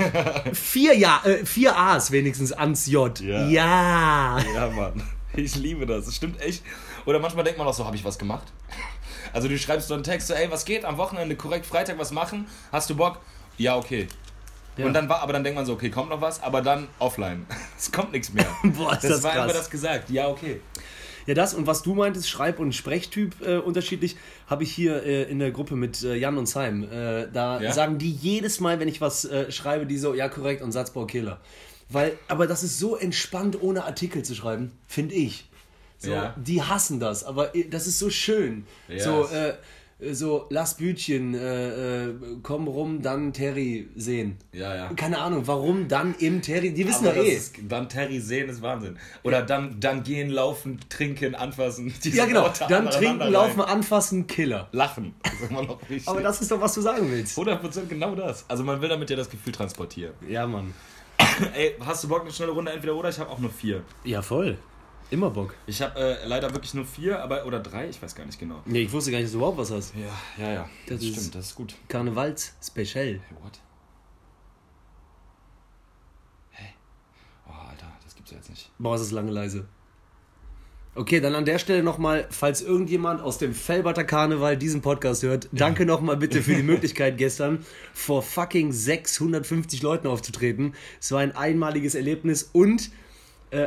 vier, 0.52 0.96
ja, 0.96 1.20
äh, 1.24 1.44
vier 1.44 1.76
A's 1.76 2.10
wenigstens 2.10 2.52
ans 2.52 2.86
J. 2.86 3.20
Ja. 3.20 3.46
ja. 3.48 4.38
Ja, 4.54 4.70
Mann. 4.70 5.02
Ich 5.36 5.54
liebe 5.56 5.84
das. 5.86 6.06
Das 6.06 6.16
stimmt 6.16 6.40
echt. 6.40 6.62
Oder 7.06 7.18
manchmal 7.18 7.44
denkt 7.44 7.58
man 7.58 7.66
auch 7.66 7.74
so, 7.74 7.84
habe 7.84 7.96
ich 7.96 8.04
was 8.04 8.18
gemacht? 8.18 8.52
Also 9.34 9.48
du 9.48 9.58
schreibst 9.58 9.88
so 9.88 9.94
einen 9.94 10.04
Text, 10.04 10.28
so, 10.28 10.34
ey, 10.34 10.50
was 10.50 10.64
geht? 10.64 10.84
Am 10.84 10.96
Wochenende 10.96 11.34
korrekt, 11.36 11.66
Freitag 11.66 11.98
was 11.98 12.12
machen? 12.12 12.46
Hast 12.72 12.88
du 12.88 12.94
Bock? 12.96 13.20
Ja, 13.58 13.76
okay. 13.76 14.06
Ja. 14.76 14.86
Und 14.86 14.94
dann 14.94 15.08
war, 15.08 15.20
aber 15.20 15.32
dann 15.32 15.44
denkt 15.44 15.56
man 15.56 15.66
so, 15.66 15.74
okay, 15.74 15.90
kommt 15.90 16.10
noch 16.10 16.20
was, 16.20 16.42
aber 16.42 16.62
dann 16.62 16.88
offline. 16.98 17.46
Es 17.78 17.92
kommt 17.92 18.12
nichts 18.12 18.32
mehr. 18.32 18.46
Boah, 18.62 18.92
ist 18.92 19.04
das 19.04 19.22
war 19.22 19.32
krass. 19.32 19.44
immer 19.44 19.52
das 19.52 19.70
gesagt. 19.70 20.08
Ja, 20.10 20.28
okay. 20.28 20.60
Ja, 21.26 21.34
das 21.34 21.54
und 21.54 21.66
was 21.66 21.82
du 21.82 21.94
meintest, 21.94 22.28
Schreib- 22.28 22.58
und 22.58 22.74
Sprechtyp 22.74 23.34
äh, 23.44 23.56
unterschiedlich, 23.56 24.16
habe 24.46 24.62
ich 24.62 24.72
hier 24.72 25.02
äh, 25.04 25.22
in 25.24 25.38
der 25.38 25.50
Gruppe 25.52 25.74
mit 25.74 26.02
äh, 26.02 26.14
Jan 26.16 26.36
und 26.38 26.46
Simon. 26.46 26.90
Äh, 26.90 27.28
da 27.32 27.60
Ja? 27.60 27.72
sagen 27.72 27.98
die 27.98 28.10
jedes 28.10 28.60
Mal, 28.60 28.78
wenn 28.78 28.88
ich 28.88 29.00
was 29.00 29.24
äh, 29.24 29.50
schreibe, 29.50 29.86
die 29.86 29.96
so, 29.98 30.14
ja, 30.14 30.28
korrekt 30.28 30.62
und 30.62 30.72
Satzbau 30.72 31.06
Killer. 31.06 31.40
Weil, 31.88 32.18
aber 32.28 32.46
das 32.46 32.62
ist 32.62 32.78
so 32.78 32.96
entspannt, 32.96 33.60
ohne 33.62 33.84
Artikel 33.84 34.22
zu 34.22 34.34
schreiben, 34.34 34.72
finde 34.86 35.14
ich. 35.14 35.46
So, 36.04 36.12
Ja. 36.12 36.34
Die 36.36 36.62
hassen 36.62 37.00
das, 37.00 37.24
aber 37.24 37.54
äh, 37.54 37.64
das 37.68 37.86
ist 37.86 37.98
so 37.98 38.10
schön. 38.10 38.66
Ja, 38.88 38.98
so, 39.02 39.24
es- 39.24 39.32
äh, 39.32 39.54
so, 40.12 40.46
lass 40.50 40.74
Bütchen, 40.76 41.34
äh, 41.34 42.06
äh, 42.08 42.14
komm 42.42 42.66
rum, 42.66 43.00
dann 43.00 43.32
Terry 43.32 43.88
sehen. 43.94 44.36
Ja, 44.52 44.74
ja. 44.74 44.88
Keine 44.94 45.18
Ahnung, 45.20 45.46
warum 45.46 45.86
dann 45.88 46.16
im 46.18 46.42
Terry, 46.42 46.74
die 46.74 46.86
wissen 46.86 47.04
ja 47.06 47.12
das 47.12 47.24
eh. 47.24 47.28
ist, 47.30 47.54
dann 47.68 47.88
Terry 47.88 48.18
sehen 48.20 48.48
ist 48.50 48.60
Wahnsinn. 48.60 48.98
Oder 49.22 49.42
dann, 49.42 49.78
dann 49.80 50.02
gehen, 50.02 50.30
laufen, 50.30 50.80
trinken, 50.90 51.34
anfassen. 51.36 51.94
Ja, 52.02 52.26
genau, 52.26 52.42
Worte 52.42 52.66
dann 52.68 52.90
trinken, 52.90 53.22
rein. 53.22 53.32
laufen, 53.32 53.60
anfassen, 53.60 54.26
Killer. 54.26 54.68
Lachen. 54.72 55.14
Das 55.22 55.32
ist 55.40 55.50
immer 55.50 55.62
noch 55.62 55.80
wichtig. 55.88 56.08
Aber 56.08 56.20
das 56.20 56.40
ist 56.42 56.50
doch, 56.50 56.60
was 56.60 56.74
du 56.74 56.80
sagen 56.82 57.08
willst. 57.10 57.38
100% 57.38 57.86
genau 57.88 58.14
das. 58.16 58.44
Also 58.48 58.64
man 58.64 58.82
will 58.82 58.88
damit 58.88 59.08
ja 59.08 59.16
das 59.16 59.30
Gefühl 59.30 59.52
transportieren. 59.52 60.12
Ja, 60.28 60.44
Mann. 60.46 60.74
Ey, 61.54 61.76
hast 61.80 62.02
du 62.04 62.08
Bock 62.08 62.22
eine 62.22 62.32
schnelle 62.32 62.50
Runde 62.50 62.72
entweder 62.72 62.96
oder? 62.96 63.08
Ich 63.10 63.18
habe 63.20 63.30
auch 63.30 63.38
nur 63.38 63.50
vier. 63.50 63.82
Ja, 64.02 64.20
voll. 64.22 64.58
Immer 65.10 65.30
Bock. 65.30 65.54
Ich 65.66 65.80
habe 65.82 65.98
äh, 65.98 66.26
leider 66.26 66.50
wirklich 66.52 66.74
nur 66.74 66.84
vier, 66.84 67.22
aber 67.22 67.44
oder 67.46 67.60
drei, 67.60 67.88
ich 67.88 68.02
weiß 68.02 68.14
gar 68.14 68.24
nicht 68.24 68.38
genau. 68.38 68.62
Nee, 68.64 68.82
ich 68.82 68.92
wusste 68.92 69.10
gar 69.10 69.18
nicht, 69.18 69.26
dass 69.26 69.32
du 69.32 69.38
überhaupt 69.38 69.58
was 69.58 69.70
hast. 69.70 69.94
Ja, 69.94 70.44
ja, 70.44 70.52
ja. 70.52 70.68
Das 70.88 70.96
Das, 70.98 71.02
ist- 71.06 71.14
stimmt, 71.16 71.34
das 71.34 71.46
ist 71.46 71.54
gut. 71.54 71.74
Karnevals-Special. 71.88 73.04
Hey, 73.04 73.20
what? 73.42 73.60
Hey. 76.50 76.70
Oh, 77.46 77.52
Alter, 77.52 77.86
das 78.02 78.14
gibt's 78.14 78.30
ja 78.30 78.38
jetzt 78.38 78.50
nicht. 78.50 78.70
Boah, 78.78 78.94
es 78.96 79.02
ist 79.02 79.12
lange 79.12 79.30
leise. 79.30 79.66
Okay, 80.96 81.20
dann 81.20 81.34
an 81.34 81.44
der 81.44 81.58
Stelle 81.58 81.82
nochmal, 81.82 82.26
falls 82.30 82.62
irgendjemand 82.62 83.20
aus 83.20 83.38
dem 83.38 83.52
Fellbatter 83.52 84.04
Karneval 84.04 84.56
diesen 84.56 84.80
Podcast 84.80 85.24
hört, 85.24 85.48
danke 85.50 85.86
nochmal 85.86 86.16
bitte 86.16 86.40
für 86.40 86.54
die 86.54 86.62
Möglichkeit 86.62 87.18
gestern 87.18 87.66
vor 87.92 88.22
fucking 88.22 88.70
650 88.72 89.82
Leuten 89.82 90.06
aufzutreten. 90.06 90.74
Es 91.00 91.10
war 91.10 91.18
ein 91.18 91.34
einmaliges 91.34 91.96
Erlebnis 91.96 92.44
und 92.52 92.90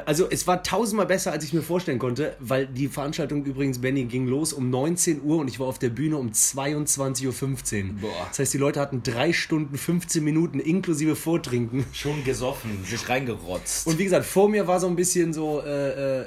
also 0.06 0.30
es 0.30 0.48
war 0.48 0.64
tausendmal 0.64 1.06
besser, 1.06 1.32
als 1.32 1.44
ich 1.44 1.54
mir 1.54 1.62
vorstellen 1.62 2.00
konnte, 2.00 2.36
weil 2.40 2.68
die 2.68 2.88
Veranstaltung 2.88 3.46
übrigens, 3.46 3.80
Benny, 3.80 4.06
ging 4.06 4.28
los 4.28 4.54
um 4.54 4.70
19 4.70 5.22
Uhr 5.24 5.38
und 5.38 5.48
ich 5.48 5.60
war 5.60 5.68
auf 5.68 5.80
der 5.80 5.90
Bühne 5.90 6.18
um 6.18 6.32
22.15 6.32 7.26
Uhr. 7.28 7.94
Boah. 8.02 8.10
Das 8.28 8.40
heißt, 8.40 8.54
die 8.54 8.58
Leute 8.58 8.80
hatten 8.80 9.04
drei 9.04 9.34
Stunden 9.34 9.78
15 9.78 10.24
Minuten 10.24 10.60
inklusive 10.60 11.16
Vortrinken. 11.16 11.86
Schon 11.94 12.24
gesoffen, 12.24 12.84
sich 12.86 13.08
reingerotzt. 13.08 13.88
Und 13.88 13.98
wie 13.98 14.04
gesagt, 14.04 14.26
vor 14.26 14.50
mir 14.50 14.68
war 14.68 14.80
so 14.80 14.88
ein 14.88 14.96
bisschen 14.96 15.34
so 15.34 15.62
äh, 15.62 16.22
äh, 16.22 16.26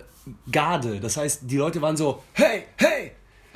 Garde. 0.50 1.00
Das 1.00 1.16
heißt, 1.16 1.42
die 1.44 1.56
Leute 1.56 1.82
waren 1.82 1.96
so, 1.96 2.22
hey, 2.32 2.64
hey, 2.76 3.12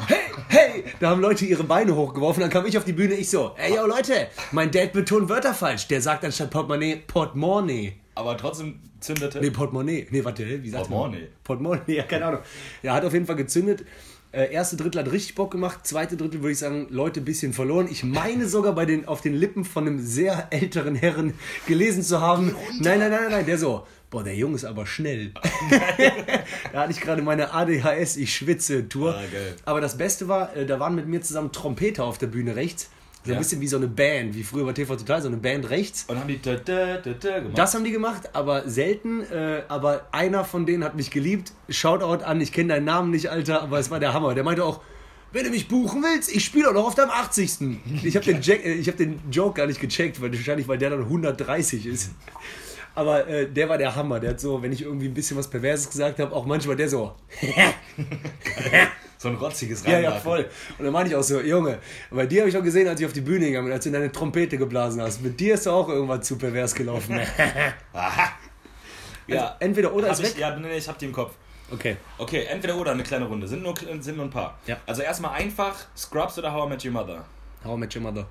hey, 0.06 0.16
hey. 0.48 0.84
Da 1.00 1.10
haben 1.10 1.20
Leute 1.20 1.44
ihre 1.44 1.64
Beine 1.64 1.94
hochgeworfen. 1.94 2.40
Dann 2.40 2.50
kam 2.50 2.66
ich 2.66 2.76
auf 2.78 2.84
die 2.84 2.92
Bühne, 2.92 3.14
ich 3.14 3.30
so, 3.30 3.52
ey, 3.56 3.74
yo, 3.74 3.86
Leute, 3.86 4.28
mein 4.52 4.70
Dad 4.70 4.92
betont 4.92 5.28
Wörter 5.28 5.54
falsch. 5.54 5.88
Der 5.88 6.00
sagt 6.00 6.24
anstatt 6.24 6.50
Portemonnaie, 6.50 6.96
Portemonnaie. 7.06 7.94
aber 8.14 8.36
trotzdem 8.36 8.80
zündete. 9.00 9.40
Nee, 9.40 9.50
Portemonnaie. 9.50 10.06
Nee, 10.10 10.24
warte, 10.24 10.62
wie 10.62 10.68
sagt 10.70 10.88
Portemonnaie. 10.88 11.20
man? 11.20 11.28
Portemonnaie, 11.44 11.96
ja, 11.96 12.02
keine 12.04 12.26
Ahnung. 12.26 12.40
Ja, 12.82 12.94
hat 12.94 13.04
auf 13.04 13.12
jeden 13.12 13.26
Fall 13.26 13.36
gezündet. 13.36 13.84
Äh, 14.32 14.52
erste 14.52 14.76
Drittel 14.76 15.00
hat 15.04 15.12
richtig 15.12 15.36
Bock 15.36 15.52
gemacht. 15.52 15.86
Zweite 15.86 16.16
Drittel 16.16 16.40
würde 16.42 16.52
ich 16.52 16.58
sagen, 16.58 16.88
Leute 16.90 17.20
ein 17.20 17.24
bisschen 17.24 17.52
verloren. 17.52 17.86
Ich 17.88 18.02
meine 18.02 18.48
sogar 18.48 18.74
bei 18.74 18.84
den, 18.84 19.06
auf 19.06 19.20
den 19.20 19.34
Lippen 19.34 19.64
von 19.64 19.86
einem 19.86 20.00
sehr 20.00 20.48
älteren 20.50 20.96
Herren 20.96 21.34
gelesen 21.68 22.02
zu 22.02 22.20
haben. 22.20 22.56
Nein, 22.80 22.98
nein, 22.98 23.10
nein, 23.10 23.22
nein, 23.22 23.30
nein, 23.30 23.46
der 23.46 23.58
so. 23.58 23.86
Boah, 24.14 24.22
der 24.22 24.36
Junge 24.36 24.54
ist 24.54 24.64
aber 24.64 24.86
schnell. 24.86 25.32
da 26.72 26.82
hatte 26.82 26.92
ich 26.92 27.00
gerade 27.00 27.20
meine 27.20 27.52
ADHS, 27.52 28.16
ich 28.16 28.32
schwitze 28.32 28.88
Tour. 28.88 29.16
Ah. 29.16 29.20
Aber 29.64 29.80
das 29.80 29.98
Beste 29.98 30.28
war, 30.28 30.54
äh, 30.56 30.64
da 30.66 30.78
waren 30.78 30.94
mit 30.94 31.08
mir 31.08 31.20
zusammen 31.20 31.50
Trompeter 31.50 32.04
auf 32.04 32.16
der 32.18 32.28
Bühne 32.28 32.54
rechts. 32.54 32.90
So 33.24 33.30
ein 33.30 33.34
Ja. 33.34 33.38
bisschen 33.40 33.60
wie 33.60 33.66
so 33.66 33.76
eine 33.76 33.88
Band, 33.88 34.36
wie 34.36 34.44
früher 34.44 34.66
bei 34.66 34.72
TV 34.72 34.94
Total, 34.94 35.20
so 35.20 35.26
eine 35.26 35.38
Band 35.38 35.68
rechts. 35.68 36.04
Und 36.06 36.16
haben 36.20 36.28
die 36.28 36.40
da, 36.40 36.54
da, 36.54 36.98
da, 36.98 37.10
da 37.12 37.38
gemacht. 37.40 37.58
Das 37.58 37.74
haben 37.74 37.82
die 37.82 37.90
gemacht, 37.90 38.30
aber 38.34 38.68
selten. 38.68 39.22
Äh, 39.32 39.62
aber 39.66 40.06
einer 40.12 40.44
von 40.44 40.64
denen 40.64 40.84
hat 40.84 40.94
mich 40.94 41.10
geliebt. 41.10 41.50
Shoutout 41.68 42.22
an, 42.24 42.40
ich 42.40 42.52
kenne 42.52 42.74
deinen 42.74 42.84
Namen 42.84 43.10
nicht, 43.10 43.30
Alter, 43.30 43.62
aber 43.62 43.80
es 43.80 43.90
war 43.90 43.98
der 43.98 44.12
Hammer. 44.12 44.34
Der 44.36 44.44
meinte 44.44 44.62
auch, 44.64 44.80
wenn 45.32 45.42
du 45.42 45.50
mich 45.50 45.66
buchen 45.66 46.04
willst, 46.04 46.32
ich 46.32 46.44
spiele 46.44 46.68
auch 46.68 46.74
noch 46.74 46.86
auf 46.86 46.94
deinem 46.94 47.10
80. 47.10 47.58
Ich 48.04 48.14
habe 48.14 48.24
den, 48.26 48.40
Jack- 48.42 48.64
äh, 48.64 48.74
ich 48.74 48.86
hab 48.86 48.96
den 48.96 49.18
Joke 49.32 49.54
gar 49.56 49.66
nicht 49.66 49.80
gecheckt, 49.80 50.20
weil 50.22 50.32
wahrscheinlich, 50.32 50.68
weil 50.68 50.78
der 50.78 50.90
dann 50.90 51.00
130 51.00 51.86
ist. 51.86 52.10
Aber 52.94 53.26
äh, 53.26 53.48
der 53.50 53.68
war 53.68 53.78
der 53.78 53.94
Hammer. 53.94 54.20
Der 54.20 54.30
hat 54.30 54.40
so, 54.40 54.62
wenn 54.62 54.72
ich 54.72 54.82
irgendwie 54.82 55.06
ein 55.08 55.14
bisschen 55.14 55.36
was 55.36 55.48
Perverses 55.48 55.90
gesagt 55.90 56.18
habe, 56.20 56.34
auch 56.34 56.46
manchmal 56.46 56.76
der 56.76 56.88
so. 56.88 57.14
so 59.18 59.28
ein 59.28 59.34
rotziges 59.36 59.82
Ja, 59.84 59.90
ja, 59.90 59.96
Reinwerfen. 59.96 60.22
voll. 60.22 60.48
Und 60.78 60.84
dann 60.84 60.92
meinte 60.92 61.10
ich 61.10 61.16
auch 61.16 61.22
so, 61.22 61.40
Junge, 61.40 61.78
bei 62.10 62.26
dir 62.26 62.42
habe 62.42 62.50
ich 62.50 62.56
auch 62.56 62.62
gesehen, 62.62 62.86
als 62.86 63.00
ich 63.00 63.06
auf 63.06 63.12
die 63.12 63.20
Bühne 63.20 63.46
gegangen 63.46 63.66
bin, 63.66 63.72
als 63.74 63.82
du 63.84 63.88
in 63.88 63.94
deine 63.94 64.12
Trompete 64.12 64.58
geblasen 64.58 65.00
hast. 65.00 65.22
Mit 65.22 65.40
dir 65.40 65.54
ist 65.54 65.66
auch 65.66 65.88
irgendwas 65.88 66.26
zu 66.26 66.36
pervers 66.36 66.74
gelaufen. 66.74 67.18
Aha. 67.92 68.32
Also, 69.30 69.46
entweder 69.60 69.92
oder 69.92 70.08
hab 70.08 70.12
ist 70.14 70.20
ich, 70.20 70.34
weg. 70.34 70.38
Ja, 70.38 70.54
nee, 70.56 70.68
nee, 70.68 70.76
ich 70.76 70.86
hab 70.88 70.98
die 70.98 71.06
im 71.06 71.12
Kopf. 71.12 71.32
Okay. 71.72 71.96
Okay, 72.18 72.44
entweder 72.44 72.76
oder 72.76 72.92
eine 72.92 73.02
kleine 73.02 73.24
Runde. 73.24 73.48
Sind 73.48 73.62
nur, 73.62 73.74
sind 74.00 74.16
nur 74.16 74.26
ein 74.26 74.30
paar. 74.30 74.58
Ja. 74.66 74.76
Also 74.86 75.00
erstmal 75.02 75.32
einfach 75.32 75.74
Scrubs 75.96 76.38
oder 76.38 76.52
How 76.52 76.66
I 76.66 76.68
Met 76.68 76.84
Your 76.84 76.92
Mother. 76.92 77.24
How 77.64 77.74
I 77.74 77.78
Met 77.78 77.96
Your 77.96 78.02
Mother. 78.02 78.26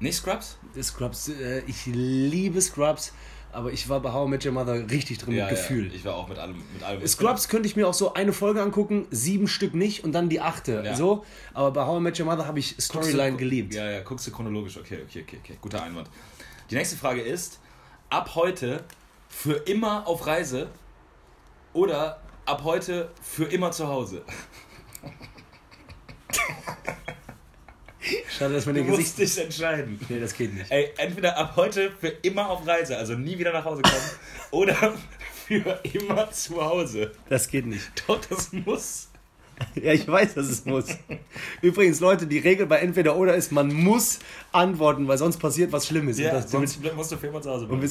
Nicht 0.00 0.16
Scrubs? 0.16 0.58
Scrubs, 0.82 1.28
äh, 1.28 1.60
ich 1.68 1.86
liebe 1.86 2.60
Scrubs, 2.60 3.12
aber 3.52 3.70
ich 3.72 3.88
war 3.88 4.00
bei 4.00 4.12
How 4.12 4.26
I 4.26 4.30
Met 4.30 4.46
Your 4.46 4.52
Mother 4.52 4.90
richtig 4.90 5.18
drin 5.18 5.34
mit 5.36 5.48
Gefühl. 5.48 5.88
Ja, 5.88 5.94
ich 5.94 6.04
war 6.04 6.14
auch 6.16 6.28
mit 6.28 6.38
allem. 6.38 6.56
Mit 6.72 6.82
allem 6.82 7.06
Scrubs 7.06 7.48
könnte 7.48 7.68
ich 7.68 7.76
mir 7.76 7.86
auch 7.86 7.94
so 7.94 8.14
eine 8.14 8.32
Folge 8.32 8.62
angucken, 8.62 9.06
sieben 9.10 9.46
Stück 9.46 9.74
nicht 9.74 10.04
und 10.04 10.12
dann 10.12 10.28
die 10.28 10.40
achte. 10.40 10.82
Ja. 10.84 10.96
So, 10.96 11.24
aber 11.52 11.70
bei 11.70 11.84
How 11.86 11.98
I 11.98 12.02
Met 12.02 12.18
Your 12.18 12.26
Mother 12.26 12.46
habe 12.46 12.58
ich 12.58 12.76
Storyline 12.80 13.32
du- 13.32 13.36
geliebt. 13.38 13.74
Ja, 13.74 13.90
ja, 13.90 14.00
guckst 14.00 14.26
du 14.26 14.30
chronologisch. 14.32 14.76
Okay, 14.78 15.00
okay, 15.06 15.22
okay, 15.26 15.38
okay. 15.42 15.58
Guter 15.60 15.82
Einwand. 15.82 16.08
Die 16.70 16.74
nächste 16.74 16.96
Frage 16.96 17.20
ist: 17.20 17.60
Ab 18.08 18.34
heute 18.34 18.84
für 19.28 19.54
immer 19.54 20.06
auf 20.06 20.26
Reise 20.26 20.68
oder 21.74 22.20
ab 22.46 22.62
heute 22.64 23.10
für 23.22 23.44
immer 23.44 23.70
zu 23.70 23.86
Hause? 23.86 24.22
Schade, 28.42 28.54
dass 28.54 28.66
man 28.66 28.74
Du 28.74 28.82
den 28.82 28.90
musst 28.90 29.16
Gesicht. 29.16 29.36
dich 29.36 29.44
entscheiden. 29.44 30.00
Nee, 30.08 30.18
das 30.20 30.34
geht 30.34 30.52
nicht. 30.52 30.70
Ey, 30.70 30.90
entweder 30.96 31.36
ab 31.36 31.52
heute 31.56 31.92
für 31.92 32.08
immer 32.08 32.48
auf 32.50 32.66
Reise, 32.66 32.96
also 32.96 33.14
nie 33.14 33.38
wieder 33.38 33.52
nach 33.52 33.64
Hause 33.64 33.82
kommen, 33.82 34.10
oder 34.50 34.94
für 35.46 35.80
immer 35.84 36.30
zu 36.32 36.60
Hause. 36.64 37.12
Das 37.28 37.46
geht 37.48 37.66
nicht. 37.66 37.84
Doch, 38.06 38.20
das 38.24 38.52
muss. 38.52 39.08
Ja, 39.76 39.92
ich 39.92 40.08
weiß, 40.08 40.34
dass 40.34 40.46
es 40.46 40.64
muss. 40.64 40.86
Übrigens, 41.60 42.00
Leute, 42.00 42.26
die 42.26 42.38
Regel 42.38 42.66
bei 42.66 42.78
entweder 42.78 43.14
oder 43.16 43.36
ist, 43.36 43.52
man 43.52 43.72
muss 43.72 44.18
antworten, 44.50 45.06
weil 45.06 45.18
sonst 45.18 45.36
passiert 45.38 45.70
was 45.70 45.86
Schlimmes. 45.86 46.18
Ja, 46.18 46.32
das, 46.32 46.50
sonst 46.50 46.82
musst 46.94 47.12
du 47.12 47.16
für 47.16 47.28
immer 47.28 47.40
zu 47.42 47.50
Hause 47.50 47.66
bleiben. 47.66 47.88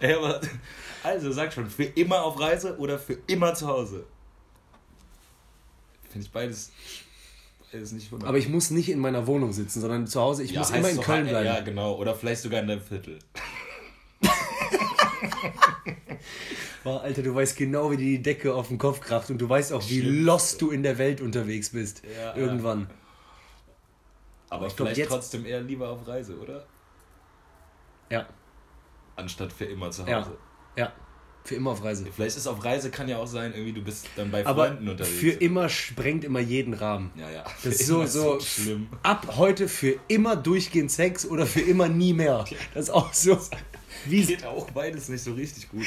Ey, 0.00 0.14
aber, 0.16 0.40
also 1.04 1.30
sag 1.30 1.52
schon, 1.52 1.70
für 1.70 1.84
immer 1.84 2.24
auf 2.24 2.40
Reise 2.40 2.76
oder 2.78 2.98
für 2.98 3.18
immer 3.28 3.54
zu 3.54 3.68
Hause? 3.68 4.06
Finde 6.10 6.26
ich 6.26 6.32
beides. 6.32 6.72
Ist 7.78 7.92
nicht 7.92 8.06
100. 8.06 8.28
Aber 8.28 8.38
ich 8.38 8.48
muss 8.48 8.70
nicht 8.70 8.88
in 8.88 8.98
meiner 8.98 9.26
Wohnung 9.26 9.52
sitzen, 9.52 9.80
sondern 9.80 10.06
zu 10.06 10.20
Hause. 10.20 10.42
Ich 10.42 10.52
ja, 10.52 10.60
muss 10.60 10.70
immer 10.70 10.88
in 10.90 11.00
Köln 11.00 11.26
bleiben. 11.28 11.46
Ja, 11.46 11.60
genau. 11.60 11.94
Oder 11.96 12.14
vielleicht 12.14 12.42
sogar 12.42 12.60
in 12.60 12.68
deinem 12.68 12.80
Viertel. 12.82 13.18
Boah, 16.84 17.02
Alter, 17.02 17.22
du 17.22 17.34
weißt 17.34 17.56
genau, 17.56 17.90
wie 17.90 17.96
die 17.96 18.22
Decke 18.22 18.54
auf 18.54 18.68
den 18.68 18.78
Kopf 18.78 19.00
kracht 19.00 19.30
und 19.30 19.38
du 19.38 19.48
weißt 19.48 19.72
auch, 19.72 19.82
wie 19.88 20.00
lost 20.00 20.62
du 20.62 20.70
in 20.70 20.82
der 20.82 20.96
Welt 20.98 21.20
unterwegs 21.20 21.70
bist. 21.70 22.02
Ja, 22.18 22.34
Irgendwann. 22.34 22.88
Aber 24.48 24.66
ich 24.66 24.74
glaub, 24.76 24.88
vielleicht 24.88 24.98
jetzt- 24.98 25.10
trotzdem 25.10 25.44
eher 25.44 25.60
lieber 25.60 25.90
auf 25.90 26.06
Reise, 26.08 26.38
oder? 26.38 26.64
Ja, 28.08 28.26
Anstatt 29.14 29.52
für 29.52 29.66
immer 29.66 29.90
zu 29.90 30.02
Hause. 30.02 30.36
ja, 30.76 30.84
ja. 30.84 30.92
Für 31.44 31.54
immer 31.54 31.70
auf 31.70 31.82
Reise. 31.82 32.06
Vielleicht 32.14 32.36
ist 32.36 32.46
auf 32.46 32.62
Reise 32.64 32.90
kann 32.90 33.08
ja 33.08 33.16
auch 33.16 33.26
sein, 33.26 33.52
irgendwie 33.52 33.72
du 33.72 33.82
bist 33.82 34.06
dann 34.16 34.30
bei 34.30 34.44
Aber 34.46 34.66
Freunden 34.68 34.88
unterwegs. 34.88 35.16
für 35.18 35.30
immer 35.30 35.68
sprengt 35.68 36.22
immer 36.24 36.40
jeden 36.40 36.74
Rahmen. 36.74 37.10
Ja, 37.16 37.30
ja. 37.30 37.44
Das 37.64 37.74
ist 37.80 37.86
so, 37.86 38.06
so 38.06 38.38
schlimm. 38.40 38.88
ab 39.02 39.36
heute 39.36 39.66
für 39.68 39.96
immer 40.08 40.36
durchgehend 40.36 40.90
Sex 40.90 41.26
oder 41.26 41.46
für 41.46 41.60
immer 41.60 41.88
nie 41.88 42.12
mehr. 42.12 42.44
Das 42.74 42.84
ist 42.84 42.90
auch 42.90 43.12
so. 43.12 43.38
Wie 44.06 44.24
Geht 44.24 44.44
auch 44.44 44.70
beides 44.70 45.08
nicht 45.08 45.22
so 45.24 45.32
richtig 45.32 45.68
gut. 45.70 45.86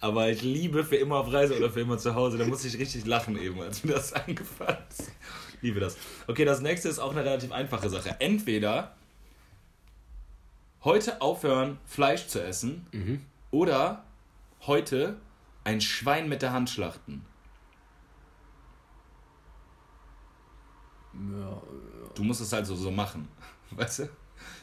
Aber 0.00 0.28
ich 0.30 0.42
liebe 0.42 0.84
für 0.84 0.96
immer 0.96 1.16
auf 1.16 1.32
Reise 1.32 1.56
oder 1.56 1.70
für 1.70 1.80
immer 1.80 1.98
zu 1.98 2.14
Hause. 2.14 2.38
Da 2.38 2.44
muss 2.46 2.64
ich 2.64 2.78
richtig 2.78 3.04
lachen 3.06 3.40
eben, 3.40 3.60
als 3.60 3.84
mir 3.84 3.94
das 3.94 4.12
eingefallen 4.26 4.78
ist. 4.90 5.10
Liebe 5.60 5.80
das. 5.80 5.96
Okay, 6.26 6.44
das 6.44 6.60
nächste 6.60 6.88
ist 6.88 6.98
auch 6.98 7.12
eine 7.12 7.24
relativ 7.24 7.52
einfache 7.52 7.88
Sache. 7.88 8.16
Entweder 8.20 8.94
heute 10.84 11.20
aufhören, 11.22 11.78
Fleisch 11.86 12.26
zu 12.26 12.42
essen 12.42 12.86
oder 13.50 14.04
heute 14.66 15.20
ein 15.64 15.80
Schwein 15.80 16.28
mit 16.28 16.42
der 16.42 16.52
Hand 16.52 16.70
schlachten. 16.70 17.24
Du 22.14 22.24
musst 22.24 22.40
es 22.40 22.52
halt 22.52 22.66
so, 22.66 22.74
so 22.74 22.90
machen. 22.90 23.28
Weißt 23.70 24.00
du? 24.00 24.08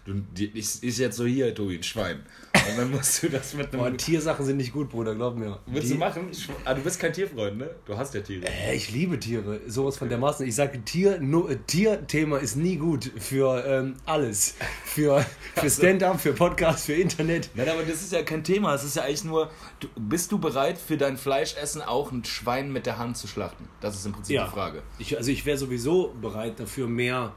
Du 0.05 0.13
die, 0.35 0.47
ist, 0.57 0.83
ist 0.83 0.97
jetzt 0.99 1.17
so 1.17 1.25
hier, 1.25 1.53
Tobi, 1.53 1.75
ein 1.77 1.83
Schwein. 1.83 2.21
Und 2.53 2.77
dann 2.77 2.91
musst 2.91 3.23
du 3.23 3.29
das 3.29 3.53
mit 3.53 3.73
einem. 3.73 3.81
Boah, 3.81 3.97
Tiersachen 3.97 4.45
sind 4.45 4.57
nicht 4.57 4.71
gut, 4.73 4.89
Bruder, 4.89 5.15
glaub 5.15 5.35
mir. 5.35 5.59
Willst 5.67 5.89
Die- 5.89 5.93
du 5.93 5.99
machen? 5.99 6.29
Ah, 6.65 6.73
du 6.73 6.81
bist 6.81 6.99
kein 6.99 7.11
Tierfreund, 7.13 7.57
ne? 7.57 7.69
Du 7.85 7.97
hast 7.97 8.13
ja 8.13 8.21
Tiere. 8.21 8.45
Äh, 8.45 8.75
Ich 8.75 8.91
liebe 8.91 9.19
Tiere, 9.19 9.61
sowas 9.67 9.97
von 9.97 10.09
dermaßen. 10.09 10.45
Ich 10.45 10.55
sage, 10.55 10.81
Tier, 10.83 11.19
no, 11.19 11.49
Tierthema 11.67 12.37
ist 12.37 12.55
nie 12.57 12.75
gut 12.75 13.11
für 13.17 13.63
ähm, 13.65 13.95
alles. 14.05 14.55
Für, 14.85 15.25
für 15.55 15.69
Stand-up, 15.69 16.19
für 16.19 16.33
Podcast, 16.33 16.85
für 16.85 16.93
Internet. 16.93 17.49
Nein, 17.55 17.69
aber 17.69 17.83
das 17.83 18.01
ist 18.01 18.11
ja 18.11 18.21
kein 18.23 18.43
Thema. 18.43 18.75
Es 18.75 18.83
ist 18.83 18.95
ja 18.97 19.03
eigentlich 19.03 19.23
nur, 19.23 19.49
du, 19.79 19.87
bist 19.97 20.31
du 20.31 20.37
bereit 20.37 20.77
für 20.77 20.97
dein 20.97 21.17
Fleischessen 21.17 21.81
auch 21.81 22.11
ein 22.11 22.25
Schwein 22.25 22.71
mit 22.73 22.85
der 22.85 22.97
Hand 22.97 23.17
zu 23.17 23.27
schlachten? 23.27 23.67
Das 23.79 23.95
ist 23.95 24.05
im 24.05 24.11
Prinzip 24.11 24.35
Ja. 24.35 24.45
die 24.45 24.51
Frage. 24.51 24.83
Ich, 24.99 25.17
also 25.17 25.31
ich 25.31 25.45
wäre 25.45 25.57
sowieso 25.57 26.13
bereit 26.21 26.59
dafür 26.59 26.87
mehr, 26.87 27.33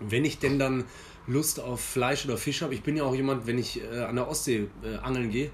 wenn 0.00 0.24
ich 0.24 0.38
denn 0.38 0.58
dann 0.58 0.84
Lust 1.30 1.60
auf 1.60 1.80
Fleisch 1.80 2.24
oder 2.24 2.36
Fisch 2.36 2.62
habe. 2.62 2.74
Ich 2.74 2.82
bin 2.82 2.96
ja 2.96 3.04
auch 3.04 3.14
jemand, 3.14 3.46
wenn 3.46 3.58
ich 3.58 3.80
äh, 3.82 4.00
an 4.00 4.16
der 4.16 4.28
Ostsee 4.28 4.68
äh, 4.82 4.96
angeln 4.96 5.30
gehe, 5.30 5.50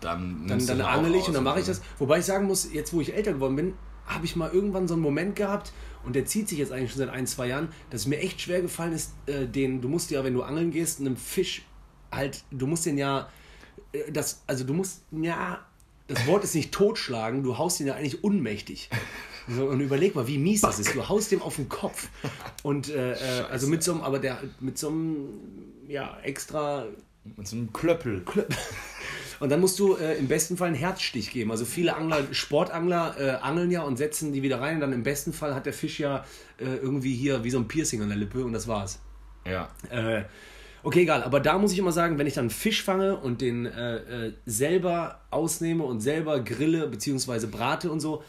Dann, 0.00 0.46
dann, 0.46 0.64
dann 0.66 0.80
angel 0.80 1.14
ich 1.14 1.26
und 1.28 1.34
dann 1.34 1.44
mache 1.44 1.60
ich 1.60 1.66
das. 1.66 1.82
Wobei 1.98 2.18
ich 2.18 2.24
sagen 2.24 2.46
muss, 2.46 2.72
jetzt 2.72 2.92
wo 2.92 3.00
ich 3.00 3.14
älter 3.14 3.32
geworden 3.32 3.56
bin, 3.56 3.74
habe 4.06 4.24
ich 4.24 4.36
mal 4.36 4.50
irgendwann 4.50 4.86
so 4.86 4.94
einen 4.94 5.02
Moment 5.02 5.36
gehabt 5.36 5.72
und 6.04 6.14
der 6.14 6.24
zieht 6.26 6.48
sich 6.48 6.58
jetzt 6.58 6.72
eigentlich 6.72 6.92
schon 6.92 7.00
seit 7.00 7.10
ein, 7.10 7.26
zwei 7.26 7.48
Jahren, 7.48 7.68
dass 7.90 8.02
es 8.02 8.06
mir 8.06 8.18
echt 8.18 8.40
schwer 8.40 8.62
gefallen 8.62 8.92
ist, 8.92 9.14
äh, 9.26 9.46
den, 9.46 9.80
du 9.80 9.88
musst 9.88 10.10
ja, 10.10 10.22
wenn 10.22 10.34
du 10.34 10.42
angeln 10.42 10.70
gehst, 10.70 11.00
einem 11.00 11.16
Fisch 11.16 11.62
halt, 12.12 12.44
du 12.50 12.66
musst 12.66 12.86
den 12.86 12.98
ja, 12.98 13.28
äh, 13.92 14.10
das, 14.12 14.42
also 14.46 14.64
du 14.64 14.74
musst, 14.74 15.02
ja, 15.10 15.66
das 16.06 16.24
Wort 16.28 16.44
ist 16.44 16.54
nicht 16.54 16.70
totschlagen, 16.70 17.42
du 17.42 17.58
haust 17.58 17.80
ihn 17.80 17.88
ja 17.88 17.94
eigentlich 17.94 18.22
unmächtig. 18.22 18.90
Und 19.48 19.80
überleg 19.80 20.14
mal, 20.14 20.26
wie 20.26 20.38
mies 20.38 20.60
das 20.60 20.80
ist. 20.80 20.94
Du 20.94 21.08
haust 21.08 21.30
dem 21.30 21.40
auf 21.40 21.56
den 21.56 21.68
Kopf. 21.68 22.08
Und 22.62 22.88
äh, 22.88 23.12
äh, 23.12 23.42
also 23.50 23.68
mit 23.68 23.82
so 23.82 23.92
einem, 23.92 24.00
aber 24.00 24.18
der 24.18 24.38
mit 24.60 24.76
so 24.76 24.88
einem, 24.88 25.28
ja, 25.86 26.18
extra 26.22 26.86
Mit 27.36 27.46
so 27.46 27.56
einem 27.56 27.72
Klöppel. 27.72 28.24
und 29.40 29.50
dann 29.50 29.60
musst 29.60 29.78
du 29.78 29.94
äh, 29.94 30.18
im 30.18 30.26
besten 30.26 30.56
Fall 30.56 30.68
einen 30.68 30.76
Herzstich 30.76 31.30
geben. 31.30 31.52
Also 31.52 31.64
viele 31.64 31.94
Angler, 31.94 32.24
Sportangler 32.32 33.14
äh, 33.18 33.30
angeln 33.42 33.70
ja 33.70 33.82
und 33.82 33.96
setzen 33.96 34.32
die 34.32 34.42
wieder 34.42 34.60
rein. 34.60 34.76
Und 34.76 34.80
dann 34.80 34.92
im 34.92 35.04
besten 35.04 35.32
Fall 35.32 35.54
hat 35.54 35.66
der 35.66 35.72
Fisch 35.72 36.00
ja 36.00 36.24
äh, 36.58 36.64
irgendwie 36.64 37.14
hier 37.14 37.44
wie 37.44 37.50
so 37.50 37.58
ein 37.58 37.68
Piercing 37.68 38.02
an 38.02 38.08
der 38.08 38.18
Lippe 38.18 38.44
und 38.44 38.52
das 38.52 38.66
war's. 38.66 38.98
Ja. 39.44 39.68
Äh, 39.90 40.24
okay, 40.82 41.02
egal. 41.02 41.22
Aber 41.22 41.38
da 41.38 41.56
muss 41.58 41.72
ich 41.72 41.78
immer 41.78 41.92
sagen, 41.92 42.18
wenn 42.18 42.26
ich 42.26 42.34
dann 42.34 42.44
einen 42.44 42.50
Fisch 42.50 42.82
fange 42.82 43.16
und 43.16 43.40
den 43.40 43.66
äh, 43.66 43.96
äh, 44.26 44.32
selber 44.44 45.20
ausnehme 45.30 45.84
und 45.84 46.00
selber 46.00 46.40
grille 46.40 46.88
bzw. 46.88 47.46
brate 47.46 47.92
und 47.92 48.00
so, 48.00 48.24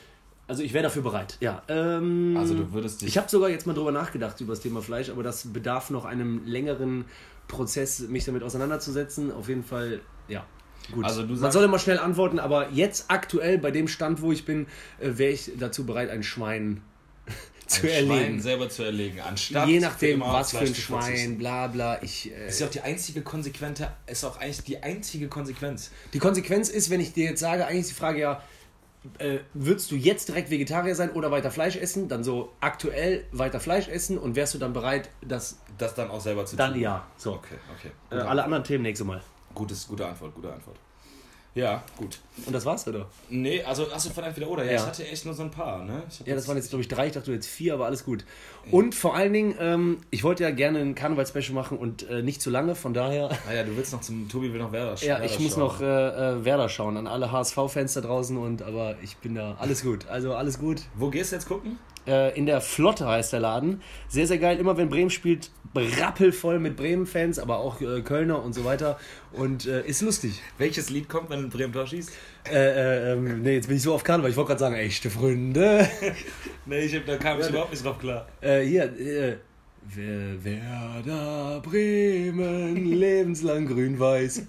also 0.47 0.63
ich 0.63 0.73
wäre 0.73 0.83
dafür 0.83 1.01
bereit. 1.01 1.38
Ja. 1.39 1.62
Ähm, 1.67 2.36
Also 2.38 2.53
du 2.55 2.71
würdest 2.71 3.01
dich. 3.01 3.10
ich 3.10 3.17
habe 3.17 3.29
sogar 3.29 3.49
jetzt 3.49 3.67
mal 3.67 3.73
drüber 3.73 3.91
nachgedacht 3.91 4.39
über 4.41 4.53
das 4.53 4.62
Thema 4.62 4.81
Fleisch, 4.81 5.10
aber 5.10 5.23
das 5.23 5.47
bedarf 5.51 5.89
noch 5.89 6.05
einem 6.05 6.45
längeren 6.45 7.05
Prozess, 7.47 7.99
mich 8.01 8.25
damit 8.25 8.43
auseinanderzusetzen. 8.43 9.31
Auf 9.31 9.47
jeden 9.49 9.63
Fall, 9.63 10.01
ja. 10.27 10.45
Gut. 10.91 11.03
Also 11.05 11.23
du 11.23 11.29
Man 11.29 11.38
sagst- 11.38 11.53
soll 11.53 11.63
immer 11.65 11.79
schnell 11.79 11.99
antworten, 11.99 12.39
aber 12.39 12.69
jetzt 12.71 13.05
aktuell 13.10 13.57
bei 13.57 13.71
dem 13.71 13.88
Stand, 13.88 14.21
wo 14.21 14.31
ich 14.31 14.45
bin, 14.45 14.67
äh, 14.99 15.12
wäre 15.17 15.31
ich 15.33 15.51
dazu 15.60 15.86
bereit, 15.86 16.10
ein 16.10 16.23
Schwein 16.23 16.81
zu 17.67 17.81
ein 17.81 17.89
Schwein 17.89 18.10
erlegen. 18.10 18.41
selber 18.41 18.69
zu 18.69 18.83
erlegen, 18.83 19.19
anstatt 19.19 19.67
Je 19.67 19.79
nachdem, 19.81 20.21
was 20.21 20.51
für 20.51 20.60
ein. 20.60 20.73
Schwein, 20.75 21.38
bla 21.38 21.67
bla. 21.67 22.01
Ich, 22.03 22.31
äh, 22.31 22.47
ist 22.47 22.62
ja 22.62 22.67
auch 22.67 22.71
die 22.71 22.79
einzige 22.81 23.21
konsequente, 23.21 23.91
ist 24.10 24.23
auch 24.23 24.38
eigentlich 24.39 24.62
die 24.63 24.81
einzige 24.81 25.27
Konsequenz. 25.27 25.91
die 26.13 26.19
Konsequenz 26.19 26.69
ist, 26.69 26.89
wenn 26.89 27.01
ich 27.01 27.12
dir 27.12 27.25
jetzt 27.25 27.41
sage, 27.41 27.65
eigentlich 27.65 27.81
ist 27.81 27.89
die 27.91 27.95
Frage 27.95 28.19
ja, 28.21 28.41
äh, 29.20 29.39
würdest 29.54 29.91
du 29.91 29.96
jetzt 29.96 30.28
direkt 30.30 30.50
Vegetarier 30.50 30.96
sein 30.96 31.12
oder 31.12 31.32
weiter 31.32 31.52
Fleisch 31.52 31.76
essen? 31.76 32.08
Dann 32.08 32.24
so 32.24 32.52
aktuell 32.60 33.26
weiter 33.32 33.60
Fleisch 33.60 33.88
essen 33.88 34.17
und 34.17 34.36
wärst 34.36 34.54
du 34.54 34.58
dann 34.58 34.74
bereit, 34.74 35.10
das 35.22 35.60
Das 35.78 35.93
dann 35.96 36.10
auch 36.10 36.22
selber 36.22 36.46
zu 36.46 36.56
dann 36.56 36.74
tun. 36.74 36.82
ja. 36.82 37.06
So. 37.17 37.34
Okay, 37.34 37.56
okay. 37.78 37.91
Äh, 38.10 38.22
alle 38.22 38.43
anderen 38.43 38.63
Themen 38.63 38.84
nächstes 38.84 39.06
Mal. 39.08 39.22
Gutes, 39.54 39.88
gute 39.88 40.08
Antwort, 40.08 40.36
gute 40.36 40.52
Antwort. 40.54 40.78
Ja, 41.58 41.82
gut. 41.98 42.20
Und 42.46 42.54
das 42.54 42.65
war's, 42.65 42.88
oder? 42.88 43.08
Nee, 43.30 43.63
also 43.63 43.91
achso, 43.91 44.10
von 44.12 44.24
entweder 44.24 44.48
oder. 44.48 44.63
Ja, 44.63 44.74
Ja. 44.74 44.78
ich 44.78 44.86
hatte 44.86 45.08
echt 45.08 45.26
nur 45.26 45.34
so 45.34 45.41
ein 45.41 45.50
paar, 45.50 45.84
ne? 45.84 46.04
Ja, 46.26 46.36
das 46.36 46.48
waren 46.48 46.56
jetzt, 46.58 46.70
glaube 46.70 46.82
ich, 46.84 46.88
drei. 46.88 47.08
Ich 47.08 47.13
dachte 47.13 47.32
jetzt 47.32 47.48
vier, 47.48 47.74
aber 47.74 47.86
alles 47.88 48.06
gut. 48.06 48.24
Und 48.70 48.93
vor 48.93 49.15
allen 49.15 49.34
Dingen, 49.34 49.56
ähm, 49.60 49.98
ich 50.12 50.24
wollte 50.24 50.43
ja 50.43 50.52
gerne 50.52 50.80
ein 50.80 50.93
Karneval-Special 50.93 51.54
machen 51.54 51.78
und 51.80 52.08
äh, 52.10 52.22
nicht 52.22 52.41
zu 52.41 52.50
lange, 52.52 52.76
von 52.76 52.93
daher. 52.93 53.30
Ah 53.50 53.54
ja, 53.54 53.63
du 53.63 53.76
willst 53.76 53.91
noch 53.93 54.02
zum. 54.02 54.30
Tobi 54.30 54.52
will 54.54 54.60
noch 54.60 54.72
Werder 54.72 54.96
Ja, 55.02 55.15
Werder 55.20 55.26
ich 55.26 55.39
muss 55.39 55.52
schauen. 55.54 55.60
noch 55.60 55.82
äh, 55.82 55.86
äh, 55.86 56.46
Werder 56.46 56.70
schauen 56.70 56.96
an 56.98 57.08
alle 57.08 57.32
HSV-Fans 57.32 57.93
da 57.93 58.02
draußen 58.02 58.38
und 58.38 58.62
aber 58.62 58.96
ich 59.02 59.17
bin 59.17 59.34
da 59.36 59.56
alles 59.60 59.82
gut. 59.82 60.08
Also 60.08 60.36
alles 60.36 60.60
gut. 60.60 60.82
Wo 60.96 61.10
gehst 61.10 61.32
du 61.32 61.38
jetzt 61.38 61.48
gucken? 61.48 61.80
Äh, 62.08 62.38
in 62.38 62.46
der 62.46 62.62
Flotte 62.62 63.08
heißt 63.08 63.34
der 63.34 63.39
Laden. 63.41 63.82
Sehr, 64.08 64.26
sehr 64.28 64.38
geil. 64.38 64.58
Immer 64.60 64.78
wenn 64.78 64.89
Bremen 64.89 65.10
spielt, 65.10 65.52
rappelvoll 65.76 66.58
mit 66.60 66.76
Bremen-Fans, 66.78 67.38
aber 67.39 67.58
auch 67.60 67.82
äh, 67.82 68.02
Kölner 68.02 68.41
und 68.41 68.54
so 68.54 68.63
weiter. 68.65 68.98
Und 69.34 69.65
äh, 69.67 69.86
ist 69.86 70.02
lustig. 70.02 70.41
Welches 70.58 70.89
Lied 70.89 71.10
kommt, 71.10 71.30
wenn 71.30 71.41
du 71.43 71.50
Bremen 71.50 71.74
Tor 71.74 71.86
schießt? 71.86 72.12
Äh, 72.50 72.56
äh, 72.56 73.13
ähm, 73.13 73.41
nee, 73.41 73.56
jetzt 73.56 73.67
bin 73.67 73.78
ich 73.78 73.84
so 73.84 73.93
auf 73.93 74.04
Karneval. 74.04 74.32
Ich 74.32 74.38
wollte 74.38 74.48
gerade 74.50 74.60
sagen, 74.60 74.76
echte 74.76 75.10
Freunde. 75.10 75.88
Nee, 76.65 76.80
ich 76.82 76.93
hab, 76.96 77.06
da 77.06 77.15
kam 77.15 77.39
ich 77.39 77.48
überhaupt 77.48 77.72
nicht 77.72 77.86
drauf 77.86 77.98
klar. 77.98 78.28
Äh, 78.41 78.62
hier, 78.65 78.84
äh, 79.00 79.38
Wer- 79.96 80.43
Werder 80.43 81.62
Bremen, 81.62 82.76
lebenslang 82.93 83.65
grün-weiß. 83.67 84.43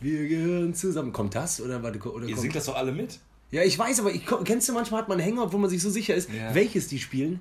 Wir 0.00 0.28
gehören 0.28 0.74
zusammen. 0.74 1.12
Kommt 1.12 1.34
das? 1.34 1.60
Oder, 1.62 1.82
warte, 1.82 1.98
oder 2.00 2.26
Ihr 2.26 2.32
kommt 2.34 2.40
singt 2.42 2.54
das 2.54 2.66
doch 2.66 2.76
alle 2.76 2.92
mit? 2.92 3.18
Ja, 3.50 3.62
ich 3.62 3.78
weiß, 3.78 4.00
aber 4.00 4.10
ich, 4.10 4.22
kennst 4.44 4.68
du 4.68 4.72
manchmal 4.72 5.00
hat 5.02 5.08
man 5.08 5.18
einen 5.18 5.26
Hänger, 5.28 5.52
wo 5.52 5.58
man 5.58 5.70
sich 5.70 5.82
so 5.82 5.90
sicher 5.90 6.14
ist, 6.14 6.28
Ja. 6.30 6.54
welches 6.54 6.86
die 6.88 6.98
spielen? 6.98 7.40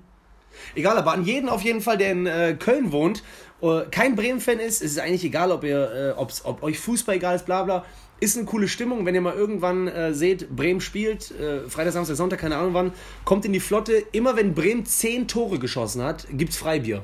Egal, 0.74 0.98
aber 0.98 1.12
an 1.14 1.24
jeden 1.26 1.50
auf 1.50 1.62
jeden 1.62 1.82
Fall, 1.82 1.98
der 1.98 2.12
in 2.12 2.26
äh, 2.26 2.56
Köln 2.58 2.92
wohnt, 2.92 3.24
äh, 3.62 3.82
kein 3.92 4.16
Bremen-Fan 4.16 4.60
ist, 4.60 4.82
es 4.82 4.92
ist 4.94 5.00
eigentlich 5.00 5.24
egal, 5.26 5.52
ob 5.52 5.64
ihr, 5.64 6.16
äh, 6.18 6.20
ob's, 6.20 6.46
ob 6.46 6.64
euch 6.64 6.80
Fußball 6.80 7.16
egal 7.16 7.36
ist, 7.36 7.46
bla 7.46 7.64
bla. 7.64 7.86
Ist 8.20 8.36
eine 8.36 8.46
coole 8.48 8.68
Stimmung, 8.68 9.06
wenn 9.06 9.14
ihr 9.14 9.22
mal 9.22 9.36
irgendwann 9.36 9.88
äh, 9.88 10.14
seht, 10.14 10.50
Bremen 10.56 10.82
spielt, 10.82 11.30
äh, 11.32 11.70
Freitag, 11.70 11.94
Samstag, 11.94 12.16
Sonntag, 12.16 12.40
keine 12.40 12.58
Ahnung 12.58 12.74
wann, 12.74 12.92
kommt 13.26 13.46
in 13.46 13.54
die 13.54 13.60
Flotte. 13.60 14.04
Immer 14.12 14.36
wenn 14.36 14.56
Bremen 14.56 14.86
10 14.86 15.28
Tore 15.28 15.60
geschossen 15.60 16.02
hat, 16.02 16.26
gibt's 16.32 16.58
Freibier. 16.58 17.04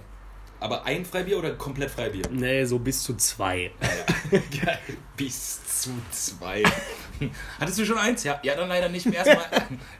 Aber 0.59 0.85
ein 0.85 1.05
Freibier 1.05 1.37
oder 1.37 1.51
komplett 1.55 1.91
Freibier? 1.91 2.23
Nee, 2.31 2.63
so 2.65 2.79
bis 2.79 3.03
zu 3.03 3.15
zwei. 3.17 3.69
Geil. 4.31 4.79
Bis 5.17 5.59
zu 5.81 5.89
zwei. 6.09 6.63
Hattest 7.59 7.79
du 7.79 7.85
schon 7.85 7.97
eins? 7.97 8.23
Ja, 8.23 8.39
ja 8.43 8.55
dann 8.55 8.69
leider 8.69 8.89
nicht. 8.89 9.05
Erstmal 9.05 9.45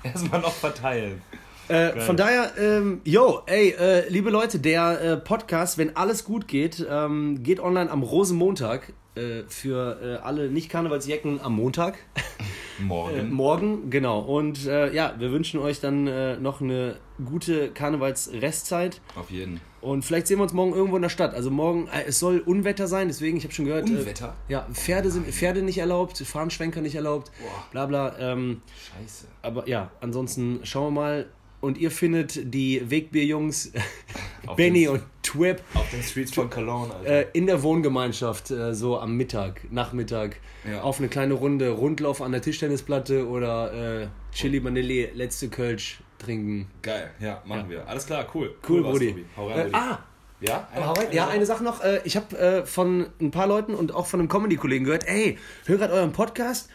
erst 0.04 0.32
noch 0.32 0.54
verteilen. 0.54 1.22
Äh, 1.70 2.02
von 2.02 2.18
daher, 2.18 2.52
ähm, 2.58 3.02
yo, 3.06 3.42
ey, 3.46 3.70
äh, 3.70 4.10
liebe 4.10 4.30
Leute, 4.30 4.60
der 4.60 5.02
äh, 5.02 5.18
Podcast, 5.18 5.78
wenn 5.78 5.96
alles 5.96 6.26
gut 6.26 6.48
geht, 6.48 6.86
ähm, 6.90 7.42
geht 7.42 7.62
online 7.62 7.90
am 7.90 8.04
Rosenmontag. 8.04 8.94
Äh, 9.16 9.44
für 9.48 10.00
äh, 10.02 10.26
alle 10.26 10.50
Nicht-Karnevalsjecken 10.50 11.40
am 11.40 11.56
Montag. 11.56 12.00
Morgen. 12.80 13.16
Äh, 13.16 13.24
morgen, 13.24 13.90
genau. 13.92 14.22
Und 14.22 14.66
ja, 14.66 15.14
wir 15.20 15.32
wünschen 15.32 15.60
euch 15.60 15.80
dann 15.80 16.42
noch 16.42 16.60
eine 16.60 16.96
gute 17.24 17.70
Karnevalsrestzeit. 17.70 19.00
Auf 19.16 19.30
jeden. 19.30 19.62
Und 19.84 20.04
vielleicht 20.06 20.28
sehen 20.28 20.38
wir 20.40 20.44
uns 20.44 20.54
morgen 20.54 20.74
irgendwo 20.74 20.96
in 20.96 21.02
der 21.02 21.10
Stadt. 21.10 21.34
Also 21.36 21.52
morgen, 21.52 21.88
äh, 21.88 22.06
es 22.08 22.18
soll 22.20 22.40
Unwetter 22.40 22.88
sein, 22.88 23.10
deswegen, 23.10 23.38
ich 23.38 23.44
habe 23.44 23.54
schon 23.54 23.66
gehört. 23.66 23.90
Unwetter? 23.90 24.36
Äh, 24.48 24.54
ja, 24.54 24.68
Pferde 24.74 25.12
sind 25.12 25.28
Pferde 25.28 25.62
nicht 25.62 25.78
erlaubt, 25.78 26.18
Fahnenschwenker 26.18 26.82
nicht 26.82 26.96
erlaubt, 26.96 27.32
bla 27.72 27.86
bla. 27.86 28.16
Ähm, 28.18 28.62
Scheiße. 28.98 29.26
aber 29.42 29.68
ja, 29.68 29.92
ansonsten 30.02 30.62
schauen 30.64 30.94
wir 30.94 31.02
mal. 31.02 31.26
Und 31.60 31.78
ihr 31.78 31.92
findet 31.92 32.54
die 32.54 32.82
Wegbierjungs 32.90 33.72
Benny 34.58 34.90
und 34.90 35.02
Twip 35.22 35.62
Auf 35.74 35.90
den 35.92 36.04
Streets 36.04 36.34
von 36.34 36.50
Cologne, 36.50 36.94
Alter. 36.94 37.10
äh, 37.10 37.26
in 37.32 37.46
der 37.48 37.64
Wohngemeinschaft, 37.64 38.52
äh, 38.52 38.74
so 38.76 39.00
am 39.00 39.16
Mittag, 39.16 39.62
Nachmittag, 39.72 40.42
Ja. 40.70 40.82
auf 40.82 41.00
eine 41.00 41.08
kleine 41.08 41.36
Runde 41.36 41.70
Rundlauf 41.70 42.22
an 42.22 42.34
der 42.34 42.42
Tischtennisplatte 42.42 43.26
oder 43.30 44.02
äh, 44.02 44.08
Chili 44.34 44.62
Vanilli, 44.62 45.10
letzte 45.14 45.48
Kölsch 45.48 46.00
trinken. 46.24 46.68
Geil, 46.82 47.12
ja, 47.20 47.42
machen 47.46 47.70
wir. 47.70 47.88
Alles 47.88 48.06
klar, 48.06 48.26
cool. 48.34 48.56
Cool, 48.68 48.84
war's, 48.84 48.94
Brudi. 48.94 49.10
Tobi. 49.12 49.26
Hau 49.38 49.48
rein, 49.48 49.58
Äh, 49.60 49.62
Brudi. 49.64 49.76
ah, 49.76 50.00
Ja? 50.42 50.68
Hau 50.76 50.94
rein. 50.94 51.08
Ja, 51.12 51.28
eine 51.28 51.46
Sache 51.46 51.64
noch. 51.64 51.84
Äh, 51.84 52.02
ich 52.04 52.16
habe 52.16 52.38
äh, 52.38 52.66
von 52.66 53.08
ein 53.22 53.32
paar 53.32 53.48
Leuten 53.48 53.74
und 53.76 53.94
auch 53.94 54.08
von 54.08 54.20
einem 54.20 54.30
Comedy-Kollegen 54.30 54.86
gehört, 54.86 55.08
ey, 55.08 55.38
hör 55.66 55.78
gerade 55.78 55.94
euren 55.94 56.12
Podcast. 56.12 56.70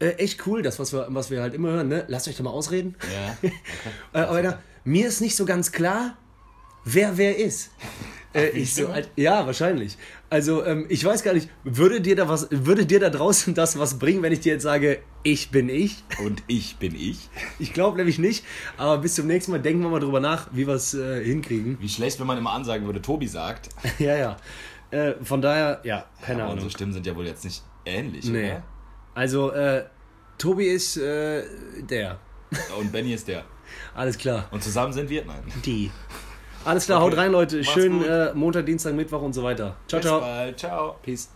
Äh, 0.00 0.14
echt 0.14 0.46
cool, 0.46 0.62
das, 0.62 0.78
was 0.80 0.92
wir, 0.92 1.06
was 1.10 1.30
wir 1.30 1.40
halt 1.42 1.54
immer 1.54 1.70
hören, 1.70 1.88
ne? 1.88 2.04
Lasst 2.08 2.26
euch 2.26 2.36
doch 2.36 2.44
mal 2.44 2.50
ausreden. 2.50 2.96
Ja. 3.42 3.50
Äh, 4.20 4.24
Alter, 4.26 4.58
mir 4.84 5.06
ist 5.06 5.20
nicht 5.20 5.36
so 5.36 5.44
ganz 5.44 5.70
klar, 5.72 6.16
wer 6.84 7.16
wer 7.16 7.36
ist. 7.38 7.70
Äh, 8.34 8.48
ich 8.50 8.74
so? 8.74 8.88
Alt- 8.88 9.10
ja, 9.16 9.44
wahrscheinlich. 9.44 9.98
Also, 10.30 10.64
ähm, 10.64 10.86
ich 10.88 11.04
weiß 11.04 11.22
gar 11.22 11.34
nicht, 11.34 11.50
würde 11.64 12.00
dir 12.00 12.16
da 12.16 12.28
was, 12.30 12.48
würde 12.50 12.86
dir 12.86 12.98
da 12.98 13.10
draußen 13.10 13.52
das 13.60 13.78
was 13.78 13.98
bringen, 13.98 14.22
wenn 14.22 14.32
ich 14.32 14.40
dir 14.40 14.54
jetzt 14.54 14.62
sage, 14.62 15.00
ich 15.22 15.50
bin 15.50 15.68
ich? 15.68 16.02
Und 16.24 16.42
ich 16.46 16.76
bin 16.78 16.94
ich. 16.94 17.28
Ich 17.58 17.74
glaube 17.74 17.98
nämlich 17.98 18.18
nicht, 18.18 18.42
aber 18.78 18.98
bis 18.98 19.16
zum 19.16 19.26
nächsten 19.26 19.52
Mal 19.52 19.60
denken 19.60 19.82
wir 19.82 19.90
mal 19.90 20.00
drüber 20.00 20.20
nach, 20.20 20.48
wie 20.52 20.66
wir 20.66 20.74
es 20.74 20.94
äh, 20.94 21.22
hinkriegen. 21.22 21.76
Wie 21.78 21.88
schlecht, 21.90 22.18
wenn 22.20 22.26
man 22.26 22.38
immer 22.38 22.52
ansagen 22.52 22.86
würde, 22.86 23.02
Tobi 23.02 23.26
sagt. 23.26 23.68
ja, 23.98 24.16
ja. 24.16 24.36
Äh, 24.90 25.14
von 25.22 25.42
daher, 25.42 25.80
ja, 25.84 26.06
keine 26.22 26.36
Aber 26.42 26.44
Ahnung. 26.44 26.54
unsere 26.54 26.70
Stimmen 26.70 26.92
sind 26.94 27.06
ja 27.06 27.14
wohl 27.14 27.26
jetzt 27.26 27.44
nicht 27.44 27.62
ähnlich, 27.84 28.24
Nee. 28.24 28.46
oder? 28.52 28.62
Also, 29.14 29.50
äh, 29.52 29.84
Tobi 30.38 30.68
ist 30.68 30.96
äh, 30.96 31.42
der. 31.82 32.18
Und 32.78 32.90
Benny 32.92 33.12
ist 33.12 33.28
der. 33.28 33.44
Alles 33.94 34.16
klar. 34.16 34.48
Und 34.50 34.62
zusammen 34.62 34.92
sind 34.94 35.10
wir? 35.10 35.24
Nein. 35.26 35.42
Die. 35.64 35.90
Alles 36.64 36.86
klar, 36.86 37.02
Okay. 37.02 37.10
haut 37.12 37.18
rein, 37.18 37.32
Leute. 37.32 37.56
Macht's 37.58 37.72
Schönen 37.72 38.04
äh, 38.04 38.32
Montag, 38.34 38.66
Dienstag, 38.66 38.94
Mittwoch 38.94 39.22
und 39.22 39.32
so 39.32 39.42
weiter. 39.42 39.76
Ciao, 39.88 40.00
Bis 40.00 40.08
ciao. 40.08 40.20
bald. 40.20 40.58
Ciao. 40.58 40.96
Peace. 41.02 41.28